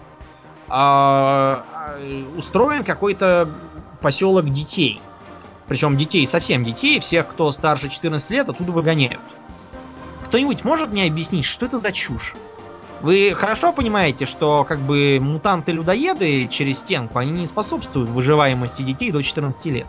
а, 0.73 1.65
устроен 2.37 2.83
какой-то 2.83 3.49
поселок 3.99 4.49
детей. 4.49 5.01
Причем 5.71 5.95
детей, 5.95 6.27
совсем 6.27 6.65
детей, 6.65 6.99
всех, 6.99 7.29
кто 7.29 7.49
старше 7.49 7.87
14 7.87 8.29
лет, 8.31 8.49
оттуда 8.49 8.73
выгоняют. 8.73 9.21
Кто-нибудь 10.25 10.65
может 10.65 10.91
мне 10.91 11.05
объяснить, 11.05 11.45
что 11.45 11.65
это 11.65 11.79
за 11.79 11.93
чушь? 11.93 12.35
Вы 12.99 13.31
хорошо 13.33 13.71
понимаете, 13.71 14.25
что 14.25 14.65
как 14.65 14.81
бы 14.81 15.17
мутанты-людоеды 15.21 16.49
через 16.49 16.79
стенку, 16.79 17.19
они 17.19 17.31
не 17.31 17.45
способствуют 17.45 18.09
выживаемости 18.09 18.81
детей 18.81 19.13
до 19.13 19.23
14 19.23 19.65
лет. 19.67 19.87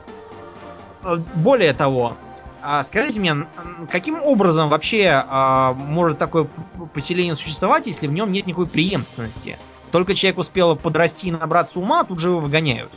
Э, 1.03 1.17
более 1.35 1.73
того, 1.73 2.17
а 2.63 2.85
скажите 2.85 3.19
мне, 3.19 3.49
каким 3.91 4.23
образом 4.23 4.69
вообще 4.69 5.25
а, 5.29 5.75
может 5.75 6.17
такое 6.17 6.47
поселение 6.95 7.35
существовать, 7.35 7.89
если 7.89 8.07
в 8.07 8.13
нем 8.13 8.31
нет 8.31 8.47
никакой 8.47 8.69
преемственности? 8.69 9.59
Только 9.91 10.15
человек 10.15 10.39
успел 10.39 10.77
подрасти 10.77 11.27
и 11.27 11.33
набраться 11.33 11.81
ума, 11.81 12.05
тут 12.05 12.21
же 12.21 12.29
его 12.29 12.39
выгоняют. 12.39 12.93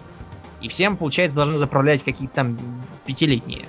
И 0.66 0.68
всем, 0.68 0.98
получается, 0.98 1.36
должны 1.38 1.58
заправлять 1.58 2.02
какие-то 2.02 2.34
там 2.34 2.58
пятилетние. 3.06 3.68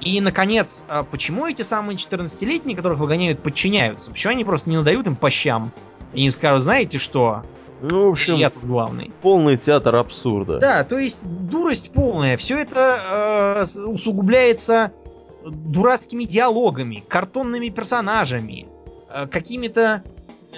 И, 0.00 0.20
наконец, 0.20 0.84
а 0.86 1.02
почему 1.02 1.48
эти 1.48 1.62
самые 1.62 1.96
14-летние, 1.96 2.76
которых 2.76 3.00
выгоняют, 3.00 3.42
подчиняются? 3.42 4.12
Почему 4.12 4.34
они 4.34 4.44
просто 4.44 4.70
не 4.70 4.76
надают 4.76 5.08
им 5.08 5.16
по 5.16 5.30
щам? 5.30 5.72
И 6.12 6.22
не 6.22 6.30
скажут, 6.30 6.62
знаете 6.62 6.98
что? 6.98 7.42
Ну, 7.82 8.06
в 8.06 8.10
общем, 8.12 8.36
я 8.36 8.50
тут 8.50 8.62
главный. 8.62 9.10
Полный 9.20 9.56
театр 9.56 9.96
абсурда. 9.96 10.60
Да, 10.60 10.84
то 10.84 10.96
есть 10.96 11.26
дурость 11.50 11.92
полная. 11.92 12.36
Все 12.36 12.56
это 12.56 13.64
э, 13.66 13.86
усугубляется 13.88 14.92
дурацкими 15.44 16.22
диалогами, 16.22 17.02
картонными 17.08 17.70
персонажами, 17.70 18.68
э, 19.10 19.26
какими-то 19.26 20.04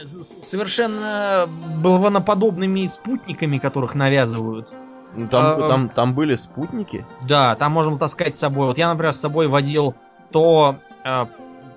совершенно 0.05 1.49
балваноподобными 1.83 2.85
спутниками, 2.85 3.57
которых 3.57 3.95
навязывают. 3.95 4.75
Ну, 5.17 5.29
там, 5.29 5.45
а, 5.45 5.69
там, 5.69 5.89
там 5.89 6.15
были 6.15 6.35
спутники? 6.35 7.07
Да, 7.27 7.55
там 7.55 7.73
можно 7.73 7.99
таскать 7.99 8.35
с 8.35 8.39
собой. 8.39 8.67
Вот 8.67 8.79
я, 8.79 8.91
например, 8.91 9.13
с 9.13 9.21
собой 9.21 9.49
водил 9.49 9.95
то 10.31 10.77
э, 11.05 11.27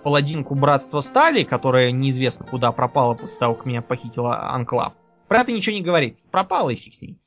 паладинку 0.03 0.55
Братства 0.55 1.01
Стали, 1.01 1.43
которая 1.43 1.91
неизвестно 1.91 2.45
куда 2.45 2.71
пропала 2.71 3.13
после 3.13 3.39
того, 3.39 3.55
как 3.55 3.65
меня 3.65 3.81
похитила 3.81 4.51
Анклав. 4.51 4.93
Про 5.27 5.41
это 5.41 5.51
ничего 5.51 5.75
не 5.75 5.81
говорится. 5.81 6.27
Пропала 6.29 6.69
и 6.69 6.75
фиг 6.75 6.93
с 6.95 7.01
ней. 7.01 7.17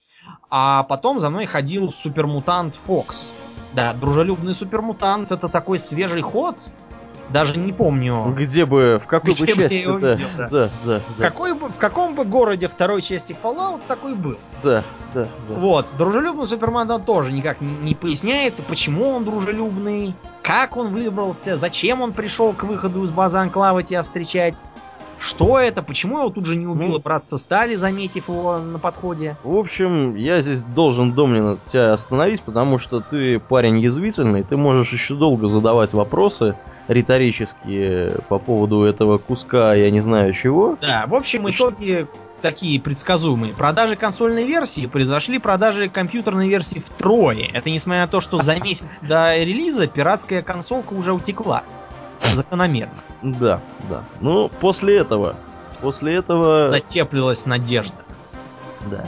А 0.50 0.82
потом 0.84 1.20
за 1.20 1.30
мной 1.30 1.46
ходил 1.46 1.90
супермутант 1.90 2.74
Фокс. 2.74 3.32
Да, 3.72 3.94
дружелюбный 3.94 4.54
супермутант 4.54 5.32
это 5.32 5.48
такой 5.48 5.78
свежий 5.78 6.20
ход. 6.20 6.70
Даже 7.33 7.59
не 7.59 7.72
помню. 7.72 8.35
Где 8.37 8.66
бы, 8.66 9.01
в 9.03 9.07
какой 9.07 9.33
где 9.33 9.55
бы 9.55 9.62
части 9.62 9.74
я 9.74 9.83
его 9.83 9.99
да. 9.99 10.14
видел, 10.14 10.28
да. 10.37 10.49
Да, 10.49 10.70
да, 10.85 11.01
да. 11.16 11.24
Какой 11.24 11.55
бы, 11.55 11.68
в 11.68 11.78
каком 11.78 12.14
бы 12.14 12.24
городе 12.24 12.68
второй 12.68 13.03
части 13.03 13.33
Fallout 13.41 13.80
такой 13.89 14.14
был. 14.14 14.37
Да, 14.62 14.85
да, 15.14 15.26
да. 15.49 15.55
Вот, 15.55 15.95
дружелюбный 15.97 16.47
Супермен 16.47 17.03
тоже 17.03 17.33
никак 17.33 17.61
не, 17.61 17.74
не 17.76 17.95
поясняется, 17.95 18.62
почему 18.62 19.11
он 19.11 19.24
дружелюбный, 19.24 20.14
как 20.43 20.76
он 20.76 20.93
выбрался, 20.93 21.57
зачем 21.57 22.01
он 22.01 22.12
пришел 22.12 22.53
к 22.53 22.64
выходу 22.64 23.05
из 23.05 23.11
базы 23.11 23.39
Анклава 23.39 23.83
тебя 23.83 24.03
встречать. 24.03 24.62
Что 25.22 25.60
это? 25.60 25.82
Почему 25.82 26.18
его 26.18 26.30
тут 26.30 26.46
же 26.46 26.58
не 26.58 26.66
убило 26.66 26.94
Ну. 26.94 26.98
братство 26.98 27.36
Стали, 27.36 27.76
заметив 27.76 28.28
его 28.28 28.58
на 28.58 28.80
подходе? 28.80 29.36
В 29.44 29.56
общем, 29.56 30.16
я 30.16 30.40
здесь 30.40 30.62
должен, 30.62 31.12
Домнин, 31.12 31.58
тебя 31.64 31.92
остановить, 31.92 32.42
потому 32.42 32.78
что 32.78 33.00
ты 33.00 33.38
парень 33.38 33.78
язвительный, 33.78 34.42
ты 34.42 34.56
можешь 34.56 34.92
еще 34.92 35.14
долго 35.14 35.46
задавать 35.46 35.92
вопросы 35.92 36.56
риторические 36.88 38.18
по 38.28 38.38
поводу 38.38 38.82
этого 38.82 39.18
куска, 39.18 39.74
я 39.74 39.90
не 39.90 40.00
знаю 40.00 40.32
чего. 40.32 40.76
Да, 40.80 41.04
в 41.06 41.14
общем, 41.14 41.48
итоги 41.48 42.08
такие 42.40 42.80
предсказуемые. 42.80 43.54
Продажи 43.54 43.94
консольной 43.94 44.44
версии 44.44 44.86
произошли 44.86 45.38
продажи 45.38 45.88
компьютерной 45.88 46.48
версии 46.48 46.80
втрое. 46.80 47.48
Это 47.52 47.70
несмотря 47.70 48.02
на 48.02 48.08
то, 48.08 48.20
что 48.20 48.38
за 48.38 48.56
месяц 48.56 49.02
до 49.02 49.38
релиза 49.38 49.86
пиратская 49.86 50.42
консолка 50.42 50.94
уже 50.94 51.12
утекла. 51.12 51.62
Закономерно. 52.34 52.94
Да, 53.22 53.60
да. 53.88 54.04
Ну, 54.20 54.48
после 54.48 54.96
этого, 54.96 55.36
после 55.80 56.14
этого... 56.14 56.68
Затеплилась 56.68 57.46
надежда. 57.46 57.96
Да. 58.90 59.04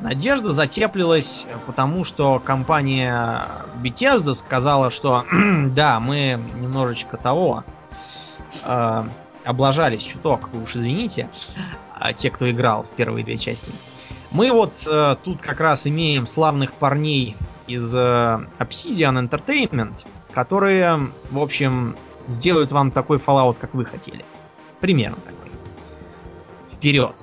Надежда 0.00 0.52
затеплилась, 0.52 1.46
потому 1.66 2.04
что 2.04 2.38
компания 2.38 3.42
Bethesda 3.82 4.34
сказала, 4.34 4.90
что 4.90 5.24
да, 5.70 5.98
мы 5.98 6.40
немножечко 6.60 7.16
того 7.16 7.64
э, 8.64 9.04
облажались 9.44 10.02
чуток, 10.02 10.50
вы 10.52 10.62
уж 10.62 10.76
извините, 10.76 11.28
а, 11.94 12.12
те, 12.12 12.30
кто 12.30 12.48
играл 12.48 12.84
в 12.84 12.90
первые 12.90 13.24
две 13.24 13.38
части. 13.38 13.72
Мы 14.30 14.52
вот 14.52 14.86
э, 14.86 15.16
тут 15.24 15.42
как 15.42 15.60
раз 15.60 15.86
имеем 15.86 16.26
славных 16.26 16.74
парней 16.74 17.36
из 17.66 17.92
э, 17.94 17.98
Obsidian 17.98 19.28
Entertainment, 19.28 20.06
которые, 20.32 21.08
в 21.30 21.38
общем, 21.38 21.96
сделают 22.28 22.70
вам 22.70 22.90
такой 22.90 23.18
Fallout, 23.18 23.56
как 23.58 23.74
вы 23.74 23.84
хотели. 23.84 24.24
Примерно 24.80 25.16
такой. 25.16 25.50
Вперед. 26.68 27.14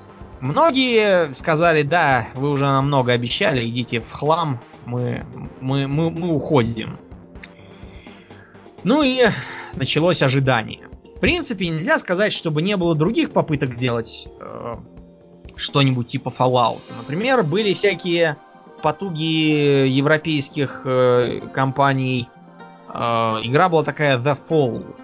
Многие 0.42 1.34
сказали, 1.34 1.84
да, 1.84 2.28
вы 2.36 2.50
уже 2.50 2.66
нам 2.66 2.88
много 2.88 3.14
обещали, 3.14 3.68
идите 3.68 4.02
в 4.02 4.12
хлам, 4.12 4.60
мы, 4.86 5.26
мы, 5.62 5.88
мы, 5.88 6.12
мы 6.12 6.34
уходим. 6.34 7.00
Ну 8.84 9.02
и 9.02 9.26
началось 9.74 10.22
ожидание. 10.22 10.88
В 11.16 11.20
принципе, 11.20 11.70
нельзя 11.70 11.98
сказать, 11.98 12.34
чтобы 12.34 12.62
не 12.62 12.76
было 12.78 12.94
других 12.94 13.32
попыток 13.32 13.74
сделать 13.74 14.28
э, 14.40 14.76
что-нибудь 15.56 16.08
типа 16.08 16.30
Fallout. 16.30 16.82
Например, 16.98 17.42
были 17.42 17.74
всякие 17.74 18.38
потуги 18.84 19.88
европейских 19.88 20.84
э, 20.86 21.40
компаний. 21.54 22.28
Э, 22.98 23.40
игра 23.44 23.70
была 23.70 23.84
такая 23.84 24.18
The 24.18 24.38
Fall. 24.50 24.96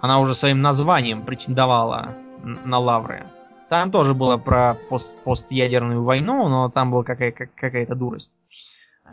Она 0.00 0.18
уже 0.20 0.34
своим 0.34 0.62
названием 0.62 1.22
претендовала 1.22 2.08
на 2.42 2.78
лавры. 2.78 3.24
Там 3.68 3.90
тоже 3.90 4.14
было 4.14 4.36
про 4.36 4.76
пост 4.88 5.18
постядерную 5.24 6.02
войну, 6.02 6.48
но 6.48 6.68
там 6.68 6.90
была 6.90 7.04
какая- 7.04 7.32
как- 7.32 7.54
какая-то 7.54 7.94
дурость. 7.94 8.32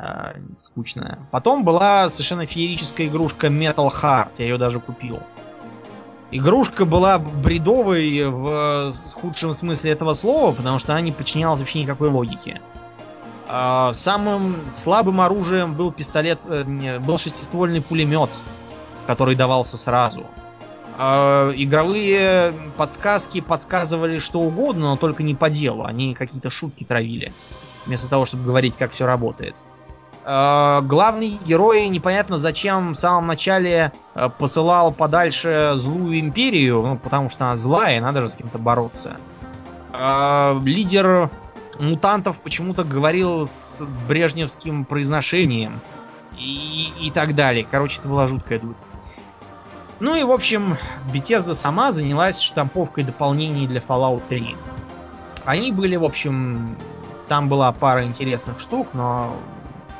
э, 0.02 0.36
скучная. 0.60 1.20
Потом 1.30 1.66
была 1.66 2.08
совершенно 2.08 2.46
феерическая 2.46 3.08
игрушка 3.08 3.48
Metal 3.48 3.90
Heart. 3.90 4.32
Я 4.38 4.46
ее 4.46 4.58
даже 4.58 4.80
купил. 4.80 5.20
Игрушка 6.32 6.86
была 6.86 7.20
бредовой 7.20 8.24
в 8.30 8.94
худшем 9.14 9.52
смысле 9.52 9.92
этого 9.92 10.14
слова, 10.14 10.54
потому 10.54 10.80
что 10.80 10.94
она 10.94 11.02
не 11.02 11.12
подчинялась 11.12 11.60
вообще 11.60 11.82
никакой 11.82 12.08
логике. 12.10 12.62
А, 13.52 13.92
Самым 13.94 14.58
слабым 14.72 15.22
оружием 15.22 15.74
был 15.74 15.92
пистолет, 15.92 16.40
э, 16.48 17.00
был 17.00 17.18
шестиствольный 17.18 17.82
пулемет, 17.82 18.30
который 19.08 19.36
давался 19.36 19.76
сразу. 19.76 20.28
А, 21.00 21.52
Игровые 21.56 22.54
подсказки 22.78 23.42
подсказывали 23.42 24.20
что 24.20 24.40
угодно, 24.42 24.92
но 24.92 24.98
только 24.98 25.24
не 25.24 25.34
по 25.34 25.50
делу. 25.50 25.84
Они 25.84 26.14
какие-то 26.14 26.52
шутки 26.52 26.84
травили, 26.84 27.34
вместо 27.88 28.08
того, 28.08 28.28
чтобы 28.28 28.44
говорить, 28.44 28.78
как 28.78 28.92
все 28.92 29.08
работает. 29.08 29.56
А, 30.26 30.82
Главный 30.82 31.40
герой 31.44 31.88
непонятно 31.88 32.38
зачем 32.38 32.94
в 32.94 32.98
самом 32.98 33.26
начале 33.26 33.92
э, 34.14 34.30
посылал 34.38 34.92
подальше 34.92 35.72
злую 35.74 36.20
империю, 36.20 36.84
ну, 36.84 36.98
потому 36.98 37.32
что 37.32 37.46
она 37.46 37.58
злая, 37.58 38.00
надо 38.00 38.22
же 38.22 38.30
с 38.30 38.36
кем-то 38.36 38.60
бороться. 38.60 39.18
Лидер 40.64 41.32
мутантов 41.80 42.42
почему-то 42.42 42.84
говорил 42.84 43.48
с 43.48 43.84
брежневским 44.08 44.86
произношением 44.86 45.80
и, 46.38 46.92
и 47.02 47.12
так 47.12 47.36
далее. 47.36 47.66
Короче, 47.70 48.00
это 48.00 48.10
была 48.10 48.28
жуткая 48.28 48.60
дурь. 48.60 48.76
Ну 50.00 50.16
и, 50.16 50.24
в 50.24 50.32
общем, 50.32 50.78
Bethesda 51.14 51.54
сама 51.54 51.92
занялась 51.92 52.40
штамповкой 52.40 53.04
дополнений 53.04 53.68
для 53.68 53.82
Fallout 53.82 54.22
3. 54.30 54.56
Они 55.46 55.72
были, 55.72 55.96
в 55.96 56.06
общем, 56.06 56.78
там 57.28 57.50
была 57.50 57.72
пара 57.72 58.06
интересных 58.06 58.60
штук, 58.60 58.90
но, 58.94 59.36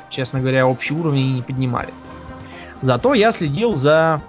честно 0.08 0.40
говоря, 0.40 0.66
общий 0.66 0.94
уровень 0.94 1.36
не 1.36 1.42
поднимали. 1.42 1.92
Зато 2.80 3.12
я 3.12 3.30
следил 3.30 3.74
за 3.74 4.22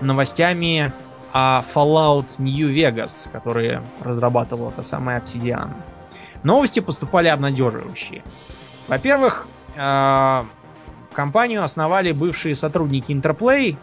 новостями 0.00 0.92
о 1.32 1.62
Fallout 1.62 2.38
New 2.38 2.72
Vegas, 2.72 3.28
которые 3.30 3.82
разрабатывала 4.02 4.70
та 4.70 4.82
самая 4.82 5.20
Obsidian. 5.20 5.70
Новости 6.46 6.78
поступали 6.78 7.26
обнадеживающие. 7.26 8.22
Во-первых, 8.86 9.48
э, 9.74 10.44
компанию 11.12 11.64
основали 11.64 12.12
бывшие 12.12 12.54
сотрудники 12.54 13.10
Interplay, 13.10 13.76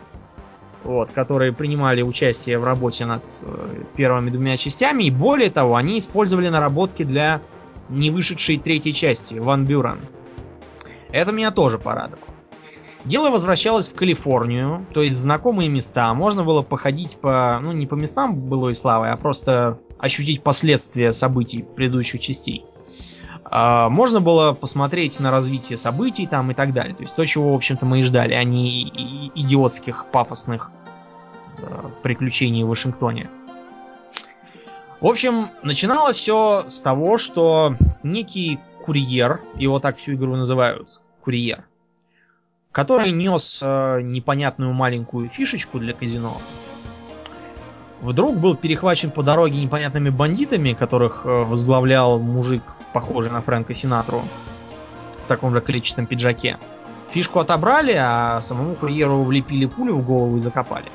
вот, 0.86 1.11
которые 1.11 1.51
принимали 1.51 2.01
участие 2.01 2.57
в 2.59 2.64
работе 2.64 3.05
над 3.05 3.26
э, 3.41 3.84
первыми 3.97 4.30
двумя 4.30 4.55
частями. 4.55 5.03
И 5.03 5.11
более 5.11 5.49
того, 5.49 5.76
они 5.76 5.99
использовали 5.99 6.47
наработки 6.47 7.03
для 7.03 7.41
не 7.89 8.11
вышедшей 8.11 8.57
третьей 8.57 8.93
части, 8.93 9.36
Ван 9.36 9.66
Бюрен. 9.66 9.99
Это 11.11 11.34
меня 11.34 11.51
тоже 11.51 11.78
порадовало. 11.78 12.33
Дело 13.06 13.30
возвращалось 13.32 13.89
в 13.89 13.95
Калифорнию, 13.95 14.86
то 14.93 15.01
есть 15.01 15.18
в 15.18 15.20
знакомые 15.20 15.68
места. 15.68 16.14
Можно 16.14 16.43
было 16.45 16.62
походить 16.62 17.18
по, 17.18 17.60
ну 17.62 17.74
не 17.74 17.86
по 17.86 17.95
местам 17.95 18.36
былой 18.36 18.76
славы, 18.76 19.10
а 19.10 19.18
просто 19.18 19.78
ощутить 19.97 20.41
последствия 20.41 21.12
событий 21.12 21.64
предыдущих 21.64 22.22
частей. 22.22 22.66
А, 23.43 23.89
можно 23.89 24.22
было 24.22 24.54
посмотреть 24.54 25.20
на 25.20 25.32
развитие 25.32 25.78
событий 25.78 26.28
там 26.28 26.51
и 26.51 26.54
так 26.54 26.72
далее. 26.74 26.95
То 26.95 27.04
есть 27.04 27.16
то, 27.16 27.26
чего, 27.26 27.51
в 27.51 27.56
общем-то, 27.56 27.86
мы 27.86 27.99
и 27.99 28.04
ждали, 28.04 28.34
а 28.34 28.43
не 28.45 28.84
и- 28.84 28.88
и- 28.88 29.32
идиотских 29.41 30.06
пафосных 30.12 30.72
э, 31.60 31.89
приключений 32.04 32.64
в 32.64 32.70
Вашингтоне. 32.70 33.30
В 35.01 35.08
общем, 35.08 35.49
начиналось 35.62 36.16
все 36.16 36.64
с 36.70 36.80
того, 36.80 37.18
что 37.18 37.76
некий 38.01 38.60
курьер, 38.82 39.41
его 39.56 39.80
так 39.80 39.97
всю 39.97 40.14
игру 40.14 40.38
называют, 40.38 41.01
курьер, 41.22 41.66
который 42.74 43.12
нес 43.12 43.62
э, 43.64 44.02
непонятную 44.02 44.74
маленькую 44.74 45.30
фишечку 45.30 45.80
для 45.80 45.94
казино, 45.94 46.36
вдруг 48.02 48.36
был 48.38 48.56
перехвачен 48.56 49.12
по 49.12 49.22
дороге 49.22 49.62
непонятными 49.62 50.10
бандитами, 50.10 50.74
которых 50.74 51.22
э, 51.24 51.30
возглавлял 51.30 52.20
мужик, 52.20 52.64
похожий 52.92 53.32
на 53.32 53.42
Фрэнка 53.42 53.76
Синатру, 53.76 54.24
в 55.24 55.28
таком 55.28 55.54
же 55.54 55.62
количественном 55.62 56.08
пиджаке. 56.08 56.58
Фишку 57.10 57.40
отобрали, 57.40 57.94
а 57.96 58.42
самому 58.42 58.74
курьеру 58.74 59.22
влепили 59.22 59.68
пулю 59.68 59.98
в 59.98 60.06
голову 60.06 60.38
и 60.38 60.40
закопали. 60.40 60.92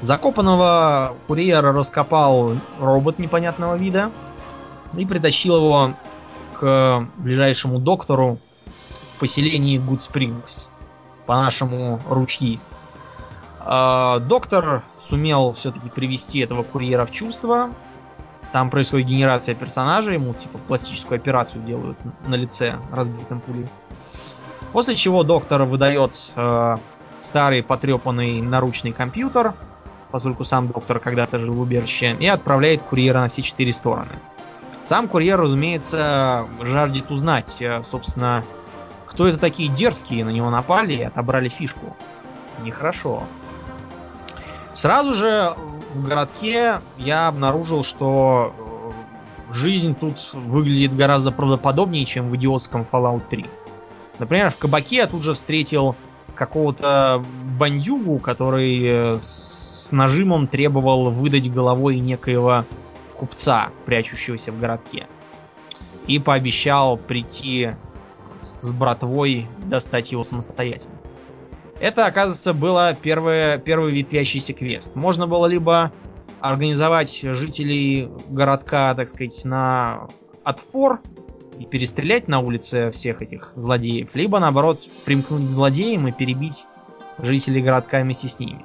Закопанного 0.00 1.14
курьера 1.28 1.72
раскопал 1.72 2.56
робот 2.80 3.20
непонятного 3.20 3.76
вида 3.76 4.10
и 4.96 5.06
притащил 5.06 5.56
его 5.56 5.94
к 6.58 7.06
ближайшему 7.18 7.78
доктору 7.78 8.40
поселении 9.20 9.78
Гуд 9.78 10.02
Спрингс, 10.02 10.70
по-нашему 11.26 12.00
ручьи. 12.08 12.58
А, 13.60 14.18
доктор 14.20 14.82
сумел 14.98 15.52
все-таки 15.52 15.90
привести 15.90 16.40
этого 16.40 16.62
курьера 16.62 17.04
в 17.06 17.12
чувство. 17.12 17.70
Там 18.52 18.70
происходит 18.70 19.06
генерация 19.06 19.54
персонажа, 19.54 20.12
ему 20.12 20.34
типа 20.34 20.58
пластическую 20.66 21.16
операцию 21.20 21.62
делают 21.62 21.98
на 22.26 22.34
лице 22.34 22.74
разбитым 22.90 23.40
пулей. 23.40 23.68
После 24.72 24.96
чего 24.96 25.22
доктор 25.22 25.64
выдает 25.64 26.32
э, 26.34 26.78
старый 27.18 27.62
потрепанный 27.62 28.40
наручный 28.40 28.92
компьютер, 28.92 29.54
поскольку 30.10 30.44
сам 30.44 30.68
доктор 30.68 30.98
когда-то 30.98 31.38
жил 31.38 31.54
в 31.54 31.60
убежище, 31.60 32.16
и 32.18 32.26
отправляет 32.26 32.82
курьера 32.82 33.20
на 33.20 33.28
все 33.28 33.42
четыре 33.42 33.72
стороны. 33.72 34.18
Сам 34.82 35.08
курьер, 35.08 35.38
разумеется, 35.38 36.48
жаждет 36.62 37.10
узнать, 37.10 37.60
э, 37.60 37.82
собственно, 37.82 38.42
кто 39.10 39.26
это 39.26 39.38
такие 39.38 39.68
дерзкие, 39.68 40.24
на 40.24 40.30
него 40.30 40.50
напали 40.50 40.94
и 40.94 41.02
отобрали 41.02 41.48
фишку. 41.48 41.96
Нехорошо. 42.62 43.24
Сразу 44.72 45.12
же 45.12 45.56
в 45.92 46.04
городке 46.04 46.80
я 46.96 47.26
обнаружил, 47.26 47.82
что 47.82 48.54
э, 49.50 49.52
жизнь 49.52 49.96
тут 49.96 50.32
выглядит 50.32 50.94
гораздо 50.94 51.32
правдоподобнее, 51.32 52.04
чем 52.04 52.30
в 52.30 52.36
идиотском 52.36 52.86
Fallout 52.90 53.22
3. 53.28 53.46
Например, 54.20 54.50
в 54.50 54.56
кабаке 54.58 54.96
я 54.96 55.06
тут 55.08 55.24
же 55.24 55.34
встретил 55.34 55.96
какого-то 56.36 57.24
бандюгу, 57.58 58.20
который 58.20 58.80
э, 58.84 59.18
с, 59.20 59.88
с 59.88 59.92
нажимом 59.92 60.46
требовал 60.46 61.10
выдать 61.10 61.52
головой 61.52 61.98
некоего 61.98 62.64
купца, 63.16 63.70
прячущегося 63.86 64.52
в 64.52 64.60
городке. 64.60 65.08
И 66.06 66.20
пообещал 66.20 66.96
прийти 66.96 67.72
с 68.42 68.70
братвой 68.70 69.46
достать 69.66 70.12
его 70.12 70.24
самостоятельно. 70.24 70.96
Это, 71.80 72.06
оказывается, 72.06 72.52
было 72.52 72.96
первое, 73.00 73.58
первый 73.58 73.92
ветвящийся 73.92 74.52
квест. 74.52 74.96
Можно 74.96 75.26
было 75.26 75.46
либо 75.46 75.92
организовать 76.40 77.20
жителей 77.22 78.08
городка, 78.28 78.94
так 78.94 79.08
сказать, 79.08 79.44
на 79.44 80.08
отпор 80.44 81.00
и 81.58 81.64
перестрелять 81.64 82.28
на 82.28 82.40
улице 82.40 82.90
всех 82.90 83.22
этих 83.22 83.52
злодеев, 83.56 84.14
либо, 84.14 84.38
наоборот, 84.38 84.80
примкнуть 85.04 85.48
к 85.48 85.52
злодеям 85.52 86.08
и 86.08 86.12
перебить 86.12 86.66
жителей 87.18 87.62
городка 87.62 88.00
вместе 88.00 88.28
с 88.28 88.38
ними. 88.38 88.64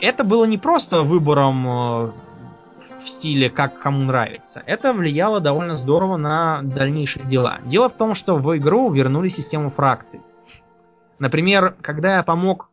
Это 0.00 0.22
было 0.22 0.44
не 0.44 0.58
просто 0.58 1.02
выбором 1.02 1.66
э, 1.68 2.12
в 3.08 3.10
стиле 3.10 3.50
как 3.50 3.80
кому 3.80 4.04
нравится. 4.04 4.62
Это 4.66 4.92
влияло 4.92 5.40
довольно 5.40 5.76
здорово 5.76 6.16
на 6.16 6.60
дальнейшие 6.62 7.24
дела. 7.24 7.58
Дело 7.64 7.88
в 7.88 7.94
том, 7.94 8.14
что 8.14 8.36
в 8.36 8.56
игру 8.58 8.90
вернули 8.90 9.28
систему 9.28 9.70
фракций. 9.70 10.20
Например, 11.18 11.74
когда 11.80 12.16
я 12.16 12.22
помог 12.22 12.68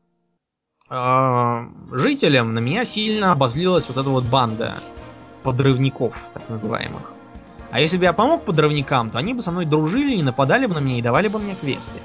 э, 0.89 1.65
жителям, 1.91 2.53
на 2.53 2.59
меня 2.59 2.85
сильно 2.85 3.31
обозлилась 3.31 3.87
вот 3.87 3.97
эта 3.97 4.09
вот 4.09 4.25
банда 4.25 4.75
подрывников, 5.43 6.29
так 6.33 6.47
называемых. 6.49 7.13
А 7.71 7.79
если 7.79 7.97
бы 7.97 8.03
я 8.03 8.13
помог 8.13 8.43
подрывникам, 8.43 9.09
то 9.09 9.17
они 9.17 9.33
бы 9.33 9.41
со 9.41 9.51
мной 9.51 9.65
дружили, 9.65 10.15
не 10.15 10.23
нападали 10.23 10.65
бы 10.65 10.75
на 10.75 10.79
меня 10.79 10.99
и 10.99 11.01
давали 11.01 11.27
бы 11.27 11.39
мне 11.39 11.55
квесты. 11.55 11.99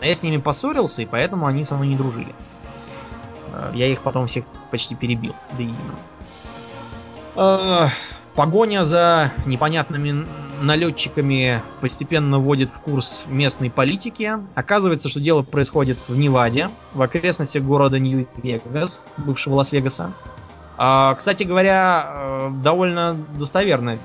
А 0.00 0.06
я 0.06 0.14
с 0.14 0.22
ними 0.22 0.38
поссорился, 0.38 1.02
и 1.02 1.06
поэтому 1.06 1.46
они 1.46 1.64
со 1.64 1.76
мной 1.76 1.88
не 1.88 1.96
дружили. 1.96 2.34
Э, 3.52 3.70
я 3.74 3.86
их 3.86 4.02
потом 4.02 4.26
всех 4.26 4.44
почти 4.70 4.94
перебил 4.94 5.34
до 5.56 5.62
единого. 5.62 5.98
Э, 7.40 7.88
погоня 8.34 8.84
за 8.84 9.30
непонятными 9.46 10.26
налетчиками 10.60 11.62
постепенно 11.80 12.40
вводит 12.40 12.68
в 12.68 12.80
курс 12.80 13.24
местной 13.28 13.70
политики. 13.70 14.32
Оказывается, 14.56 15.08
что 15.08 15.20
дело 15.20 15.42
происходит 15.42 16.08
в 16.08 16.18
Неваде, 16.18 16.68
в 16.94 17.00
окрестностях 17.00 17.62
города 17.62 18.00
Нью-Вегас, 18.00 19.08
бывшего 19.18 19.54
Лас-Вегаса. 19.54 20.12
А, 20.76 21.14
кстати 21.14 21.44
говоря, 21.44 22.06
э, 22.08 22.50
довольно 22.60 23.16
достоверно, 23.38 23.98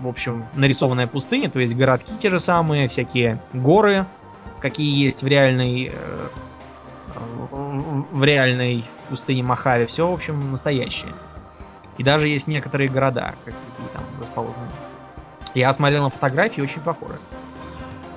в 0.00 0.06
общем, 0.06 0.46
нарисованная 0.54 1.08
пустыня, 1.08 1.50
то 1.50 1.58
есть 1.58 1.74
городки 1.74 2.12
те 2.16 2.30
же 2.30 2.38
самые, 2.38 2.86
всякие 2.86 3.40
горы, 3.52 4.06
какие 4.60 4.96
есть 4.96 5.24
в 5.24 5.26
реальной 5.26 5.90
э, 5.92 6.28
в 7.50 8.22
реальной 8.22 8.84
пустыне 9.08 9.42
Махаве, 9.42 9.86
все, 9.86 10.08
в 10.08 10.12
общем, 10.12 10.52
настоящее. 10.52 11.12
И 11.98 12.02
даже 12.02 12.28
есть 12.28 12.46
некоторые 12.46 12.88
города, 12.88 13.34
какие 13.44 13.88
там 13.92 14.04
расположены. 14.20 14.68
Я 15.54 15.72
смотрел 15.72 16.02
на 16.02 16.10
фотографии, 16.10 16.60
очень 16.60 16.82
похоже. 16.82 17.18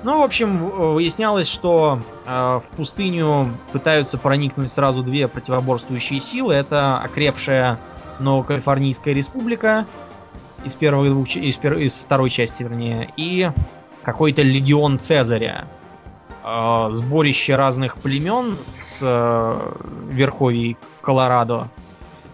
Ну, 0.02 0.20
в 0.20 0.22
общем, 0.22 0.94
выяснялось, 0.94 1.48
что 1.48 2.00
э, 2.26 2.60
в 2.62 2.76
пустыню 2.76 3.54
пытаются 3.72 4.16
проникнуть 4.18 4.70
сразу 4.70 5.02
две 5.02 5.28
противоборствующие 5.28 6.20
силы. 6.20 6.54
Это 6.54 6.98
окрепшая 6.98 7.78
Новокалифорнийская 8.18 9.14
республика 9.14 9.86
из 10.64 10.74
первых 10.74 11.10
двух 11.10 11.28
из, 11.28 11.56
пер, 11.56 11.74
из 11.74 11.98
второй 11.98 12.30
части, 12.30 12.62
вернее, 12.62 13.12
и 13.16 13.50
какой-то 14.02 14.42
легион 14.42 14.96
Цезаря. 14.96 15.66
Э, 16.44 16.88
сборище 16.90 17.56
разных 17.56 17.98
племен 17.98 18.56
с 18.78 19.00
э, 19.02 19.72
верховий 20.10 20.78
Колорадо 21.02 21.68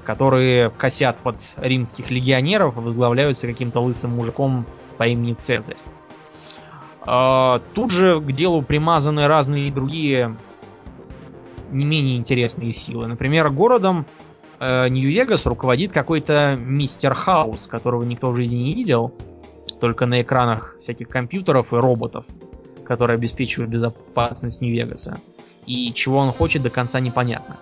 которые 0.06 0.70
косят 0.70 1.18
под 1.18 1.36
римских 1.56 2.10
легионеров 2.10 2.76
и 2.76 2.80
возглавляются 2.80 3.46
каким-то 3.46 3.80
лысым 3.80 4.12
мужиком 4.12 4.64
по 4.96 5.06
имени 5.06 5.34
Цезарь. 5.34 5.76
А, 7.00 7.60
тут 7.74 7.90
же 7.90 8.20
к 8.20 8.32
делу 8.32 8.62
примазаны 8.62 9.26
разные 9.26 9.72
другие 9.72 10.36
не 11.70 11.84
менее 11.84 12.16
интересные 12.16 12.72
силы. 12.72 13.08
Например, 13.08 13.50
городом 13.50 14.06
э, 14.60 14.88
Нью-Вегас 14.88 15.44
руководит 15.46 15.92
какой-то 15.92 16.56
мистер 16.58 17.12
Хаус, 17.12 17.66
которого 17.66 18.04
никто 18.04 18.30
в 18.30 18.36
жизни 18.36 18.56
не 18.56 18.74
видел, 18.74 19.12
только 19.80 20.06
на 20.06 20.22
экранах 20.22 20.76
всяких 20.78 21.08
компьютеров 21.08 21.72
и 21.72 21.76
роботов, 21.76 22.26
которые 22.84 23.16
обеспечивают 23.16 23.70
безопасность 23.70 24.60
Нью-Вегаса. 24.60 25.20
И 25.66 25.92
чего 25.92 26.18
он 26.18 26.30
хочет, 26.30 26.62
до 26.62 26.70
конца 26.70 27.00
непонятно. 27.00 27.58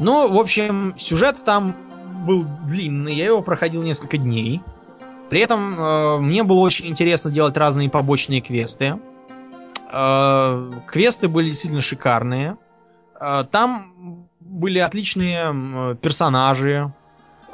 Ну, 0.00 0.32
в 0.32 0.38
общем, 0.38 0.94
сюжет 0.96 1.42
там 1.44 1.76
был 2.26 2.46
длинный, 2.66 3.14
я 3.14 3.26
его 3.26 3.42
проходил 3.42 3.82
несколько 3.82 4.16
дней. 4.16 4.62
При 5.28 5.40
этом 5.40 5.78
э, 5.78 6.18
мне 6.18 6.42
было 6.42 6.60
очень 6.60 6.86
интересно 6.86 7.30
делать 7.30 7.56
разные 7.56 7.90
побочные 7.90 8.40
квесты. 8.40 8.98
Э, 9.92 10.70
квесты 10.86 11.28
были 11.28 11.50
действительно 11.50 11.82
шикарные. 11.82 12.56
Э, 13.20 13.44
там 13.50 14.26
были 14.40 14.78
отличные 14.78 15.96
персонажи, 15.96 16.90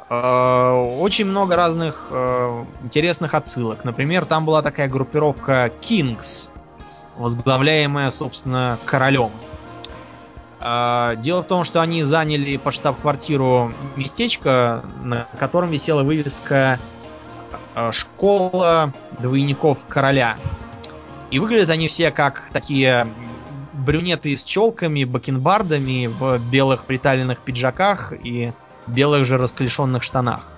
э, 0.09 0.95
очень 0.99 1.25
много 1.25 1.57
разных 1.57 2.07
э, 2.11 2.65
интересных 2.81 3.33
отсылок. 3.33 3.83
Например, 3.83 4.25
там 4.25 4.45
была 4.45 4.61
такая 4.61 4.87
группировка 4.87 5.69
Kings, 5.81 6.49
возглавляемая, 7.17 8.09
собственно, 8.09 8.79
королем. 8.85 9.31
Дело 10.59 11.41
в 11.41 11.47
том, 11.47 11.63
что 11.63 11.81
они 11.81 12.03
заняли 12.03 12.57
под 12.57 12.73
штаб-квартиру 12.73 13.71
местечко, 13.95 14.83
на 15.03 15.27
котором 15.39 15.69
висела 15.69 16.03
вывеска 16.03 16.79
а, 17.75 17.91
«Школа 17.91 18.91
двойников 19.19 19.85
короля». 19.87 20.35
И 21.29 21.39
выглядят 21.39 21.69
они 21.69 21.87
все 21.87 22.09
как 22.09 22.49
такие 22.51 23.07
брюнеты 23.73 24.35
с 24.35 24.43
челками, 24.43 25.03
бакенбардами 25.03 26.07
в 26.07 26.39
белых 26.49 26.85
приталенных 26.85 27.39
пиджаках 27.39 28.13
и 28.13 28.51
белых 28.87 29.25
же 29.25 29.37
расклешенных 29.37 30.03
штанах. 30.03 30.51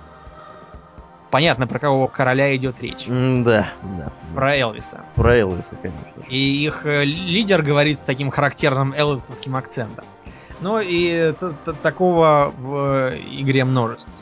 Понятно, 1.31 1.67
про 1.67 1.79
кого 1.79 2.07
короля 2.07 2.55
идет 2.55 2.81
речь. 2.81 3.05
Да, 3.07 3.69
да. 3.83 4.11
Про 4.33 4.55
Элвиса. 4.55 5.01
Про 5.15 5.37
Элвиса, 5.37 5.75
конечно. 5.75 6.23
И 6.27 6.37
их 6.37 6.85
э, 6.85 7.03
лидер 7.03 7.61
говорит 7.61 7.99
с 7.99 8.03
таким 8.03 8.31
характерным 8.31 8.93
элвисовским 8.93 9.55
акцентом. 9.55 10.05
Ну 10.61 10.79
и 10.81 11.33
такого 11.83 12.53
в 12.57 13.13
игре 13.31 13.63
множество. 13.63 14.13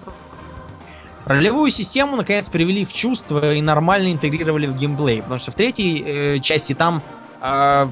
Ролевую 1.26 1.72
систему 1.72 2.16
наконец 2.16 2.47
привели 2.47 2.86
в 2.86 2.93
чувство 2.93 3.53
и 3.53 3.62
нормально 3.62 4.14
интегрировали 4.14 4.68
в 4.68 4.78
геймплей, 4.78 5.22
потому 5.22 5.39
что 5.39 5.51
в 5.51 5.55
третьей 5.55 6.03
э, 6.05 6.39
части 6.39 6.74
там 6.74 7.01
э, 7.41 7.88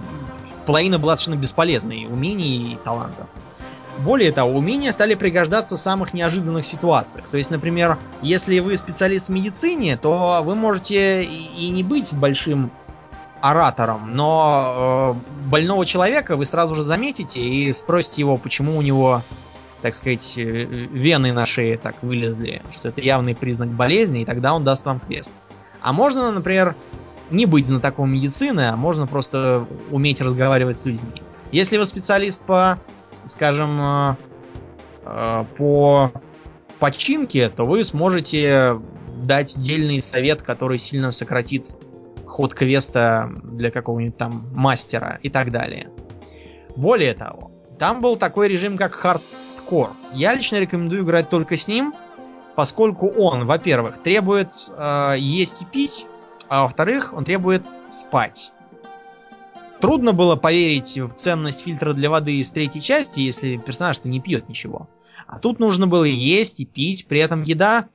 половина 0.66 1.00
была 1.00 1.16
совершенно 1.16 1.42
бесполезной 1.42 2.06
умений 2.06 2.74
и 2.74 2.78
талантов. 2.84 3.28
Более 4.00 4.32
того, 4.32 4.58
умения 4.58 4.92
стали 4.92 5.16
пригождаться 5.16 5.78
в 5.78 5.80
самых 5.80 6.14
неожиданных 6.14 6.66
ситуациях. 6.66 7.28
То 7.28 7.38
есть, 7.38 7.50
например, 7.50 7.98
если 8.22 8.60
вы 8.60 8.76
специалист 8.76 9.30
в 9.30 9.32
медицине, 9.32 9.98
то 9.98 10.42
вы 10.44 10.56
можете 10.56 11.24
и 11.24 11.70
не 11.70 11.84
быть 11.84 12.14
большим 12.14 12.72
оратором, 13.42 14.16
но 14.16 15.16
э, 15.16 15.50
больного 15.50 15.86
человека 15.86 16.36
вы 16.36 16.46
сразу 16.46 16.74
же 16.74 16.82
заметите 16.82 17.42
и 17.42 17.72
спросите 17.74 18.22
его, 18.22 18.38
почему 18.38 18.76
у 18.76 18.82
него, 18.82 19.22
так 19.84 19.94
сказать, 19.96 20.34
э, 20.38 20.42
вены 20.42 21.32
на 21.32 21.46
шее 21.46 21.78
так 21.78 22.02
вылезли, 22.02 22.64
что 22.72 22.88
это 22.88 23.02
явный 23.02 23.36
признак 23.36 23.70
болезни, 23.70 24.22
и 24.22 24.26
тогда 24.26 24.56
он 24.56 24.64
даст 24.64 24.86
вам 24.86 25.00
квест. 25.00 25.34
А 25.82 25.94
можно, 25.94 26.32
например, 26.32 26.76
не 27.30 27.46
быть 27.46 27.68
знатоком 27.68 28.12
медицины, 28.12 28.70
а 28.70 28.76
можно 28.76 29.06
просто 29.06 29.68
уметь 29.92 30.22
разговаривать 30.22 30.78
с 30.78 30.86
людьми. 30.86 31.22
Если 31.52 31.78
вы 31.78 31.86
специалист 31.86 32.44
по, 32.44 32.80
скажем, 33.26 33.80
э, 33.82 34.16
э, 35.04 35.46
по 35.58 36.12
починке, 36.80 37.50
то 37.50 37.66
вы 37.66 37.84
сможете 37.84 38.80
дать 39.24 39.58
дельный 39.58 40.02
совет, 40.02 40.42
который 40.42 40.78
сильно 40.78 41.12
сократит 41.12 41.78
ход 42.26 42.54
квеста 42.54 43.32
для 43.44 43.72
какого-нибудь 43.72 44.18
там 44.18 44.46
мастера 44.54 45.20
и 45.24 45.30
так 45.30 45.52
далее. 45.52 45.90
Более 46.76 47.14
того, 47.14 47.52
там 47.80 48.02
был 48.02 48.18
такой 48.18 48.50
режим, 48.50 48.78
как 48.78 48.94
хардкор. 48.94 49.92
Я 50.14 50.34
лично 50.34 50.58
рекомендую 50.58 51.04
играть 51.04 51.30
только 51.30 51.56
с 51.56 51.68
ним, 51.68 51.94
поскольку 52.56 53.08
он, 53.08 53.46
во-первых, 53.46 54.02
требует 54.02 54.52
э, 54.76 55.16
есть 55.18 55.62
и 55.62 55.66
пить, 55.66 56.06
а 56.48 56.64
во-вторых, 56.64 57.14
он 57.14 57.24
требует 57.24 57.64
спать. 57.90 58.52
Трудно 59.82 60.14
было 60.14 60.36
поверить 60.36 60.98
в 60.98 61.14
ценность 61.14 61.62
фильтра 61.62 61.94
для 61.94 62.10
воды 62.10 62.38
из 62.38 62.52
третьей 62.52 62.82
части, 62.82 63.20
если 63.20 63.58
персонаж-то 63.58 64.08
не 64.10 64.20
пьет 64.20 64.50
ничего. 64.50 64.88
А 65.28 65.40
тут 65.40 65.60
нужно 65.60 65.88
было 65.88 66.06
есть 66.06 66.60
и 66.60 66.66
пить, 66.66 67.08
при 67.08 67.20
этом 67.20 67.42
еда 67.42 67.86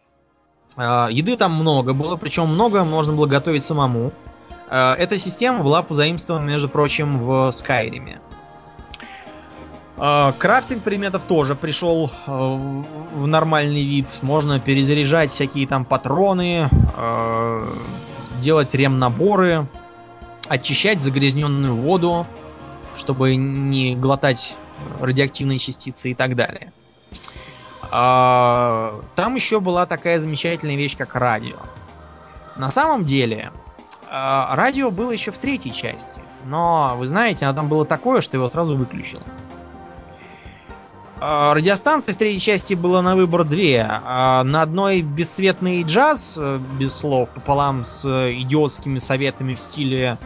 а, 0.76 1.08
еды 1.10 1.36
там 1.36 1.54
много 1.54 1.92
было, 1.92 2.16
причем 2.16 2.46
много 2.48 2.84
можно 2.84 3.12
было 3.12 3.26
готовить 3.26 3.64
самому. 3.64 4.12
А, 4.68 4.94
эта 4.94 5.18
система 5.18 5.62
была 5.62 5.82
позаимствована, 5.82 6.44
между 6.44 6.68
прочим, 6.68 7.18
в 7.18 7.50
Скайриме. 7.52 8.20
А, 9.96 10.32
крафтинг 10.38 10.82
предметов 10.82 11.24
тоже 11.24 11.54
пришел 11.54 12.10
в 12.26 13.26
нормальный 13.26 13.84
вид. 13.84 14.20
Можно 14.22 14.60
перезаряжать 14.60 15.30
всякие 15.30 15.66
там 15.66 15.84
патроны, 15.84 16.68
делать 18.40 18.74
рем-наборы, 18.74 19.66
очищать 20.51 21.01
загрязненную 21.01 21.76
воду, 21.76 22.26
чтобы 22.96 23.36
не 23.36 23.94
глотать 23.94 24.57
радиоактивные 25.01 25.59
частицы 25.59 26.11
и 26.11 26.14
так 26.14 26.34
далее. 26.34 26.72
А, 27.92 29.01
там 29.14 29.36
еще 29.36 29.61
была 29.61 29.86
такая 29.86 30.18
замечательная 30.18 30.74
вещь, 30.74 30.96
как 30.96 31.14
радио. 31.14 31.57
На 32.57 32.72
самом 32.72 33.05
деле, 33.05 33.53
а, 34.09 34.57
радио 34.57 34.90
было 34.90 35.12
еще 35.12 35.30
в 35.30 35.38
третьей 35.38 35.72
части. 35.72 36.20
Но, 36.44 36.94
вы 36.96 37.07
знаете, 37.07 37.46
оно 37.46 37.55
там 37.55 37.68
было 37.68 37.84
такое, 37.84 38.20
что 38.20 38.36
его 38.36 38.48
сразу 38.48 38.76
выключил. 38.76 39.22
А, 41.22 41.52
радиостанций 41.52 42.14
в 42.14 42.16
третьей 42.16 42.40
части 42.40 42.72
было 42.72 43.02
на 43.02 43.14
выбор 43.14 43.44
две. 43.44 43.84
На 43.84 44.62
одной 44.62 45.02
бесцветный 45.02 45.82
джаз, 45.82 46.38
э, 46.40 46.58
без 46.78 46.96
слов, 46.96 47.28
пополам 47.30 47.84
с 47.84 48.06
идиотскими 48.06 48.98
советами 48.98 49.54
в 49.54 49.60
стиле 49.60 50.16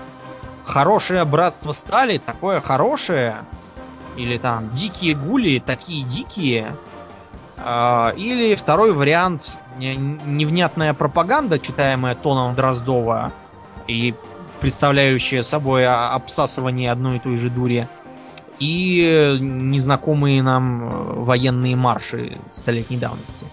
«Хорошее 0.64 1.24
братство 1.24 1.72
стали, 1.72 2.18
такое 2.18 2.60
хорошее», 2.60 3.38
или 4.16 4.38
там 4.38 4.68
«Дикие 4.68 5.16
гули, 5.16 5.60
такие 5.64 6.04
дикие», 6.04 6.76
а, 7.56 8.12
или 8.16 8.54
второй 8.54 8.92
вариант 8.92 9.58
невнятная 9.78 10.94
пропаганда, 10.94 11.58
читаемая 11.58 12.14
тоном 12.14 12.54
Дроздова 12.54 13.32
и 13.88 14.14
представляющая 14.60 15.42
собой 15.42 15.86
обсасывание 15.86 16.92
одной 16.92 17.16
и 17.16 17.20
той 17.20 17.36
же 17.36 17.50
дури, 17.50 17.88
и 18.58 19.36
незнакомые 19.40 20.42
нам 20.42 20.84
э, 20.84 21.12
военные 21.22 21.76
марши 21.76 22.38
столетней 22.52 22.96
давности. 22.96 23.46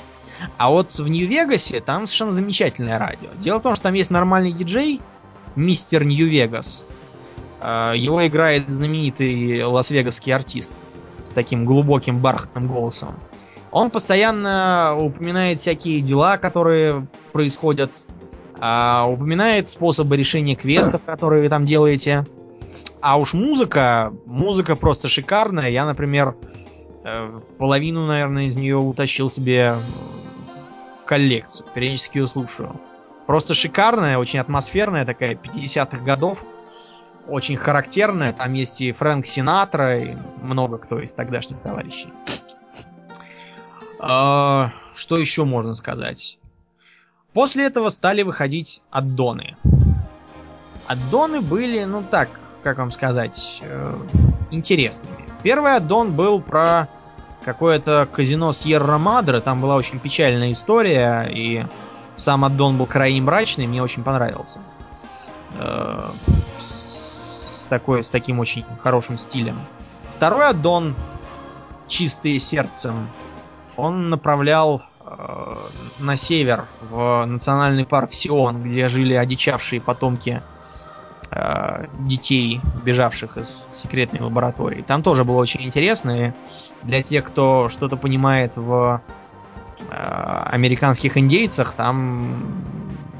А 0.57 0.69
вот 0.69 0.91
в 0.93 1.07
Нью-Вегасе 1.07 1.81
там 1.81 2.07
совершенно 2.07 2.33
замечательное 2.33 2.97
радио. 2.97 3.29
Дело 3.39 3.59
в 3.59 3.61
том, 3.61 3.75
что 3.75 3.83
там 3.83 3.93
есть 3.93 4.11
нормальный 4.11 4.53
диджей, 4.53 5.01
мистер 5.55 6.03
Нью-Вегас. 6.03 6.83
А, 7.59 7.93
его 7.93 8.25
играет 8.25 8.69
знаменитый 8.69 9.63
лас-вегасский 9.63 10.33
артист 10.33 10.81
с 11.21 11.31
таким 11.31 11.65
глубоким 11.65 12.19
бархатным 12.19 12.67
голосом. 12.67 13.15
Он 13.71 13.89
постоянно 13.89 14.97
упоминает 14.99 15.59
всякие 15.59 16.01
дела, 16.01 16.37
которые 16.37 17.07
происходят, 17.31 18.05
а, 18.59 19.07
упоминает 19.07 19.69
способы 19.69 20.17
решения 20.17 20.55
квестов, 20.55 21.01
которые 21.05 21.43
вы 21.43 21.49
там 21.49 21.65
делаете. 21.65 22.25
А 23.01 23.17
уж 23.17 23.33
музыка, 23.33 24.13
музыка 24.25 24.75
просто 24.75 25.07
шикарная. 25.07 25.69
Я, 25.69 25.85
например, 25.85 26.35
э, 27.03 27.41
половину, 27.57 28.05
наверное, 28.05 28.43
из 28.43 28.55
нее 28.55 28.77
утащил 28.77 29.29
себе 29.29 29.75
в 31.01 31.05
коллекцию. 31.05 31.67
Периодически 31.73 32.19
ее 32.19 32.27
слушаю. 32.27 32.79
Просто 33.25 33.55
шикарная, 33.55 34.19
очень 34.19 34.39
атмосферная 34.39 35.03
такая, 35.03 35.35
50-х 35.35 36.03
годов. 36.03 36.43
Очень 37.27 37.57
характерная. 37.57 38.33
Там 38.33 38.53
есть 38.53 38.81
и 38.81 38.91
Фрэнк 38.91 39.25
Синатра, 39.25 39.99
и 39.99 40.15
много 40.41 40.77
кто 40.77 40.99
из 40.99 41.13
тогдашних 41.13 41.59
товарищей. 41.61 42.09
А, 43.99 44.73
что 44.93 45.17
еще 45.17 45.43
можно 45.43 45.73
сказать? 45.73 46.37
После 47.33 47.65
этого 47.65 47.89
стали 47.89 48.21
выходить 48.21 48.83
аддоны. 48.91 49.55
Аддоны 50.87 51.41
были, 51.41 51.83
ну 51.85 52.03
так, 52.03 52.50
как 52.61 52.77
вам 52.77 52.91
сказать, 52.91 53.61
э, 53.63 53.95
интересными. 54.51 55.25
Первый 55.43 55.75
аддон 55.75 56.13
был 56.13 56.41
про 56.41 56.87
какое-то 57.43 58.07
казино 58.11 58.51
Сьерра 58.51 58.97
Мадре. 58.97 59.39
Там 59.41 59.61
была 59.61 59.75
очень 59.75 59.99
печальная 59.99 60.51
история, 60.51 61.27
и 61.29 61.65
сам 62.15 62.45
аддон 62.45 62.77
был 62.77 62.85
крайне 62.85 63.21
мрачный, 63.21 63.67
мне 63.67 63.81
очень 63.81 64.03
понравился. 64.03 64.59
Э, 65.55 66.11
с, 66.59 67.67
такой, 67.69 68.03
с 68.03 68.09
таким 68.09 68.39
очень 68.39 68.65
хорошим 68.79 69.17
стилем. 69.17 69.59
Второй 70.07 70.47
аддон 70.47 70.95
чистые 71.87 72.39
сердцем 72.39 73.09
он 73.77 74.09
направлял 74.09 74.81
э, 75.05 75.55
на 75.99 76.15
север, 76.15 76.65
в 76.89 77.25
национальный 77.25 77.85
парк 77.85 78.13
Сион, 78.13 78.63
где 78.63 78.87
жили 78.87 79.13
одичавшие 79.13 79.81
потомки 79.81 80.41
детей, 81.99 82.59
бежавших 82.83 83.37
из 83.37 83.67
секретной 83.71 84.19
лаборатории. 84.19 84.83
Там 84.85 85.01
тоже 85.01 85.23
было 85.23 85.37
очень 85.37 85.63
интересно, 85.63 86.27
и 86.27 86.31
для 86.83 87.01
тех, 87.01 87.23
кто 87.23 87.69
что-то 87.69 87.95
понимает 87.95 88.57
в 88.57 89.01
э, 89.89 90.43
американских 90.51 91.17
индейцах, 91.17 91.73
там, 91.73 92.43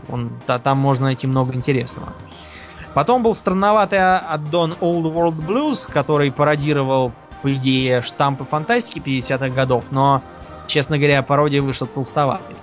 он, 0.09 0.29
та, 0.45 0.59
там 0.59 0.77
можно 0.77 1.05
найти 1.05 1.25
много 1.25 1.53
интересного. 1.53 2.09
Потом 2.93 3.23
был 3.23 3.33
странноватый 3.33 3.99
аддон 3.99 4.73
Old 4.81 5.13
World 5.13 5.45
Blues, 5.47 5.89
который 5.89 6.33
пародировал, 6.33 7.13
по 7.41 7.53
идее, 7.53 8.01
штампы 8.01 8.43
фантастики 8.43 8.99
50-х 8.99 9.49
годов, 9.49 9.85
но 9.91 10.21
Честно 10.71 10.97
говоря, 10.97 11.21
пародия 11.21 11.61
вышла 11.61 11.85
толстоватой. 11.85 12.55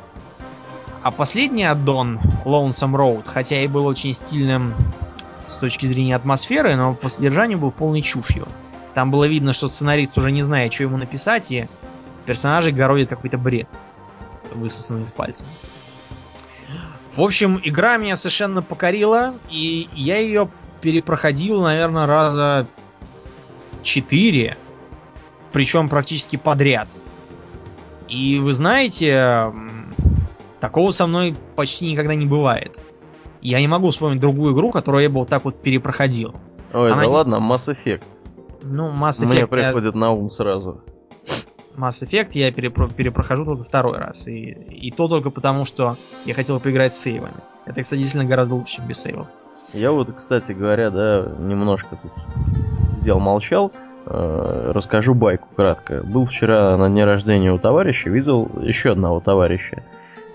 А 1.02 1.10
последний 1.10 1.64
аддон, 1.64 2.18
Lonesome 2.46 2.96
Road, 2.96 3.24
хотя 3.26 3.60
и 3.60 3.66
был 3.66 3.84
очень 3.84 4.14
стильным 4.14 4.72
с 5.48 5.58
точки 5.58 5.86
зрения 5.86 6.14
атмосферы, 6.14 6.76
но 6.76 6.94
по 6.94 7.08
содержанию 7.08 7.58
был 7.58 7.72
полной 7.72 8.02
чушью. 8.02 8.46
Там 8.94 9.10
было 9.10 9.24
видно, 9.24 9.52
что 9.52 9.68
сценарист 9.68 10.16
уже 10.18 10.30
не 10.30 10.42
знает, 10.42 10.72
что 10.72 10.84
ему 10.84 10.96
написать, 10.96 11.50
и 11.50 11.68
персонажи 12.26 12.70
городят 12.70 13.08
какой-то 13.08 13.38
бред, 13.38 13.68
высосанный 14.54 15.04
из 15.04 15.12
пальца. 15.12 15.44
В 17.16 17.22
общем, 17.22 17.60
игра 17.64 17.96
меня 17.96 18.16
совершенно 18.16 18.62
покорила, 18.62 19.34
и 19.50 19.88
я 19.94 20.18
ее 20.18 20.48
перепроходил, 20.80 21.62
наверное, 21.62 22.06
раза 22.06 22.66
четыре, 23.82 24.56
причем 25.52 25.88
практически 25.88 26.36
подряд. 26.36 26.88
И 28.08 28.38
вы 28.38 28.52
знаете, 28.52 29.52
такого 30.60 30.90
со 30.90 31.06
мной 31.06 31.34
почти 31.56 31.90
никогда 31.90 32.14
не 32.14 32.26
бывает. 32.26 32.84
Я 33.40 33.60
не 33.60 33.68
могу 33.68 33.90
вспомнить 33.90 34.20
другую 34.20 34.54
игру, 34.54 34.70
которую 34.70 35.02
я 35.02 35.08
бы 35.08 35.16
вот 35.16 35.28
так 35.28 35.44
вот 35.44 35.62
перепроходил. 35.62 36.34
Ой, 36.72 36.92
Она 36.92 37.00
да 37.00 37.06
не... 37.06 37.12
ладно, 37.12 37.34
Mass 37.36 37.72
Effect. 37.72 38.02
Ну, 38.62 38.90
Mass 38.90 39.22
Effect... 39.22 39.26
Мне 39.26 39.46
приходит 39.46 39.94
я... 39.94 40.00
на 40.00 40.12
ум 40.12 40.28
сразу. 40.28 40.82
Mass 41.76 42.02
Effect 42.02 42.30
я 42.32 42.50
перепро- 42.50 42.92
перепрохожу 42.92 43.44
только 43.44 43.64
второй 43.64 43.98
раз. 43.98 44.26
И, 44.26 44.50
и 44.50 44.90
то 44.90 45.08
только 45.08 45.30
потому, 45.30 45.64
что 45.64 45.96
я 46.24 46.34
хотел 46.34 46.58
поиграть 46.60 46.94
с 46.94 46.98
сейвами. 46.98 47.34
Это, 47.66 47.82
кстати, 47.82 48.00
действительно 48.00 48.28
гораздо 48.28 48.54
лучше, 48.54 48.76
чем 48.76 48.86
без 48.86 49.00
сейвов. 49.00 49.28
Я 49.72 49.92
вот, 49.92 50.12
кстати 50.12 50.52
говоря, 50.52 50.90
да, 50.90 51.30
немножко 51.38 51.96
тут 51.96 52.12
сидел, 52.88 53.20
молчал. 53.20 53.72
Э, 54.06 54.72
расскажу 54.74 55.14
байку 55.14 55.48
кратко. 55.54 56.02
Был 56.02 56.24
вчера 56.24 56.76
на 56.76 56.88
дне 56.88 57.04
рождения 57.04 57.52
у 57.52 57.58
товарища, 57.58 58.10
видел 58.10 58.50
еще 58.60 58.92
одного 58.92 59.20
товарища. 59.20 59.82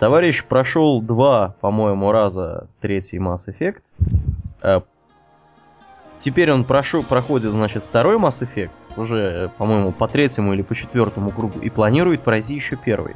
Товарищ 0.04 0.44
прошел 0.44 1.02
два, 1.02 1.56
по-моему, 1.62 2.12
раза 2.12 2.68
третий 2.82 3.20
Mass 3.20 3.48
Effect. 3.48 3.84
Э, 4.62 4.82
теперь 6.20 6.52
он 6.52 6.66
прошел, 6.66 7.04
проходит, 7.04 7.54
значит, 7.54 7.86
второй 7.86 8.18
Mass 8.18 8.46
Effect, 8.46 8.72
уже, 8.98 9.50
по-моему, 9.58 9.94
по 9.94 10.10
третьему 10.10 10.56
или 10.56 10.62
по 10.62 10.76
четвертому 10.76 11.32
кругу, 11.32 11.60
и 11.60 11.70
планирует 11.70 12.20
пройти 12.20 12.54
еще 12.54 12.76
первый. 12.76 13.16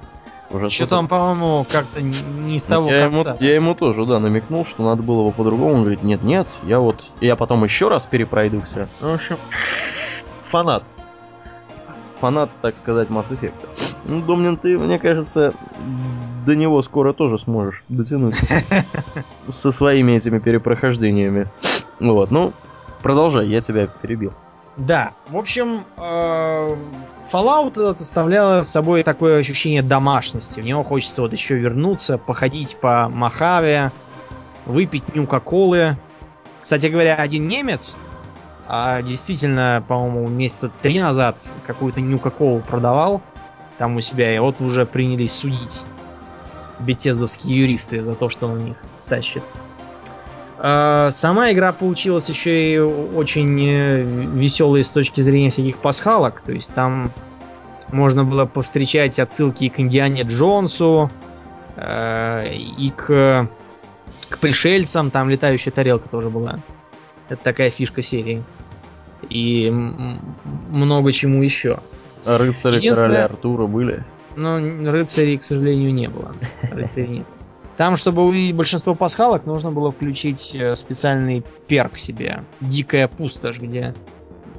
Уже 0.49 0.69
Что 0.69 0.87
там, 0.87 1.09
по-моему, 1.09 1.65
как-то 1.69 2.01
не 2.01 2.57
с 2.57 2.63
того 2.63 2.89
я 2.89 2.99
конца. 2.99 3.31
Ему, 3.31 3.37
я 3.41 3.55
ему 3.55 3.75
тоже, 3.75 4.05
да, 4.05 4.19
намекнул, 4.19 4.63
что 4.63 4.83
надо 4.83 5.03
было 5.03 5.27
бы 5.27 5.33
по-другому. 5.33 5.73
Он 5.73 5.81
говорит, 5.81 6.03
нет, 6.03 6.23
нет, 6.23 6.47
я 6.63 6.79
вот, 6.79 7.11
я 7.19 7.35
потом 7.35 7.65
еще 7.65 7.89
раз 7.89 8.05
перепройдуся. 8.05 8.87
Ну, 9.01 9.11
в 9.11 9.15
общем, 9.15 9.35
фанат. 10.45 10.85
Фанат, 12.19 12.49
так 12.61 12.77
сказать, 12.77 13.09
Mass 13.09 13.29
Effect. 13.29 13.53
Ну, 14.05 14.21
Домнин, 14.21 14.57
ты, 14.57 14.77
мне 14.77 14.99
кажется, 14.99 15.53
до 16.45 16.55
него 16.55 16.81
скоро 16.81 17.13
тоже 17.13 17.37
сможешь 17.37 17.83
дотянуться. 17.89 18.45
Со 19.49 19.71
своими 19.71 20.13
этими 20.13 20.39
перепрохождениями. 20.39 21.47
Вот, 21.99 22.31
ну, 22.31 22.53
продолжай, 23.03 23.47
я 23.47 23.61
тебя 23.61 23.87
перебил. 23.87 24.33
Да, 24.77 25.13
в 25.29 25.37
общем, 25.37 25.83
э, 25.97 26.75
Fallout 27.31 27.97
составляла 27.97 28.61
собой 28.61 29.01
такое 29.01 29.39
ощущение 29.39 29.81
домашности. 29.81 30.59
В 30.59 30.65
него 30.65 30.83
хочется 30.83 31.23
вот 31.23 31.33
еще 31.33 31.55
вернуться, 31.55 32.19
походить 32.19 32.77
по 32.77 33.09
Махаве, 33.09 33.91
выпить 34.67 35.15
нюка-колы. 35.15 35.97
Кстати 36.61 36.87
говоря, 36.87 37.15
один 37.15 37.47
немец, 37.47 37.95
а 38.67 39.01
действительно, 39.01 39.83
по-моему, 39.87 40.27
месяца 40.27 40.71
три 40.81 40.99
назад 40.99 41.49
какую-то 41.65 42.01
нюка-колу 42.01 42.61
продавал 42.61 43.21
там 43.77 43.95
у 43.95 44.01
себя, 44.01 44.35
и 44.35 44.39
вот 44.39 44.59
уже 44.61 44.85
принялись 44.85 45.33
судить 45.33 45.83
бетездовские 46.79 47.61
юристы 47.61 48.03
за 48.03 48.15
то, 48.15 48.29
что 48.29 48.47
он 48.47 48.57
у 48.57 48.61
них 48.61 48.77
тащит. 49.07 49.43
А, 50.59 51.11
сама 51.11 51.51
игра 51.51 51.71
получилась 51.71 52.29
еще 52.29 52.73
и 52.73 52.79
очень 52.79 53.59
э, 53.61 54.03
веселой 54.03 54.83
с 54.83 54.89
точки 54.89 55.21
зрения 55.21 55.49
всяких 55.49 55.77
пасхалок. 55.77 56.41
То 56.41 56.51
есть 56.51 56.73
там 56.73 57.11
можно 57.91 58.23
было 58.23 58.45
повстречать 58.45 59.19
отсылки 59.19 59.65
и 59.65 59.69
к 59.69 59.79
Индиане 59.79 60.23
Джонсу, 60.23 61.11
э, 61.75 62.55
и 62.55 62.89
к, 62.89 63.47
к 64.29 64.37
пришельцам. 64.39 65.11
Там 65.11 65.29
летающая 65.29 65.71
тарелка 65.71 66.09
тоже 66.09 66.29
была. 66.29 66.59
Это 67.29 67.41
такая 67.43 67.69
фишка 67.69 68.01
серии. 68.01 68.43
И 69.29 69.69
много 69.69 71.11
чему 71.11 71.41
еще. 71.43 71.79
А 72.25 72.37
рыцари 72.37 72.79
короля 72.79 73.25
Артура 73.25 73.67
были? 73.67 74.03
Ну, 74.35 74.91
рыцарей, 74.91 75.37
к 75.37 75.43
сожалению, 75.43 75.93
не 75.93 76.07
было. 76.07 76.33
Рыцарей 76.61 77.07
нет. 77.07 77.25
Там, 77.77 77.95
чтобы 77.95 78.23
увидеть 78.23 78.55
большинство 78.55 78.95
пасхалок, 78.95 79.45
нужно 79.45 79.71
было 79.71 79.91
включить 79.91 80.55
э, 80.55 80.75
специальный 80.75 81.43
перк 81.67 81.97
себе. 81.99 82.43
Дикая 82.59 83.07
пустошь, 83.07 83.59
где 83.59 83.93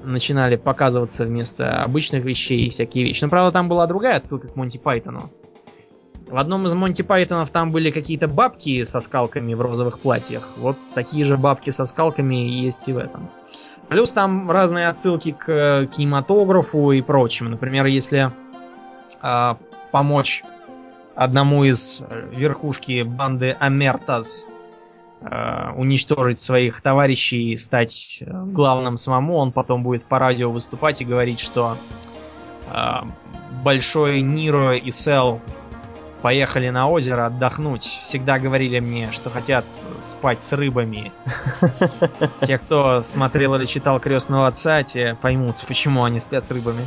начинали 0.04 0.54
показываться 0.54 1.24
вместо 1.24 1.82
обычных 1.82 2.24
вещей 2.24 2.70
всякие 2.70 3.04
вещи. 3.04 3.24
Но, 3.24 3.30
правда, 3.30 3.50
там 3.50 3.68
была 3.68 3.88
другая 3.88 4.16
отсылка 4.16 4.46
к 4.46 4.54
Монти 4.54 4.78
Пайтону. 4.78 5.32
В 6.30 6.36
одном 6.36 6.66
из 6.66 6.74
Монти 6.74 7.00
Пайтонов 7.00 7.50
там 7.50 7.72
были 7.72 7.90
какие-то 7.90 8.28
бабки 8.28 8.84
со 8.84 9.00
скалками 9.00 9.54
в 9.54 9.62
розовых 9.62 9.98
платьях. 9.98 10.50
Вот 10.58 10.76
такие 10.94 11.24
же 11.24 11.38
бабки 11.38 11.70
со 11.70 11.86
скалками 11.86 12.34
есть 12.34 12.86
и 12.88 12.92
в 12.92 12.98
этом. 12.98 13.30
Плюс 13.88 14.12
там 14.12 14.50
разные 14.50 14.88
отсылки 14.88 15.32
к 15.32 15.48
э, 15.48 15.86
кинематографу 15.86 16.92
и 16.92 17.00
прочему. 17.00 17.48
Например, 17.48 17.86
если 17.86 18.30
э, 19.22 19.54
помочь 19.90 20.44
одному 21.14 21.64
из 21.64 22.02
э, 22.02 22.28
верхушки 22.30 23.02
банды 23.04 23.56
Амертас 23.58 24.44
э, 25.22 25.70
уничтожить 25.76 26.40
своих 26.40 26.82
товарищей 26.82 27.52
и 27.52 27.56
стать 27.56 28.18
э, 28.20 28.26
главным 28.52 28.98
самому, 28.98 29.36
он 29.36 29.50
потом 29.52 29.82
будет 29.82 30.04
по 30.04 30.18
радио 30.18 30.50
выступать 30.50 31.00
и 31.00 31.06
говорить, 31.06 31.40
что 31.40 31.78
э, 32.70 32.96
Большой 33.64 34.20
Ниро 34.20 34.76
и 34.76 34.90
Сел 34.90 35.40
поехали 36.22 36.68
на 36.68 36.88
озеро 36.88 37.26
отдохнуть. 37.26 37.82
Всегда 37.82 38.38
говорили 38.38 38.80
мне, 38.80 39.10
что 39.12 39.30
хотят 39.30 39.64
спать 40.02 40.42
с 40.42 40.52
рыбами. 40.52 41.12
Те, 42.40 42.58
кто 42.58 43.02
смотрел 43.02 43.54
или 43.54 43.66
читал 43.66 44.00
Крестного 44.00 44.46
Отца, 44.46 44.82
те 44.82 45.16
поймут, 45.20 45.64
почему 45.66 46.04
они 46.04 46.20
спят 46.20 46.44
с 46.44 46.50
рыбами. 46.50 46.86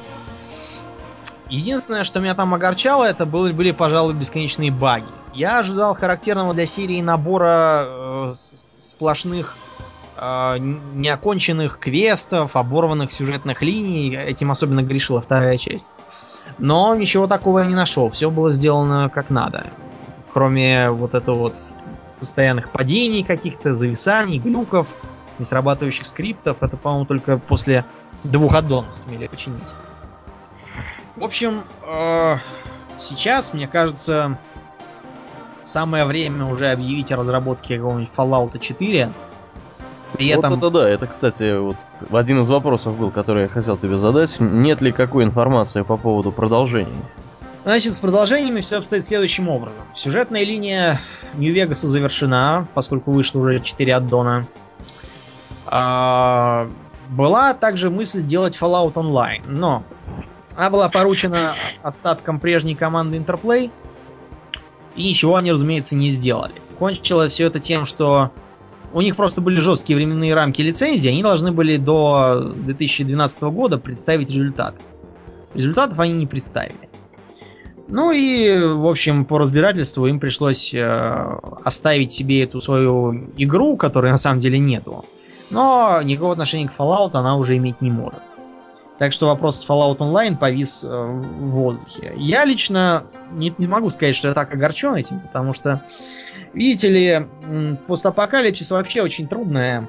Единственное, 1.49 2.05
что 2.05 2.19
меня 2.19 2.33
там 2.33 2.53
огорчало, 2.53 3.03
это 3.03 3.25
были, 3.25 3.51
были 3.51 3.71
пожалуй, 3.71 4.13
бесконечные 4.13 4.71
баги. 4.71 5.05
Я 5.33 5.59
ожидал 5.59 5.93
характерного 5.95 6.53
для 6.53 6.65
серии 6.65 7.01
набора 7.01 7.83
э, 7.85 8.33
сплошных 8.35 9.57
э, 10.15 10.57
неоконченных 10.59 11.77
квестов, 11.77 12.55
оборванных 12.55 13.11
сюжетных 13.11 13.61
линий. 13.61 14.15
Этим 14.15 14.51
особенно 14.51 14.81
грешила 14.81 15.21
вторая 15.21 15.57
часть. 15.57 15.93
Но 16.57 16.95
ничего 16.95 17.27
такого 17.27 17.59
я 17.59 17.65
не 17.65 17.75
нашел. 17.75 18.09
Все 18.09 18.29
было 18.29 18.51
сделано 18.51 19.09
как 19.09 19.29
надо. 19.29 19.67
Кроме 20.31 20.89
вот 20.89 21.15
этого 21.15 21.37
вот 21.37 21.71
постоянных 22.19 22.69
падений 22.69 23.23
каких-то, 23.23 23.73
зависаний, 23.73 24.37
глюков, 24.37 24.93
несрабатывающих 25.39 26.05
скриптов. 26.05 26.61
Это, 26.61 26.77
по-моему, 26.77 27.05
только 27.05 27.37
после 27.37 27.83
двух 28.23 28.53
аддонов 28.55 28.95
сумели 28.95 29.27
починить. 29.27 29.67
В 31.15 31.23
общем, 31.23 31.63
э, 31.83 32.37
сейчас, 32.99 33.53
мне 33.53 33.67
кажется, 33.67 34.37
самое 35.63 36.05
время 36.05 36.45
уже 36.45 36.71
объявить 36.71 37.11
о 37.11 37.17
разработке 37.17 37.77
какого-нибудь 37.77 38.13
Fallout 38.15 38.59
4. 38.59 39.11
При 40.13 40.35
вот 40.35 40.45
этом... 40.45 40.53
это 40.55 40.69
да, 40.69 40.89
это, 40.89 41.07
кстати, 41.07 41.57
вот 41.57 41.77
один 42.11 42.41
из 42.41 42.49
вопросов 42.49 42.97
был, 42.97 43.11
который 43.11 43.43
я 43.43 43.47
хотел 43.47 43.77
тебе 43.77 43.97
задать. 43.97 44.39
Нет 44.39 44.81
ли 44.81 44.91
какой 44.91 45.23
информации 45.23 45.83
по 45.83 45.97
поводу 45.97 46.31
продолжений? 46.31 46.93
Значит, 47.63 47.93
с 47.93 47.99
продолжениями 47.99 48.61
все 48.61 48.77
обстоит 48.77 49.03
следующим 49.03 49.47
образом. 49.47 49.83
Сюжетная 49.93 50.43
линия 50.43 50.99
Нью-Вегаса 51.35 51.87
завершена, 51.87 52.67
поскольку 52.73 53.11
вышло 53.11 53.39
уже 53.39 53.59
4 53.59 53.95
аддона. 53.95 54.47
А, 55.67 56.67
была 57.09 57.53
также 57.53 57.89
мысль 57.89 58.23
делать 58.23 58.57
Fallout 58.59 58.93
Online, 58.93 59.43
но 59.45 59.83
она 60.55 60.69
была 60.69 60.89
поручена 60.89 61.51
остаткам 61.83 62.39
прежней 62.39 62.75
команды 62.75 63.17
Interplay. 63.17 63.71
И 64.95 65.07
ничего 65.07 65.35
они, 65.35 65.51
разумеется, 65.51 65.95
не 65.95 66.09
сделали. 66.09 66.53
Кончилось 66.77 67.33
все 67.33 67.45
это 67.45 67.59
тем, 67.59 67.85
что 67.85 68.31
у 68.93 69.01
них 69.01 69.15
просто 69.15 69.41
были 69.41 69.59
жесткие 69.59 69.97
временные 69.97 70.33
рамки 70.33 70.61
лицензии. 70.61 71.09
Они 71.09 71.23
должны 71.23 71.51
были 71.51 71.77
до 71.77 72.53
2012 72.55 73.43
года 73.43 73.77
представить 73.77 74.31
результат. 74.31 74.75
Результатов 75.53 75.99
они 75.99 76.13
не 76.13 76.27
представили. 76.27 76.89
Ну 77.87 78.11
и, 78.11 78.57
в 78.57 78.87
общем, 78.87 79.25
по 79.25 79.37
разбирательству 79.37 80.07
им 80.07 80.19
пришлось 80.19 80.73
э, 80.73 81.39
оставить 81.63 82.11
себе 82.11 82.43
эту 82.43 82.61
свою 82.61 83.29
игру, 83.35 83.75
которой 83.75 84.11
на 84.11 84.17
самом 84.17 84.39
деле 84.39 84.59
нету. 84.59 85.03
Но 85.49 85.99
никакого 86.01 86.31
отношения 86.31 86.69
к 86.69 86.73
Fallout 86.77 87.11
она 87.13 87.35
уже 87.35 87.57
иметь 87.57 87.81
не 87.81 87.91
может. 87.91 88.21
Так 88.97 89.11
что 89.11 89.27
вопрос 89.27 89.65
Fallout 89.67 89.97
Online 89.97 90.37
повис 90.37 90.85
э, 90.85 90.87
в 90.87 91.49
воздухе. 91.49 92.13
Я 92.15 92.45
лично 92.45 93.03
не, 93.31 93.53
не 93.57 93.67
могу 93.67 93.89
сказать, 93.89 94.15
что 94.15 94.29
я 94.29 94.33
так 94.33 94.53
огорчен 94.53 94.93
этим, 94.95 95.19
потому 95.19 95.53
что, 95.53 95.83
видите 96.53 96.89
ли, 96.89 97.27
постапокалипсис 97.87 98.71
вообще 98.71 99.01
очень 99.01 99.27
трудная, 99.27 99.87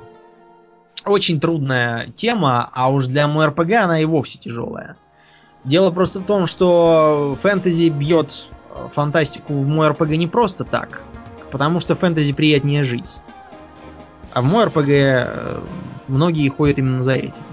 очень 1.04 1.40
трудная 1.40 2.06
тема, 2.14 2.68
а 2.72 2.90
уж 2.90 3.06
для 3.06 3.26
МРПГ 3.26 3.72
она 3.72 4.00
и 4.00 4.04
вовсе 4.04 4.38
тяжелая. 4.38 4.96
Дело 5.64 5.90
просто 5.90 6.20
в 6.20 6.24
том, 6.24 6.46
что 6.46 7.36
фэнтези 7.40 7.88
бьет 7.88 8.46
э, 8.74 8.88
фантастику 8.88 9.54
в 9.54 9.68
мой 9.68 9.88
РПГ 9.88 10.10
не 10.10 10.26
просто 10.26 10.64
так, 10.64 11.02
потому 11.52 11.78
что 11.78 11.94
фэнтези 11.94 12.32
приятнее 12.32 12.82
жить. 12.82 13.18
А 14.32 14.42
в 14.42 14.44
мой 14.44 14.64
РПГ 14.64 14.88
э, 14.88 15.60
многие 16.08 16.48
ходят 16.48 16.78
именно 16.78 17.02
за 17.02 17.14
этим. 17.14 17.44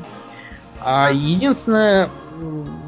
А 0.82 1.12
единственное 1.12 2.10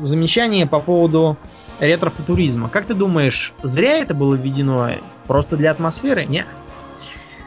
замечание 0.02 0.66
по 0.66 0.80
поводу 0.80 1.38
ретрофутуризма. 1.82 2.70
Как 2.70 2.86
ты 2.86 2.94
думаешь, 2.94 3.54
зря 3.64 3.98
это 3.98 4.14
было 4.14 4.36
введено 4.36 4.92
просто 5.28 5.58
для 5.58 5.72
атмосферы? 5.72 6.26
Не. 6.26 6.46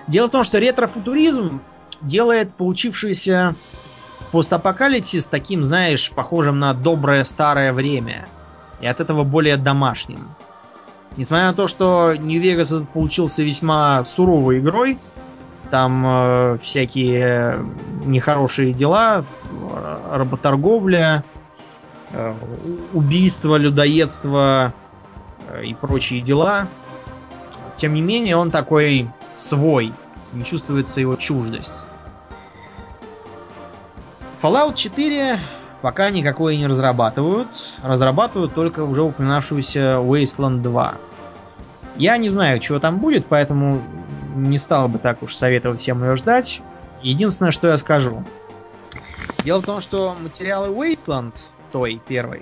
Дело 0.06 0.26
в 0.26 0.30
том, 0.30 0.44
что 0.44 0.58
ретрофутуризм 0.58 1.62
делает 2.02 2.54
получившийся 2.54 3.54
постапокалипсис 4.32 5.26
таким, 5.26 5.64
знаешь, 5.64 6.10
похожим 6.10 6.58
на 6.58 6.74
доброе 6.74 7.24
старое 7.24 7.72
время. 7.72 8.26
и 8.80 8.86
от 8.86 9.00
этого 9.00 9.22
более 9.22 9.56
домашним. 9.56 10.34
Несмотря 11.16 11.46
на 11.46 11.54
то, 11.54 11.68
что 11.68 12.12
Vegas 12.12 12.86
получился 12.92 13.42
весьма 13.44 14.02
суровой 14.02 14.58
игрой, 14.58 14.98
там 15.70 16.04
э, 16.04 16.58
всякие 16.60 17.64
нехорошие 18.04 18.72
дела, 18.72 19.24
работорговля, 20.10 21.24
э, 22.14 22.34
убийство, 22.92 23.56
людоедство 23.56 24.72
э, 25.48 25.64
и 25.64 25.74
прочие 25.74 26.20
дела. 26.20 26.68
Тем 27.76 27.94
не 27.94 28.02
менее, 28.02 28.36
он 28.36 28.50
такой 28.50 29.08
свой, 29.34 29.92
не 30.32 30.44
чувствуется 30.44 31.00
его 31.00 31.16
чуждость. 31.16 31.86
Fallout 34.40 34.74
4 34.74 35.40
пока 35.84 36.10
никакой 36.10 36.56
не 36.56 36.66
разрабатывают. 36.66 37.48
Разрабатывают 37.82 38.54
только 38.54 38.84
уже 38.84 39.02
упоминавшуюся 39.02 39.98
Wasteland 40.00 40.62
2. 40.62 40.94
Я 41.96 42.16
не 42.16 42.28
знаю, 42.28 42.58
чего 42.58 42.78
там 42.78 42.98
будет, 42.98 43.26
поэтому 43.26 43.82
не 44.34 44.58
стал 44.58 44.88
бы 44.88 44.98
так 44.98 45.22
уж 45.22 45.34
советовать 45.34 45.80
всем 45.80 46.02
ее 46.02 46.16
ждать. 46.16 46.62
Единственное, 47.02 47.52
что 47.52 47.68
я 47.68 47.76
скажу. 47.76 48.24
Дело 49.44 49.60
в 49.60 49.66
том, 49.66 49.80
что 49.80 50.16
материалы 50.20 50.68
Wasteland, 50.68 51.34
той 51.74 52.00
первой, 52.06 52.40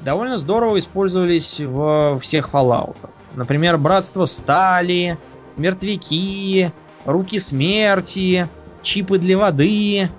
довольно 0.00 0.36
здорово 0.36 0.78
использовались 0.78 1.60
в 1.60 2.18
всех 2.20 2.50
Fallout. 2.52 2.96
Например, 3.36 3.78
Братство 3.78 4.24
Стали, 4.24 5.16
Мертвяки, 5.56 6.72
Руки 7.04 7.38
Смерти, 7.38 8.48
Чипы 8.82 9.18
для 9.18 9.38
воды, 9.38 10.10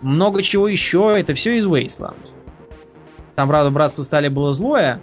много 0.00 0.42
чего 0.42 0.66
еще. 0.66 1.14
Это 1.16 1.34
все 1.34 1.58
из 1.58 1.64
Wasteland. 1.64 2.16
Там, 3.36 3.48
правда, 3.48 3.70
Братство 3.70 4.02
Стали 4.02 4.26
было 4.26 4.52
злое, 4.52 5.00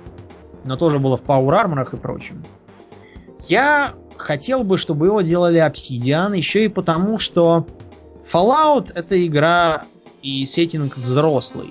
но 0.66 0.76
тоже 0.76 1.00
было 1.00 1.16
в 1.16 1.24
Power 1.24 1.66
Armor 1.66 1.88
и 1.94 1.96
прочем. 1.96 2.44
Я 3.48 3.94
хотел 4.18 4.66
бы, 4.66 4.78
чтобы 4.78 5.06
его 5.06 5.22
делали 5.22 5.66
Obsidian, 5.66 6.36
еще 6.36 6.66
и 6.66 6.68
потому, 6.68 7.18
что 7.18 7.66
Fallout 8.30 8.92
это 8.94 9.26
игра 9.26 9.84
и 10.22 10.46
сеттинг 10.46 10.98
взрослый. 10.98 11.70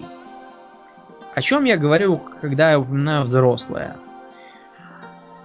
О 1.34 1.40
чем 1.40 1.64
я 1.64 1.78
говорю, 1.78 2.18
когда 2.18 2.72
я 2.72 2.80
упоминаю 2.80 3.24
взрослое? 3.24 3.96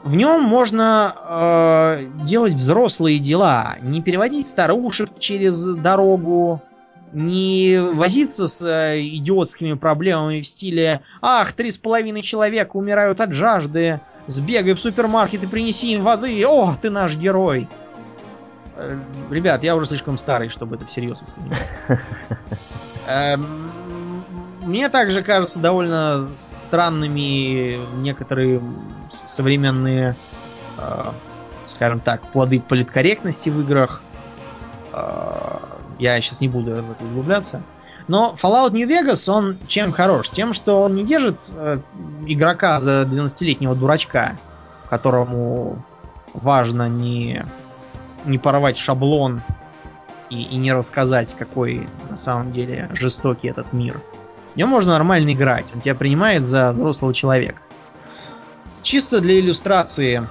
В 0.04 0.16
нем 0.16 0.42
можно 0.42 1.16
э, 1.18 2.06
делать 2.24 2.54
взрослые 2.54 3.20
дела, 3.20 3.76
не 3.82 4.02
переводить 4.02 4.48
старушек 4.48 5.10
через 5.20 5.64
дорогу, 5.66 6.62
не 7.14 7.78
возиться 7.80 8.48
с 8.48 8.62
э, 8.62 9.02
идиотскими 9.02 9.74
проблемами 9.74 10.42
в 10.42 10.48
стиле 10.48 11.02
«Ах, 11.22 11.54
три 11.54 11.72
с 11.72 11.78
половиной 11.78 12.22
человека 12.22 12.76
умирают 12.76 13.22
от 13.22 13.34
жажды, 13.34 14.00
сбегай 14.28 14.74
в 14.74 14.80
супермаркет 14.80 15.44
и 15.44 15.48
принеси 15.48 15.94
им 15.94 16.04
воды, 16.04 16.46
о, 16.46 16.74
ты 16.80 16.90
наш 16.90 17.16
герой!» 17.16 17.68
э, 18.76 18.98
Ребят, 19.30 19.64
я 19.64 19.76
уже 19.76 19.88
слишком 19.88 20.18
старый, 20.18 20.50
чтобы 20.50 20.76
это 20.76 20.86
всерьез 20.86 21.22
воспринимать. 21.22 21.68
Эм, 23.08 23.72
мне 24.68 24.90
также 24.90 25.24
кажется 25.24 25.60
довольно 25.60 26.28
странными 26.36 27.80
некоторые 28.02 28.62
современные, 29.10 30.16
э, 30.78 31.12
скажем 31.66 32.00
так, 32.00 32.22
плоды 32.32 32.60
политкорректности 32.60 33.50
в 33.50 33.62
играх. 33.62 34.02
Я 36.00 36.22
сейчас 36.22 36.42
не 36.42 36.48
буду 36.48 36.72
в 36.72 36.92
это 36.92 37.04
углубляться. 37.04 37.64
Но 38.08 38.36
Fallout 38.42 38.72
New 38.72 38.88
Vegas, 38.88 39.30
он 39.30 39.58
чем 39.68 39.92
хорош? 39.92 40.30
Тем, 40.30 40.54
что 40.54 40.82
он 40.82 40.96
не 40.96 41.04
держит 41.04 41.52
э, 41.54 41.80
игрока 42.26 42.80
за 42.80 43.04
12-летнего 43.04 43.76
дурачка, 43.76 44.38
которому 44.90 45.84
важно 46.34 46.88
не, 46.88 47.46
не 48.26 48.38
порвать 48.38 48.78
шаблон 48.78 49.42
и, 50.30 50.42
и 50.42 50.56
не 50.56 50.72
рассказать, 50.72 51.36
какой 51.36 51.88
на 52.10 52.16
самом 52.16 52.54
деле 52.54 52.90
жестокий 52.94 53.50
этот 53.50 53.74
мир. 53.74 54.02
В 54.58 54.60
нем 54.60 54.70
можно 54.70 54.94
нормально 54.94 55.34
играть, 55.34 55.68
он 55.76 55.82
тебя 55.82 55.94
принимает 55.94 56.44
за 56.44 56.72
взрослого 56.72 57.14
человека. 57.14 57.62
Чисто 58.82 59.22
для 59.22 59.40
иллюстрации 59.40 60.28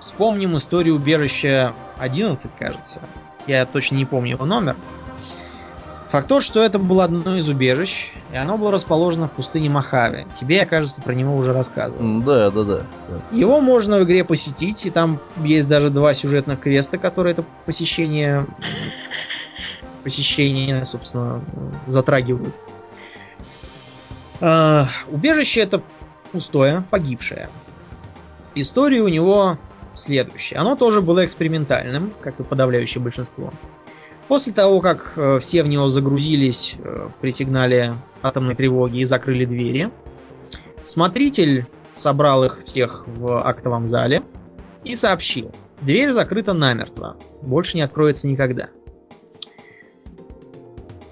вспомним 0.00 0.56
историю 0.56 0.94
убежища 0.94 1.74
11, 1.98 2.54
кажется. 2.58 3.02
Я 3.46 3.66
точно 3.66 3.96
не 3.96 4.06
помню 4.06 4.30
его 4.30 4.46
номер. 4.46 4.76
Факт 6.08 6.26
тот, 6.26 6.42
что 6.42 6.62
это 6.62 6.78
было 6.78 7.04
одно 7.04 7.36
из 7.36 7.50
убежищ, 7.50 8.12
и 8.32 8.36
оно 8.36 8.56
было 8.56 8.72
расположено 8.72 9.28
в 9.28 9.32
пустыне 9.32 9.68
Махаве. 9.68 10.26
Тебе, 10.32 10.56
я, 10.56 10.64
кажется, 10.64 11.02
про 11.02 11.12
него 11.12 11.36
уже 11.36 11.52
рассказывал. 11.52 12.22
Да, 12.22 12.50
да, 12.50 12.62
да. 12.62 12.82
Его 13.30 13.60
можно 13.60 13.98
в 13.98 14.04
игре 14.04 14.24
посетить, 14.24 14.86
и 14.86 14.90
там 14.90 15.20
есть 15.36 15.68
даже 15.68 15.90
два 15.90 16.14
сюжетных 16.14 16.60
квеста, 16.60 16.96
которые 16.96 17.32
это 17.32 17.44
посещение 17.66 18.46
посещение, 20.04 20.84
собственно, 20.84 21.42
затрагивают. 21.86 22.54
Uh, 24.40 24.86
убежище 25.08 25.60
это 25.60 25.82
пустое, 26.32 26.84
погибшее. 26.90 27.48
История 28.54 29.00
у 29.00 29.08
него 29.08 29.58
следующее. 29.94 30.58
Оно 30.58 30.76
тоже 30.76 31.00
было 31.00 31.24
экспериментальным, 31.24 32.12
как 32.20 32.38
и 32.40 32.42
подавляющее 32.42 33.02
большинство. 33.02 33.52
После 34.28 34.52
того, 34.52 34.80
как 34.80 35.14
э, 35.16 35.38
все 35.40 35.62
в 35.62 35.68
него 35.68 35.88
загрузились 35.88 36.76
э, 36.78 37.08
при 37.20 37.30
сигнале 37.30 37.94
атомной 38.22 38.54
тревоги 38.54 38.98
и 38.98 39.04
закрыли 39.04 39.44
двери, 39.44 39.90
смотритель 40.82 41.66
собрал 41.90 42.44
их 42.44 42.62
всех 42.64 43.06
в 43.06 43.46
актовом 43.46 43.86
зале 43.86 44.22
и 44.82 44.94
сообщил. 44.94 45.54
Дверь 45.82 46.12
закрыта 46.12 46.54
намертво. 46.54 47.16
Больше 47.42 47.76
не 47.76 47.82
откроется 47.82 48.26
никогда. 48.26 48.68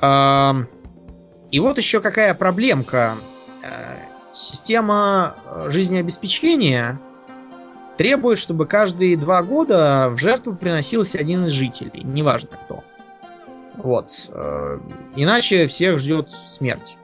И 0.03 1.61
вот 1.61 1.79
еще 1.79 2.01
какая 2.01 2.35
проблемка. 2.35 3.15
Э, 3.63 3.99
система 4.35 5.37
жизнеобеспечения 5.69 6.99
требует, 7.99 8.39
чтобы 8.39 8.67
каждые 8.67 9.17
два 9.17 9.43
года 9.43 10.09
в 10.11 10.19
жертву 10.19 10.57
приносился 10.57 11.19
один 11.19 11.47
из 11.47 11.53
жителей, 11.53 12.03
неважно 12.03 12.57
кто. 12.65 12.83
Вот. 13.77 14.11
Э, 14.31 14.81
иначе 15.15 15.67
всех 15.67 15.99
ждет 15.99 16.31
смерть. 16.31 16.97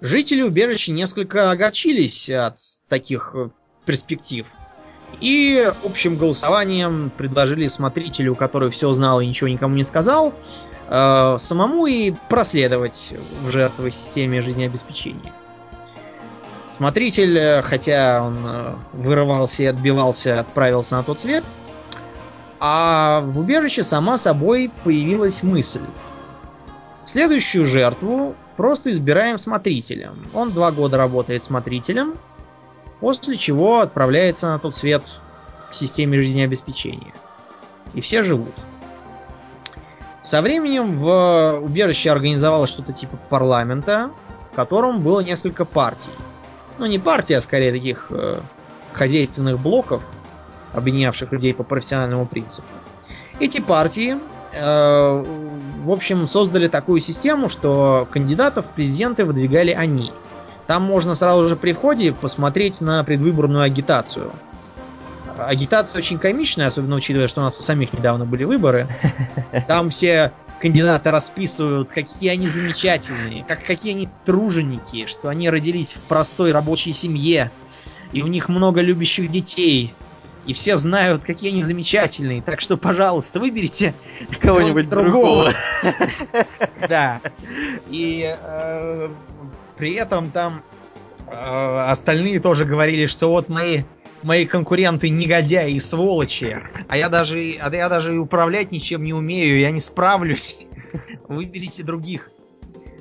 Жители 0.00 0.42
убежища 0.42 0.92
несколько 0.92 1.50
огорчились 1.50 2.30
от 2.30 2.58
таких 2.88 3.32
э, 3.34 3.50
перспектив. 3.84 4.46
И 5.20 5.70
общим 5.84 6.16
голосованием 6.16 7.12
предложили 7.16 7.66
смотрителю, 7.66 8.34
который 8.34 8.70
все 8.70 8.92
знал 8.92 9.20
и 9.20 9.26
ничего 9.26 9.48
никому 9.48 9.74
не 9.74 9.84
сказал, 9.84 10.32
э, 10.92 11.38
самому 11.38 11.86
и 11.86 12.12
проследовать 12.28 13.14
в 13.42 13.50
жертвой 13.50 13.90
системе 13.90 14.42
жизнеобеспечения. 14.42 15.32
Смотритель, 16.68 17.38
э, 17.38 17.62
хотя 17.62 18.22
он 18.22 18.38
э, 18.44 18.74
вырывался 18.92 19.62
и 19.62 19.66
отбивался, 19.66 20.40
отправился 20.40 20.96
на 20.96 21.02
тот 21.02 21.20
свет. 21.20 21.44
А 22.60 23.22
в 23.22 23.38
убежище 23.38 23.82
сама 23.82 24.18
собой 24.18 24.70
появилась 24.84 25.42
мысль. 25.42 25.84
Следующую 27.04 27.64
жертву 27.64 28.36
просто 28.56 28.92
избираем 28.92 29.38
смотрителем. 29.38 30.12
Он 30.34 30.52
два 30.52 30.70
года 30.70 30.98
работает 30.98 31.42
смотрителем, 31.42 32.14
после 33.00 33.36
чего 33.36 33.80
отправляется 33.80 34.48
на 34.48 34.58
тот 34.58 34.76
свет 34.76 35.20
в 35.70 35.74
системе 35.74 36.20
жизнеобеспечения. 36.20 37.12
И 37.94 38.00
все 38.00 38.22
живут. 38.22 38.54
Со 40.22 40.40
временем 40.40 40.98
в 40.98 41.60
убежище 41.62 42.10
организовалось 42.10 42.70
что-то 42.70 42.92
типа 42.92 43.18
парламента, 43.28 44.10
в 44.52 44.56
котором 44.56 45.02
было 45.02 45.20
несколько 45.20 45.64
партий 45.64 46.12
ну 46.78 46.86
не 46.86 46.98
партия, 46.98 47.38
а 47.38 47.40
скорее 47.40 47.72
таких 47.72 48.08
э, 48.10 48.40
хозяйственных 48.92 49.58
блоков, 49.60 50.04
объединявших 50.72 51.32
людей 51.32 51.54
по 51.54 51.62
профессиональному 51.62 52.26
принципу. 52.26 52.66
Эти 53.38 53.60
партии, 53.60 54.16
э, 54.52 55.24
в 55.84 55.90
общем, 55.90 56.26
создали 56.26 56.66
такую 56.66 57.00
систему, 57.00 57.48
что 57.48 58.08
кандидатов 58.10 58.66
в 58.66 58.70
президенты 58.70 59.24
выдвигали 59.24 59.70
они. 59.70 60.12
Там 60.66 60.82
можно 60.82 61.14
сразу 61.14 61.48
же 61.48 61.56
при 61.56 61.72
входе 61.72 62.12
посмотреть 62.12 62.80
на 62.80 63.04
предвыборную 63.04 63.62
агитацию. 63.62 64.32
Агитация 65.46 66.00
очень 66.00 66.18
комичная, 66.18 66.66
особенно 66.66 66.96
учитывая, 66.96 67.28
что 67.28 67.40
у 67.40 67.44
нас 67.44 67.58
у 67.58 67.62
самих 67.62 67.92
недавно 67.92 68.24
были 68.24 68.44
выборы. 68.44 68.88
Там 69.68 69.90
все 69.90 70.32
кандидаты 70.60 71.10
расписывают, 71.10 71.90
какие 71.90 72.30
они 72.30 72.46
замечательные, 72.46 73.44
как, 73.44 73.64
какие 73.64 73.94
они 73.94 74.08
труженики, 74.24 75.06
что 75.06 75.28
они 75.28 75.50
родились 75.50 75.94
в 75.94 76.04
простой 76.04 76.52
рабочей 76.52 76.92
семье, 76.92 77.50
и 78.12 78.22
у 78.22 78.28
них 78.28 78.48
много 78.48 78.80
любящих 78.80 79.28
детей, 79.28 79.92
и 80.46 80.52
все 80.52 80.76
знают, 80.76 81.22
какие 81.22 81.50
они 81.50 81.62
замечательные. 81.62 82.42
Так 82.42 82.60
что, 82.60 82.76
пожалуйста, 82.76 83.40
выберите 83.40 83.94
кого-нибудь 84.40 84.88
другого. 84.88 85.52
Да. 86.88 87.20
И 87.88 88.36
э, 88.38 89.08
при 89.76 89.94
этом 89.94 90.30
там 90.30 90.62
э, 91.28 91.86
остальные 91.88 92.40
тоже 92.40 92.64
говорили, 92.64 93.06
что 93.06 93.28
вот 93.28 93.48
мои, 93.48 93.82
мои 94.22 94.46
конкуренты 94.46 95.08
негодяи 95.08 95.72
и 95.72 95.78
сволочи, 95.78 96.58
а 96.88 96.96
я 96.96 97.08
даже, 97.08 97.38
а 97.60 97.74
я 97.74 97.88
даже 97.88 98.14
и 98.14 98.18
управлять 98.18 98.72
ничем 98.72 99.04
не 99.04 99.12
умею, 99.12 99.58
я 99.58 99.70
не 99.70 99.80
справлюсь. 99.80 100.66
Выберите 101.28 101.82
других. 101.82 102.30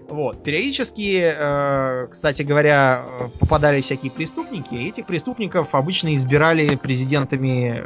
Вот. 0.09 0.43
Периодически, 0.43 1.21
э, 1.23 2.07
кстати 2.11 2.41
говоря, 2.41 3.03
попадали 3.39 3.79
всякие 3.79 4.11
преступники. 4.11 4.73
И 4.73 4.89
этих 4.89 5.05
преступников 5.05 5.73
обычно 5.73 6.13
избирали 6.13 6.75
президентами 6.75 7.85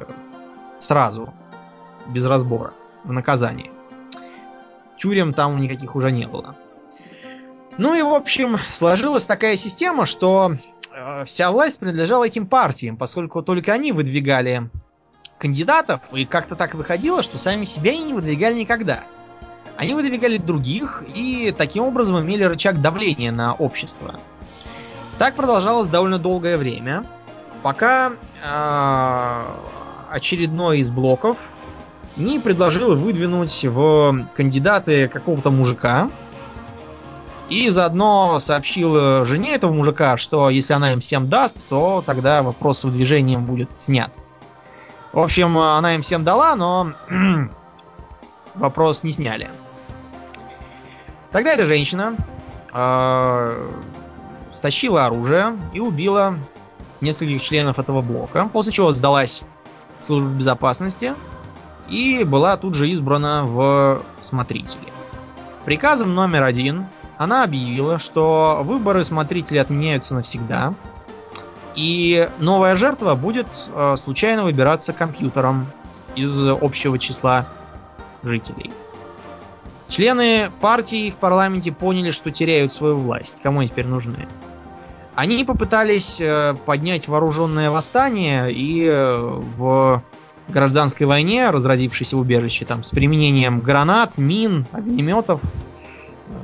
сразу, 0.79 1.31
без 2.07 2.25
разбора, 2.25 2.73
в 3.03 3.11
наказание. 3.11 3.69
Тюрем 4.97 5.33
там 5.33 5.61
никаких 5.61 5.95
уже 5.95 6.11
не 6.11 6.25
было. 6.25 6.55
Ну 7.78 7.93
и, 7.93 8.01
в 8.01 8.13
общем, 8.13 8.57
сложилась 8.71 9.26
такая 9.26 9.57
система, 9.57 10.05
что 10.05 10.53
э, 10.93 11.26
вся 11.26 11.51
власть 11.51 11.80
принадлежала 11.80 12.23
этим 12.23 12.47
партиям, 12.47 12.95
поскольку 12.95 13.41
только 13.41 13.73
они 13.73 13.91
выдвигали 13.91 14.69
кандидатов, 15.38 16.01
и 16.13 16.26
как-то 16.26 16.55
так 16.55 16.73
выходило, 16.73 17.21
что 17.21 17.38
сами 17.38 17.65
себя 17.65 17.91
они 17.91 18.05
не 18.05 18.13
выдвигали 18.13 18.53
никогда. 18.53 19.03
Они 19.76 19.93
выдвигали 19.93 20.38
других 20.38 21.03
и 21.13 21.53
таким 21.57 21.84
образом 21.84 22.21
имели 22.21 22.45
рычаг 22.45 22.80
давления 22.80 23.34
на 23.34 23.53
общество. 23.53 24.15
Так 25.17 25.36
продолжалось 25.36 25.89
довольно 25.89 26.17
долгое 26.17 26.57
время, 26.57 27.05
пока 27.61 28.13
э, 28.41 29.45
очередной 30.11 30.80
из 30.80 30.89
блоков 30.89 31.49
не 32.15 32.39
предложил 32.39 32.95
выдвинуть 32.95 33.65
в 33.65 34.28
кандидаты 34.34 35.09
какого-то 35.09 35.51
мужика, 35.51 36.09
и 37.49 37.69
заодно 37.69 38.39
сообщил 38.39 39.25
жене 39.25 39.53
этого 39.53 39.73
мужика, 39.73 40.17
что 40.17 40.49
если 40.49 40.73
она 40.73 40.93
им 40.93 40.99
всем 40.99 41.29
даст, 41.29 41.67
то 41.67 42.03
тогда 42.05 42.43
вопрос 42.43 42.79
с 42.79 42.83
выдвижением 42.83 43.45
будет 43.45 43.71
снят. 43.71 44.11
В 45.13 45.19
общем, 45.19 45.57
она 45.57 45.95
им 45.95 46.01
всем 46.01 46.23
дала, 46.23 46.55
но 46.55 46.93
вопрос 48.55 49.03
не 49.03 49.11
сняли. 49.11 49.49
Тогда 51.31 51.53
эта 51.53 51.65
женщина 51.65 52.15
э, 52.73 53.71
стащила 54.51 55.05
оружие 55.05 55.57
и 55.73 55.79
убила 55.79 56.35
нескольких 57.01 57.41
членов 57.41 57.79
этого 57.79 58.01
блока, 58.01 58.49
после 58.51 58.71
чего 58.71 58.91
сдалась 58.91 59.43
службе 60.05 60.29
безопасности 60.29 61.13
и 61.89 62.23
была 62.23 62.57
тут 62.57 62.75
же 62.75 62.89
избрана 62.89 63.43
в 63.45 64.03
смотрители. 64.21 64.93
Приказом 65.65 66.13
номер 66.13 66.43
один 66.43 66.85
она 67.18 67.43
объявила, 67.43 67.99
что 67.99 68.61
выборы 68.63 69.03
смотрителей 69.03 69.61
отменяются 69.61 70.16
навсегда, 70.16 70.74
и 71.76 72.30
новая 72.39 72.76
жертва 72.76 73.16
будет 73.16 73.47
э, 73.74 73.95
случайно 73.97 74.43
выбираться 74.43 74.93
компьютером 74.93 75.68
из 76.16 76.41
общего 76.41 76.97
числа 76.97 77.47
жителей. 78.24 78.72
Члены 79.88 80.49
партии 80.61 81.09
в 81.09 81.18
парламенте 81.18 81.72
поняли, 81.72 82.11
что 82.11 82.32
теряют 82.32 82.74
свою 82.74 82.97
власть. 82.97 83.41
Кому 83.41 83.59
они 83.59 83.68
теперь 83.68 83.86
нужны? 83.86 84.28
Они 85.13 85.43
попытались 85.43 86.20
э, 86.20 86.55
поднять 86.66 87.07
вооруженное 87.07 87.70
восстание 87.70 88.51
и 88.51 88.86
э, 88.86 89.18
в 89.18 90.01
гражданской 90.47 91.07
войне, 91.07 91.49
разразившейся 91.49 92.18
в 92.18 92.22
убежище, 92.22 92.66
там, 92.66 92.84
с 92.84 92.91
применением 92.91 93.59
гранат, 93.61 94.18
мин, 94.18 94.66
огнеметов, 94.72 95.41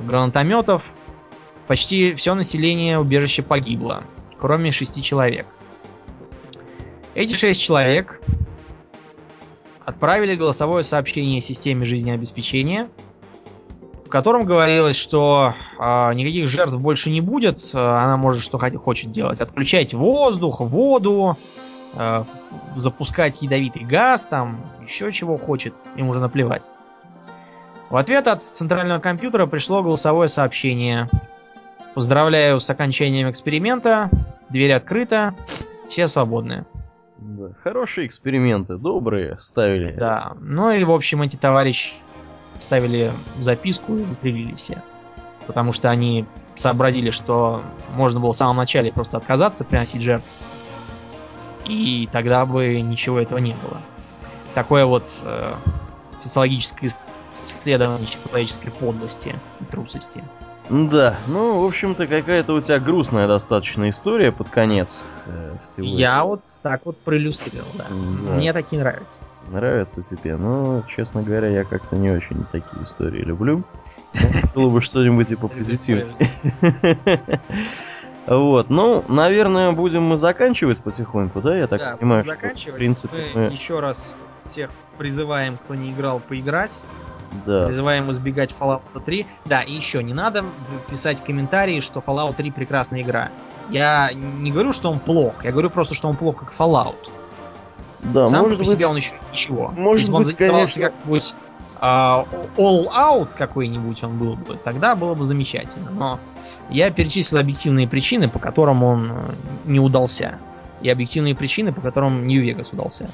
гранатометов, 0.06 0.84
почти 1.66 2.14
все 2.14 2.34
население 2.34 2.98
убежища 2.98 3.42
погибло, 3.42 4.04
кроме 4.38 4.72
шести 4.72 5.02
человек. 5.02 5.46
Эти 7.14 7.34
шесть 7.34 7.60
человек 7.60 8.22
отправили 9.84 10.34
голосовое 10.34 10.82
сообщение 10.82 11.40
системе 11.40 11.84
жизнеобеспечения, 11.84 12.88
в 14.06 14.08
котором 14.08 14.44
говорилось, 14.44 14.96
что 14.96 15.54
э, 15.78 16.14
никаких 16.14 16.48
жертв 16.48 16.76
больше 16.76 17.10
не 17.10 17.20
будет, 17.20 17.70
она 17.74 18.16
может 18.16 18.42
что 18.42 18.58
хочет 18.58 19.10
делать. 19.10 19.40
Отключать 19.40 19.94
воздух, 19.94 20.60
воду, 20.60 21.36
э, 21.94 22.24
запускать 22.76 23.42
ядовитый 23.42 23.84
газ, 23.84 24.26
там 24.26 24.64
еще 24.82 25.10
чего 25.12 25.36
хочет, 25.38 25.78
им 25.96 26.08
уже 26.08 26.20
наплевать. 26.20 26.70
В 27.92 27.96
ответ 27.98 28.26
от 28.26 28.42
центрального 28.42 29.00
компьютера 29.00 29.44
пришло 29.44 29.82
голосовое 29.82 30.30
сообщение. 30.30 31.10
Поздравляю 31.94 32.58
с 32.58 32.70
окончанием 32.70 33.30
эксперимента. 33.30 34.08
Дверь 34.48 34.72
открыта. 34.72 35.34
Все 35.90 36.08
свободны. 36.08 36.64
Да, 37.18 37.50
хорошие 37.62 38.06
эксперименты, 38.06 38.78
добрые 38.78 39.38
ставили. 39.38 39.92
Да. 39.92 40.32
Ну 40.40 40.70
и, 40.70 40.82
в 40.84 40.90
общем, 40.90 41.20
эти 41.20 41.36
товарищи 41.36 41.92
ставили 42.58 43.12
записку 43.38 43.96
и 43.96 44.04
застрелили 44.04 44.54
все. 44.54 44.82
Потому 45.46 45.74
что 45.74 45.90
они 45.90 46.24
сообразили, 46.54 47.10
что 47.10 47.62
можно 47.94 48.20
было 48.20 48.32
в 48.32 48.36
самом 48.38 48.56
начале 48.56 48.90
просто 48.90 49.18
отказаться 49.18 49.66
приносить 49.66 50.00
жертв. 50.00 50.30
И 51.66 52.08
тогда 52.10 52.46
бы 52.46 52.80
ничего 52.80 53.20
этого 53.20 53.36
не 53.36 53.52
было. 53.52 53.82
Такое 54.54 54.86
вот 54.86 55.20
э, 55.24 55.52
социологическое 56.14 56.88
исследование 57.62 58.08
человеческой 58.08 58.70
подлости 58.70 59.34
и 59.60 59.64
трусости. 59.64 60.22
Да, 60.70 61.16
ну, 61.26 61.60
в 61.62 61.66
общем-то, 61.66 62.06
какая-то 62.06 62.54
у 62.54 62.60
тебя 62.60 62.78
грустная 62.78 63.26
достаточно 63.26 63.90
история 63.90 64.32
под 64.32 64.48
конец. 64.48 65.04
Э, 65.26 65.56
Я 65.76 66.24
вот 66.24 66.40
так 66.62 66.86
вот 66.86 66.96
проиллюстрировал, 66.98 67.68
да. 67.74 67.86
да. 67.88 67.94
Мне 68.36 68.52
такие 68.52 68.80
нравятся. 68.80 69.20
Нравятся 69.48 70.02
тебе, 70.02 70.36
но, 70.36 70.82
честно 70.88 71.22
говоря, 71.22 71.48
я 71.48 71.64
как-то 71.64 71.96
не 71.96 72.10
очень 72.10 72.44
такие 72.44 72.84
истории 72.84 73.22
люблю. 73.22 73.64
Было 74.54 74.70
бы 74.70 74.80
что-нибудь 74.80 75.28
типа 75.28 75.48
позитивное. 75.48 76.08
Вот, 78.24 78.70
ну, 78.70 79.04
наверное, 79.08 79.72
будем 79.72 80.04
мы 80.04 80.16
заканчивать 80.16 80.80
потихоньку, 80.80 81.40
да? 81.40 81.56
Я 81.56 81.66
так 81.66 81.80
да, 81.80 81.96
понимаю, 81.96 82.22
что 82.22 82.34
в 82.34 82.74
принципе 82.76 83.16
мы 83.34 83.42
еще 83.46 83.80
раз 83.80 84.14
всех 84.46 84.70
призываем, 84.96 85.58
кто 85.58 85.74
не 85.74 85.90
играл, 85.90 86.20
поиграть. 86.20 86.78
Да. 87.46 87.66
Призываем 87.66 88.10
избегать 88.10 88.54
Fallout 88.58 88.82
3. 89.04 89.26
Да, 89.44 89.62
и 89.62 89.72
еще 89.72 90.02
не 90.02 90.14
надо 90.14 90.44
писать 90.90 91.22
комментарии, 91.22 91.80
что 91.80 92.00
Fallout 92.00 92.34
3 92.36 92.50
прекрасная 92.50 93.02
игра. 93.02 93.30
Я 93.70 94.10
не 94.12 94.50
говорю, 94.50 94.72
что 94.72 94.90
он 94.90 94.98
плох, 94.98 95.44
я 95.44 95.52
говорю 95.52 95.70
просто, 95.70 95.94
что 95.94 96.08
он 96.08 96.16
плох 96.16 96.36
как 96.36 96.52
Fallout. 96.52 97.10
Да, 98.02 98.28
Сам 98.28 98.42
может 98.42 98.58
по 98.58 98.64
быть... 98.64 98.72
себе 98.72 98.86
он 98.86 98.96
еще 98.96 99.14
ничего. 99.30 99.72
Может 99.76 100.00
Если 100.00 100.12
бы 100.12 100.18
он 100.18 100.34
конечно... 100.34 100.82
как-нибудь 100.82 101.34
uh, 101.80 102.26
All 102.56 102.88
Out 102.88 103.36
какой-нибудь 103.36 104.02
он 104.02 104.18
был 104.18 104.36
бы, 104.36 104.56
тогда 104.56 104.96
было 104.96 105.14
бы 105.14 105.24
замечательно. 105.24 105.90
Но 105.90 106.18
я 106.70 106.90
перечислил 106.90 107.38
объективные 107.38 107.86
причины, 107.86 108.28
по 108.28 108.38
которым 108.38 108.82
он 108.82 109.12
э, 109.12 109.32
не 109.66 109.78
удался. 109.78 110.38
И 110.80 110.88
объективные 110.88 111.34
причины, 111.34 111.72
по 111.72 111.80
которым 111.80 112.26
Нью-Вегас 112.26 112.72
удался. 112.72 113.10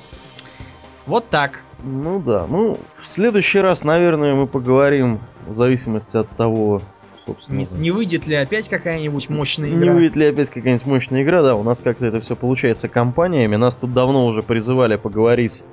Вот 1.08 1.28
так. 1.30 1.62
Ну 1.82 2.20
да. 2.20 2.46
Ну, 2.46 2.78
в 2.96 3.06
следующий 3.06 3.60
раз, 3.60 3.82
наверное, 3.82 4.34
мы 4.34 4.46
поговорим 4.46 5.20
в 5.46 5.54
зависимости 5.54 6.18
от 6.18 6.28
того, 6.28 6.82
собственно. 7.24 7.56
Не, 7.56 7.64
не 7.80 7.90
выйдет 7.90 8.26
ли 8.26 8.34
опять 8.34 8.68
какая-нибудь 8.68 9.30
мощная 9.30 9.70
игра? 9.70 9.86
Не 9.86 9.90
выйдет 9.90 10.16
ли 10.16 10.26
опять 10.26 10.50
какая-нибудь 10.50 10.86
мощная 10.86 11.22
игра, 11.22 11.42
да. 11.42 11.56
У 11.56 11.62
нас 11.62 11.80
как-то 11.80 12.06
это 12.06 12.20
все 12.20 12.36
получается 12.36 12.88
кампаниями. 12.88 13.56
Нас 13.56 13.78
тут 13.78 13.94
давно 13.94 14.26
уже 14.26 14.42
призывали 14.42 14.96
поговорить 14.96 15.64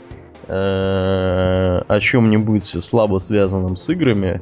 э, 0.48 1.82
о 1.86 2.00
чем-нибудь 2.00 2.84
слабо 2.84 3.18
связанном 3.18 3.76
с 3.76 3.90
играми. 3.90 4.42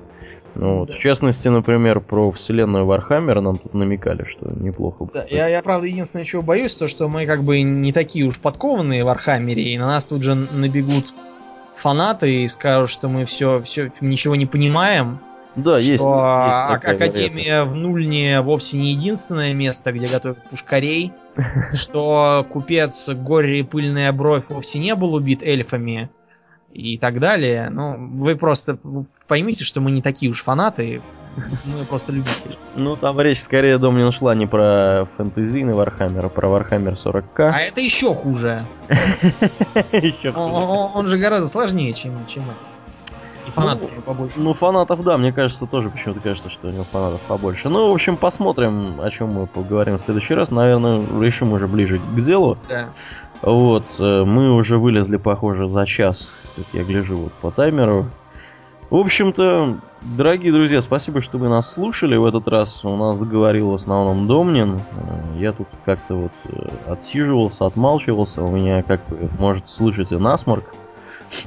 Ну, 0.56 0.80
вот, 0.80 0.90
да. 0.90 0.94
В 0.94 1.00
частности, 1.00 1.48
например, 1.48 2.00
про 2.00 2.32
вселенную 2.32 2.86
Вархаммера 2.86 3.42
нам 3.42 3.58
тут 3.58 3.74
намекали, 3.74 4.24
что 4.24 4.52
неплохо. 4.54 5.08
Да, 5.14 5.26
я, 5.30 5.48
я, 5.48 5.62
правда, 5.62 5.88
единственное, 5.88 6.26
чего 6.26 6.42
боюсь, 6.42 6.76
то, 6.76 6.88
что 6.88 7.08
мы 7.08 7.26
как 7.26 7.44
бы 7.44 7.62
не 7.62 7.92
такие 7.92 8.26
уж 8.26 8.38
подкованные 8.40 9.04
в 9.04 9.08
Вархаммере, 9.08 9.64
и 9.64 9.78
на 9.78 9.88
нас 9.88 10.06
тут 10.06 10.22
же 10.24 10.36
набегут 10.36 11.14
фанаты 11.76 12.44
и 12.44 12.48
скажут, 12.48 12.90
что 12.90 13.10
мы 13.10 13.26
все, 13.26 13.62
все 13.64 13.92
ничего 14.02 14.36
не 14.36 14.46
понимаем. 14.46 15.20
Да, 15.56 15.80
что 15.80 15.92
есть. 15.92 16.04
есть 16.04 16.04
Академия 16.04 17.64
в 17.64 17.76
Нульне 17.76 18.42
вовсе 18.42 18.78
не 18.78 18.94
единственное 18.94 19.54
место, 19.54 19.92
где 19.92 20.08
готовят 20.08 20.38
пушкарей. 20.50 21.14
Что 21.74 22.46
купец 22.50 23.10
Горе 23.10 23.60
и 23.60 23.64
Пыльная 23.64 24.12
Бровь 24.12 24.50
вовсе 24.50 24.80
не 24.80 24.96
был 24.96 25.14
убит 25.14 25.44
эльфами 25.44 26.10
и 26.74 26.98
так 26.98 27.20
далее. 27.20 27.70
Ну, 27.70 27.96
вы 28.14 28.36
просто 28.36 28.78
поймите, 29.28 29.64
что 29.64 29.82
мы 29.82 29.92
не 29.92 30.02
такие 30.02 30.32
уж 30.32 30.42
фанаты, 30.44 31.02
мы 31.66 31.86
просто 31.86 32.12
любители. 32.12 32.56
Ну, 32.76 32.96
там 32.96 33.20
речь 33.20 33.42
скорее, 33.42 33.78
думаю, 33.78 34.12
шла 34.12 34.36
не 34.36 34.46
про 34.46 35.08
фэнтезийный 35.18 35.74
Вархаммер, 35.74 36.26
а 36.26 36.30
про 36.30 36.48
Вархаммер 36.48 36.94
40к. 36.94 37.52
А 37.54 37.60
это 37.60 37.82
еще 37.82 38.14
хуже. 38.14 38.60
Он 40.36 41.08
же 41.08 41.18
гораздо 41.18 41.48
сложнее, 41.48 41.94
чем 41.94 42.14
это. 42.18 42.73
И 43.48 43.50
фанатов 43.52 43.90
ну, 43.96 44.02
побольше. 44.02 44.40
Ну, 44.40 44.54
фанатов, 44.54 45.04
да, 45.04 45.18
мне 45.18 45.34
кажется, 45.34 45.66
тоже 45.66 45.90
почему-то 45.90 46.22
кажется, 46.22 46.50
что 46.50 46.68
у 46.68 46.72
него 46.72 46.86
фанатов 46.86 47.22
побольше. 47.22 47.70
Ну, 47.70 47.90
в 47.90 47.94
общем, 47.94 48.18
посмотрим, 48.18 49.02
о 49.02 49.10
чем 49.10 49.34
мы 49.34 49.48
поговорим 49.48 49.98
в 49.98 50.02
следующий 50.02 50.34
раз. 50.34 50.52
Наверное, 50.52 51.02
решим 51.20 51.52
уже 51.54 51.68
ближе 51.68 52.00
к 52.00 52.22
делу. 52.22 52.58
Да. 52.70 52.90
Вот, 53.42 53.84
э, 54.00 54.24
мы 54.24 54.56
уже 54.56 54.78
вылезли, 54.78 55.18
похоже, 55.18 55.68
за 55.68 55.86
час, 55.86 56.32
как 56.56 56.66
я 56.72 56.84
гляжу 56.84 57.18
вот 57.18 57.34
по 57.34 57.52
таймеру. 57.52 58.08
В 58.90 58.96
общем-то, 58.96 59.78
дорогие 60.02 60.52
друзья, 60.52 60.82
спасибо, 60.82 61.20
что 61.22 61.38
вы 61.38 61.50
нас 61.50 61.74
слушали. 61.74 62.16
В 62.16 62.26
этот 62.26 62.48
раз 62.48 62.86
у 62.86 62.96
нас 62.96 63.20
говорил 63.20 63.72
в 63.72 63.74
основном 63.74 64.28
Домнин. 64.28 64.76
Э, 64.76 65.40
я 65.40 65.52
тут 65.52 65.68
как-то 65.84 66.16
вот 66.16 66.32
э, 66.46 66.70
отсиживался, 66.88 67.66
отмалчивался. 67.66 68.44
У 68.44 68.52
меня, 68.52 68.84
как 68.84 69.02
вы 69.10 69.30
можете 69.38 69.68
слышать, 69.74 70.14
и 70.14 70.16
насморк 70.16 70.64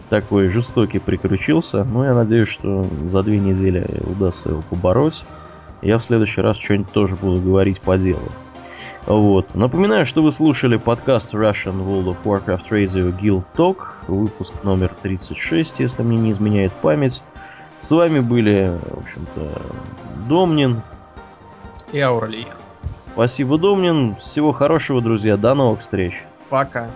такой 0.08 0.48
жестокий 0.48 0.98
прикручился. 0.98 1.84
Но 1.84 2.04
я 2.04 2.14
надеюсь, 2.14 2.48
что 2.48 2.86
за 3.04 3.22
две 3.22 3.38
недели 3.38 3.86
удастся 4.04 4.50
его 4.50 4.62
побороть. 4.68 5.24
Я 5.82 5.98
в 5.98 6.04
следующий 6.04 6.40
раз 6.40 6.56
что-нибудь 6.56 6.92
тоже 6.92 7.16
буду 7.16 7.40
говорить 7.40 7.80
по 7.80 7.96
делу. 7.96 8.28
Вот. 9.06 9.54
Напоминаю, 9.54 10.04
что 10.04 10.22
вы 10.22 10.32
слушали 10.32 10.76
подкаст 10.76 11.32
Russian 11.32 11.78
World 11.78 12.16
of 12.16 12.16
Warcraft 12.24 12.68
Radio 12.70 13.16
Guild 13.16 13.44
Talk, 13.56 13.76
выпуск 14.08 14.52
номер 14.64 14.90
36, 15.00 15.78
если 15.78 16.02
мне 16.02 16.18
не 16.18 16.32
изменяет 16.32 16.72
память. 16.72 17.22
С 17.78 17.90
вами 17.92 18.20
были, 18.20 18.76
в 18.90 18.98
общем-то, 18.98 19.62
Домнин 20.28 20.82
и 21.92 22.00
Ауралия. 22.00 22.48
Спасибо, 23.12 23.58
Домнин. 23.58 24.16
Всего 24.16 24.52
хорошего, 24.52 25.00
друзья. 25.00 25.36
До 25.36 25.54
новых 25.54 25.80
встреч. 25.80 26.14
Пока. 26.48 26.88